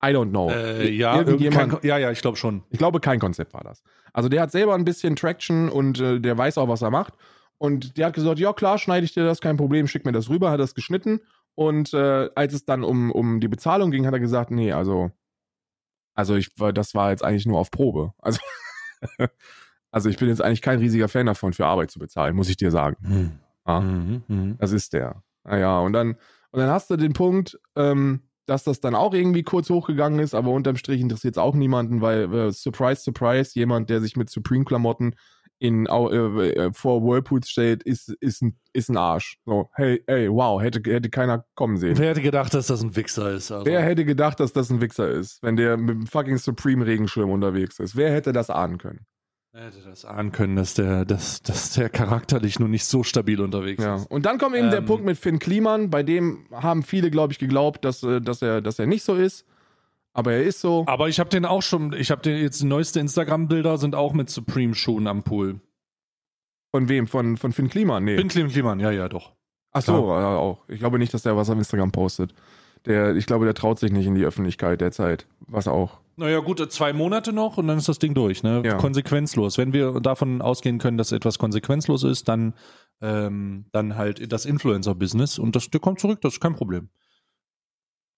I 0.03 0.09
don't 0.09 0.29
know. 0.29 0.51
Äh, 0.51 0.91
ja, 0.91 1.23
kein, 1.23 1.77
ja, 1.81 1.97
ja, 1.97 2.11
ich 2.11 2.21
glaube 2.21 2.37
schon. 2.37 2.63
Ich 2.69 2.77
glaube, 2.77 2.99
kein 2.99 3.19
Konzept 3.19 3.53
war 3.53 3.63
das. 3.63 3.81
Also 4.13 4.29
der 4.29 4.43
hat 4.43 4.51
selber 4.51 4.75
ein 4.75 4.85
bisschen 4.85 5.15
Traction 5.15 5.69
und 5.69 5.99
äh, 5.99 6.19
der 6.19 6.37
weiß 6.37 6.59
auch, 6.59 6.67
was 6.67 6.83
er 6.83 6.91
macht. 6.91 7.15
Und 7.57 7.97
der 7.97 8.07
hat 8.07 8.13
gesagt, 8.13 8.37
ja 8.37 8.53
klar, 8.53 8.77
schneide 8.77 9.05
ich 9.05 9.13
dir 9.13 9.25
das, 9.25 9.41
kein 9.41 9.57
Problem, 9.57 9.87
schick 9.87 10.05
mir 10.05 10.11
das 10.11 10.29
rüber, 10.29 10.51
hat 10.51 10.59
das 10.59 10.75
geschnitten. 10.75 11.21
Und 11.55 11.93
äh, 11.95 12.29
als 12.35 12.53
es 12.53 12.65
dann 12.65 12.83
um, 12.83 13.11
um 13.11 13.39
die 13.39 13.47
Bezahlung 13.47 13.89
ging, 13.89 14.05
hat 14.05 14.13
er 14.13 14.19
gesagt, 14.19 14.51
nee, 14.51 14.71
also, 14.71 15.09
also 16.13 16.35
ich, 16.35 16.53
das 16.53 16.93
war 16.93 17.09
jetzt 17.09 17.23
eigentlich 17.23 17.47
nur 17.47 17.59
auf 17.59 17.71
Probe. 17.71 18.13
Also 18.19 18.39
Also 19.97 20.09
ich 20.09 20.17
bin 20.17 20.29
jetzt 20.29 20.43
eigentlich 20.43 20.61
kein 20.61 20.77
riesiger 20.77 21.07
Fan 21.07 21.25
davon, 21.25 21.53
für 21.53 21.65
Arbeit 21.65 21.89
zu 21.89 21.97
bezahlen, 21.97 22.35
muss 22.35 22.49
ich 22.49 22.55
dir 22.55 22.69
sagen. 22.69 22.97
Hm. 23.01 23.31
Ja, 23.67 23.79
mhm, 23.79 24.21
mh. 24.27 24.55
Das 24.59 24.71
ist 24.71 24.93
der. 24.93 25.23
Naja, 25.43 25.79
und 25.79 25.93
dann, 25.93 26.09
und 26.51 26.59
dann 26.59 26.69
hast 26.69 26.91
du 26.91 26.97
den 26.97 27.13
Punkt, 27.13 27.59
ähm, 27.75 28.21
dass 28.45 28.63
das 28.63 28.79
dann 28.79 28.93
auch 28.93 29.15
irgendwie 29.15 29.41
kurz 29.41 29.71
hochgegangen 29.71 30.19
ist, 30.19 30.35
aber 30.35 30.51
unterm 30.51 30.75
Strich 30.75 31.01
interessiert 31.01 31.33
es 31.33 31.39
auch 31.39 31.55
niemanden, 31.55 32.01
weil, 32.01 32.31
äh, 32.31 32.51
surprise, 32.51 33.01
surprise, 33.01 33.53
jemand, 33.55 33.89
der 33.89 33.99
sich 33.99 34.15
mit 34.15 34.29
Supreme-Klamotten 34.29 35.15
in, 35.57 35.87
äh, 35.87 35.95
äh, 35.95 36.71
vor 36.73 37.01
Whirlpools 37.01 37.49
stellt, 37.49 37.81
ist, 37.81 38.09
ist, 38.19 38.43
ein, 38.43 38.55
ist 38.73 38.89
ein 38.89 38.97
Arsch. 38.97 39.39
So, 39.47 39.71
hey, 39.73 40.03
hey, 40.05 40.29
wow, 40.31 40.61
hätte, 40.61 40.79
hätte 40.91 41.09
keiner 41.09 41.43
kommen 41.55 41.77
sehen. 41.77 41.97
Wer 41.97 42.11
hätte 42.11 42.21
gedacht, 42.21 42.53
dass 42.53 42.67
das 42.67 42.83
ein 42.83 42.95
Wichser 42.95 43.31
ist? 43.31 43.51
Also. 43.51 43.65
Wer 43.65 43.81
hätte 43.81 44.05
gedacht, 44.05 44.39
dass 44.39 44.53
das 44.53 44.69
ein 44.69 44.79
Wichser 44.79 45.09
ist, 45.09 45.41
wenn 45.41 45.55
der 45.55 45.75
mit 45.75 45.89
dem 45.89 46.05
fucking 46.05 46.37
Supreme-Regenschirm 46.37 47.31
unterwegs 47.31 47.79
ist? 47.79 47.95
Wer 47.95 48.11
hätte 48.11 48.31
das 48.31 48.51
ahnen 48.51 48.77
können? 48.77 49.07
Hätte 49.57 49.79
das 49.89 50.05
ahnen 50.05 50.31
können, 50.31 50.55
dass 50.55 50.75
der, 50.75 51.03
dass, 51.03 51.41
dass 51.41 51.73
der 51.73 51.89
charakterlich 51.89 52.59
nur 52.59 52.69
nicht 52.69 52.85
so 52.85 53.01
stabil 53.01 53.41
unterwegs 53.41 53.83
ja. 53.83 53.95
ist. 53.95 54.05
Und 54.11 54.27
dann 54.27 54.37
kommt 54.37 54.55
eben 54.55 54.65
ähm, 54.65 54.71
der 54.71 54.81
Punkt 54.81 55.03
mit 55.03 55.17
Finn 55.17 55.39
Kliman, 55.39 55.89
bei 55.89 56.03
dem 56.03 56.45
haben 56.51 56.83
viele, 56.83 57.09
glaube 57.09 57.33
ich, 57.33 57.39
geglaubt, 57.39 57.83
dass, 57.83 58.03
äh, 58.03 58.21
dass, 58.21 58.43
er, 58.43 58.61
dass 58.61 58.77
er 58.77 58.85
nicht 58.85 59.03
so 59.03 59.15
ist. 59.15 59.45
Aber 60.13 60.33
er 60.33 60.43
ist 60.43 60.61
so. 60.61 60.83
Aber 60.87 61.09
ich 61.09 61.19
habe 61.19 61.31
den 61.31 61.43
auch 61.43 61.63
schon, 61.63 61.93
ich 61.93 62.11
habe 62.11 62.21
den 62.21 62.39
jetzt 62.39 62.63
neueste 62.63 62.99
Instagram-Bilder 62.99 63.79
sind 63.79 63.95
auch 63.95 64.13
mit 64.13 64.29
Supreme-Schuhen 64.29 65.07
am 65.07 65.23
Pool. 65.23 65.59
Von 66.69 66.87
wem? 66.87 67.07
Von, 67.07 67.35
von 67.37 67.51
Finn 67.51 67.69
Kliman? 67.69 68.03
Nee. 68.03 68.17
Finn 68.17 68.49
Kliman, 68.49 68.79
ja, 68.79 68.91
ja, 68.91 69.09
doch. 69.09 69.33
Ach 69.71 69.81
so, 69.81 70.07
ja, 70.09 70.35
auch. 70.37 70.65
Ich 70.67 70.77
glaube 70.77 70.99
nicht, 70.99 71.15
dass 71.15 71.23
der 71.23 71.35
was 71.35 71.49
auf 71.49 71.57
Instagram 71.57 71.91
postet. 71.91 72.33
Der, 72.85 73.15
ich 73.15 73.25
glaube, 73.25 73.45
der 73.45 73.55
traut 73.55 73.79
sich 73.79 73.91
nicht 73.91 74.05
in 74.05 74.13
die 74.13 74.25
Öffentlichkeit 74.25 74.81
derzeit. 74.81 75.25
Was 75.39 75.67
auch 75.67 75.97
naja, 76.17 76.39
gut, 76.39 76.71
zwei 76.71 76.93
Monate 76.93 77.31
noch 77.31 77.57
und 77.57 77.67
dann 77.67 77.77
ist 77.77 77.87
das 77.87 77.99
Ding 77.99 78.15
durch, 78.15 78.41
ne? 78.41 78.63
Ja. 78.65 78.77
Konsequenzlos. 78.77 79.59
Wenn 79.59 79.71
wir 79.71 79.99
davon 79.99 80.41
ausgehen 80.41 80.79
können, 80.79 80.97
dass 80.97 81.11
etwas 81.11 81.37
konsequenzlos 81.37 82.03
ist, 82.03 82.27
dann, 82.27 82.55
ähm, 83.01 83.67
dann 83.71 83.95
halt 83.95 84.31
das 84.33 84.45
Influencer-Business 84.45 85.37
und 85.37 85.55
das, 85.55 85.69
der 85.69 85.79
kommt 85.79 85.99
zurück, 85.99 86.19
das 86.21 86.33
ist 86.33 86.39
kein 86.39 86.55
Problem. 86.55 86.89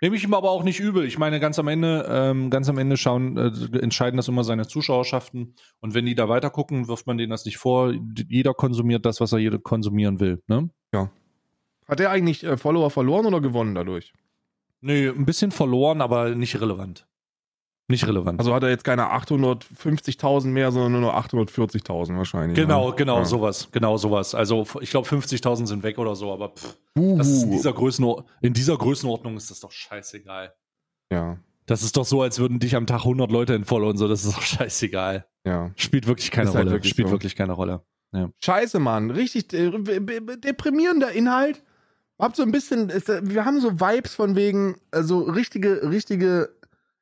Nehme 0.01 0.15
ich 0.15 0.23
ihm 0.23 0.33
aber 0.33 0.49
auch 0.49 0.63
nicht 0.63 0.79
übel. 0.79 1.03
Ich 1.03 1.17
meine, 1.17 1.41
ganz 1.41 1.59
am 1.59 1.67
Ende, 1.67 2.05
ähm, 2.09 2.49
ganz 2.49 2.69
am 2.69 2.77
Ende 2.77 2.95
schauen, 2.95 3.35
äh, 3.37 3.79
entscheiden 3.79 4.15
das 4.15 4.29
immer 4.29 4.45
seine 4.45 4.65
Zuschauerschaften. 4.65 5.55
Und 5.81 5.93
wenn 5.93 6.05
die 6.05 6.15
da 6.15 6.29
weiter 6.29 6.49
gucken, 6.49 6.87
wirft 6.87 7.05
man 7.05 7.17
denen 7.17 7.31
das 7.31 7.43
nicht 7.43 7.57
vor. 7.57 7.93
Jeder 8.29 8.53
konsumiert 8.53 9.05
das, 9.05 9.19
was 9.19 9.33
er 9.33 9.39
jeder 9.39 9.59
konsumieren 9.59 10.21
will. 10.21 10.41
Ne? 10.47 10.69
Ja. 10.93 11.11
Hat 11.85 11.99
er 11.99 12.11
eigentlich 12.11 12.45
äh, 12.45 12.55
Follower 12.55 12.89
verloren 12.91 13.25
oder 13.25 13.41
gewonnen 13.41 13.75
dadurch? 13.75 14.13
Nee, 14.79 15.09
ein 15.09 15.25
bisschen 15.25 15.51
verloren, 15.51 15.99
aber 15.99 16.33
nicht 16.33 16.61
relevant. 16.61 17.08
Nicht 17.89 18.05
relevant. 18.05 18.39
Also 18.39 18.53
hat 18.53 18.61
er 18.61 18.69
jetzt 18.69 18.83
keine 18.83 19.11
850.000 19.11 20.45
mehr, 20.45 20.71
sondern 20.71 21.01
nur 21.01 21.17
840.000 21.17 22.15
wahrscheinlich. 22.17 22.55
Genau, 22.55 22.89
ne? 22.89 22.95
genau, 22.95 23.17
ja. 23.17 23.25
sowas. 23.25 23.67
Genau 23.71 23.97
sowas. 23.97 24.35
Also 24.35 24.67
ich 24.79 24.91
glaube 24.91 25.07
50.000 25.07 25.65
sind 25.65 25.81
weg 25.81 25.97
oder 25.97 26.15
so, 26.15 26.31
aber 26.31 26.49
pff, 26.49 26.77
in, 26.93 27.17
dieser 27.17 27.73
in 28.41 28.53
dieser 28.53 28.77
Größenordnung 28.77 29.37
ist 29.37 29.49
das 29.49 29.59
doch 29.59 29.71
scheißegal. 29.71 30.53
Ja. 31.11 31.39
Das 31.65 31.81
ist 31.81 31.97
doch 31.97 32.05
so, 32.05 32.21
als 32.21 32.37
würden 32.37 32.59
dich 32.59 32.75
am 32.75 32.85
Tag 32.85 32.99
100 32.99 33.31
Leute 33.31 33.55
entfollowen 33.55 33.93
und 33.93 33.97
so. 33.97 34.07
Das 34.07 34.23
ist 34.23 34.37
doch 34.37 34.41
scheißegal. 34.43 35.25
Ja. 35.43 35.71
Spielt 35.75 36.05
wirklich 36.05 36.29
keine 36.29 36.49
halt 36.49 36.57
Rolle. 36.59 36.71
Wirklich 36.71 36.91
Spielt 36.91 37.07
so. 37.07 37.11
wirklich 37.11 37.35
keine 37.35 37.53
Rolle. 37.53 37.81
Ja. 38.11 38.29
Scheiße, 38.43 38.79
Mann. 38.79 39.09
Richtig 39.09 39.51
äh, 39.53 39.71
deprimierender 40.37 41.11
Inhalt. 41.11 41.63
Habt 42.19 42.35
so 42.35 42.43
ein 42.43 42.51
bisschen, 42.51 42.89
wir 42.89 43.45
haben 43.45 43.61
so 43.61 43.79
Vibes 43.79 44.13
von 44.13 44.35
wegen, 44.35 44.75
also 44.91 45.21
richtige, 45.21 45.89
richtige 45.89 46.49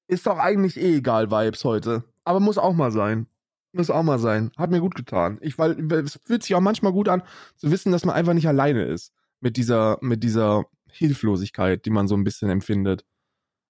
ist 0.08 0.26
doch 0.26 0.38
eigentlich 0.38 0.78
eh 0.78 0.98
egal, 0.98 1.32
Vibes 1.32 1.64
heute. 1.64 2.04
Aber 2.24 2.40
muss 2.40 2.58
auch 2.58 2.74
mal 2.74 2.92
sein. 2.92 3.28
Muss 3.74 3.90
auch 3.90 4.04
mal 4.04 4.20
sein. 4.20 4.52
Hat 4.58 4.72
mir 4.72 4.80
gut 4.80 4.96
getan. 4.96 5.38
Ich, 5.42 5.58
weil, 5.58 5.92
es 5.92 6.20
fühlt 6.26 6.44
sich 6.44 6.56
auch 6.56 6.62
manchmal 6.62 6.94
gut 6.94 7.10
an, 7.10 7.24
zu 7.56 7.72
wissen, 7.72 7.92
dass 7.92 8.06
man 8.06 8.16
einfach 8.16 8.34
nicht 8.34 8.48
alleine 8.48 8.84
ist. 8.86 9.14
Mit 9.40 9.58
dieser, 9.58 9.98
mit 10.02 10.24
dieser 10.24 10.66
Hilflosigkeit, 10.90 11.86
die 11.86 11.90
man 11.90 12.08
so 12.08 12.16
ein 12.16 12.24
bisschen 12.24 12.50
empfindet. 12.50 13.06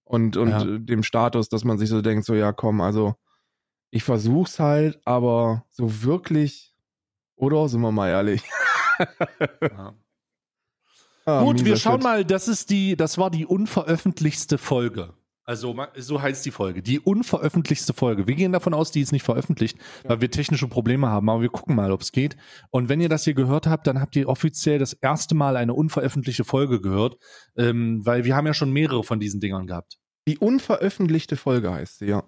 Und, 0.03 0.37
und 0.37 0.49
ja. 0.49 0.63
dem 0.63 1.03
Status, 1.03 1.49
dass 1.49 1.65
man 1.65 1.77
sich 1.77 1.89
so 1.89 2.01
denkt, 2.01 2.25
so, 2.25 2.33
ja, 2.33 2.53
komm, 2.53 2.79
also, 2.79 3.15
ich 3.89 4.03
versuch's 4.03 4.59
halt, 4.59 4.99
aber 5.05 5.65
so 5.69 6.03
wirklich, 6.03 6.73
oder? 7.35 7.67
Sind 7.67 7.81
wir 7.81 7.91
mal 7.91 8.09
ehrlich. 8.09 8.43
ja. 9.61 9.93
Ah, 11.25 11.43
Gut, 11.43 11.65
wir 11.65 11.75
schauen 11.75 11.95
Shit. 11.95 12.03
mal, 12.03 12.25
das 12.25 12.47
ist 12.47 12.69
die, 12.69 12.95
das 12.95 13.17
war 13.17 13.29
die 13.29 13.45
unveröffentlichte 13.45 14.57
Folge. 14.57 15.13
Also 15.47 15.73
so 15.95 16.21
heißt 16.21 16.45
die 16.45 16.51
Folge. 16.51 16.83
Die 16.83 16.99
unveröffentlichte 16.99 17.93
Folge. 17.93 18.27
Wir 18.27 18.35
gehen 18.35 18.51
davon 18.51 18.73
aus, 18.73 18.91
die 18.91 18.99
ist 18.99 19.13
nicht 19.13 19.23
veröffentlicht, 19.23 19.77
ja. 20.03 20.09
weil 20.09 20.19
wir 20.19 20.29
technische 20.29 20.67
Probleme 20.67 21.07
haben. 21.07 21.29
Aber 21.29 21.41
wir 21.41 21.47
gucken 21.47 21.73
mal, 21.73 21.93
ob 21.93 22.01
es 22.01 22.11
geht. 22.11 22.35
Und 22.69 22.89
wenn 22.89 22.99
ihr 22.99 23.07
das 23.07 23.23
hier 23.23 23.33
gehört 23.33 23.65
habt, 23.65 23.87
dann 23.87 24.01
habt 24.01 24.17
ihr 24.17 24.27
offiziell 24.27 24.77
das 24.77 24.91
erste 24.91 25.35
Mal 25.35 25.55
eine 25.55 25.73
unveröffentlichte 25.73 26.43
Folge 26.43 26.81
gehört, 26.81 27.15
ähm, 27.55 28.05
weil 28.05 28.25
wir 28.25 28.35
haben 28.35 28.45
ja 28.45 28.53
schon 28.53 28.73
mehrere 28.73 29.05
von 29.05 29.21
diesen 29.21 29.39
Dingern 29.39 29.67
gehabt. 29.67 29.97
Die 30.27 30.37
unveröffentlichte 30.37 31.37
Folge 31.37 31.71
heißt 31.71 31.99
sie, 31.99 32.07
ja. 32.07 32.25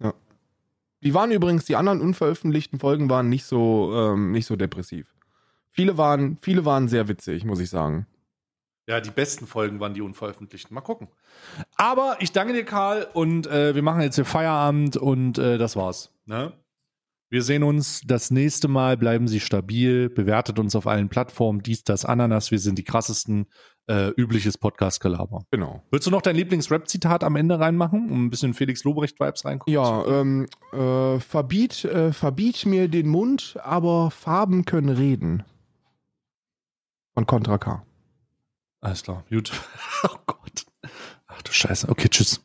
ja. 0.00 0.12
Die 1.04 1.14
waren 1.14 1.30
übrigens, 1.30 1.64
die 1.64 1.76
anderen 1.76 2.00
unveröffentlichten 2.00 2.80
Folgen 2.80 3.08
waren 3.08 3.28
nicht 3.28 3.44
so, 3.44 3.92
ähm, 3.94 4.32
nicht 4.32 4.46
so 4.46 4.56
depressiv. 4.56 5.14
Viele 5.70 5.96
waren, 5.96 6.38
viele 6.40 6.64
waren 6.64 6.88
sehr 6.88 7.06
witzig, 7.06 7.44
muss 7.44 7.60
ich 7.60 7.70
sagen. 7.70 8.08
Ja, 8.88 9.02
die 9.02 9.10
besten 9.10 9.46
Folgen 9.46 9.80
waren 9.80 9.92
die 9.92 10.00
unveröffentlichten. 10.00 10.74
Mal 10.74 10.80
gucken. 10.80 11.08
Aber 11.76 12.16
ich 12.20 12.32
danke 12.32 12.54
dir, 12.54 12.64
Karl, 12.64 13.06
und 13.12 13.46
äh, 13.46 13.74
wir 13.74 13.82
machen 13.82 14.00
jetzt 14.00 14.14
hier 14.14 14.24
Feierabend 14.24 14.96
und 14.96 15.36
äh, 15.36 15.58
das 15.58 15.76
war's. 15.76 16.10
Ne? 16.24 16.54
Wir 17.28 17.42
sehen 17.42 17.62
uns 17.64 18.00
das 18.06 18.30
nächste 18.30 18.66
Mal. 18.66 18.96
Bleiben 18.96 19.28
Sie 19.28 19.40
stabil. 19.40 20.08
Bewertet 20.08 20.58
uns 20.58 20.74
auf 20.74 20.86
allen 20.86 21.10
Plattformen. 21.10 21.62
Dies, 21.62 21.84
das, 21.84 22.06
Ananas. 22.06 22.50
Wir 22.50 22.58
sind 22.58 22.78
die 22.78 22.84
krassesten. 22.84 23.46
Äh, 23.90 24.12
übliches 24.18 24.58
Podcast-Gelaber. 24.58 25.46
Genau. 25.50 25.82
Willst 25.90 26.06
du 26.06 26.10
noch 26.10 26.20
dein 26.20 26.36
Lieblings-Rap-Zitat 26.36 27.24
am 27.24 27.36
Ende 27.36 27.58
reinmachen, 27.58 28.10
um 28.10 28.26
ein 28.26 28.28
bisschen 28.28 28.52
Felix 28.52 28.84
Lobrecht-Vibes 28.84 29.46
reinkommen? 29.46 29.74
Ja, 29.74 30.04
ähm, 30.04 30.46
äh, 30.74 31.18
verbiet, 31.20 31.86
äh, 31.86 32.12
verbiet 32.12 32.66
mir 32.66 32.88
den 32.88 33.08
Mund, 33.08 33.56
aber 33.62 34.10
Farben 34.10 34.66
können 34.66 34.90
reden. 34.90 35.42
Von 37.14 37.24
Contra 37.24 37.56
K. 37.56 37.82
Alles 38.80 39.02
klar, 39.02 39.24
gut. 39.28 39.52
oh 40.04 40.16
Gott. 40.26 40.66
Ach 41.26 41.42
du 41.42 41.52
Scheiße. 41.52 41.88
Okay, 41.88 42.08
tschüss. 42.08 42.40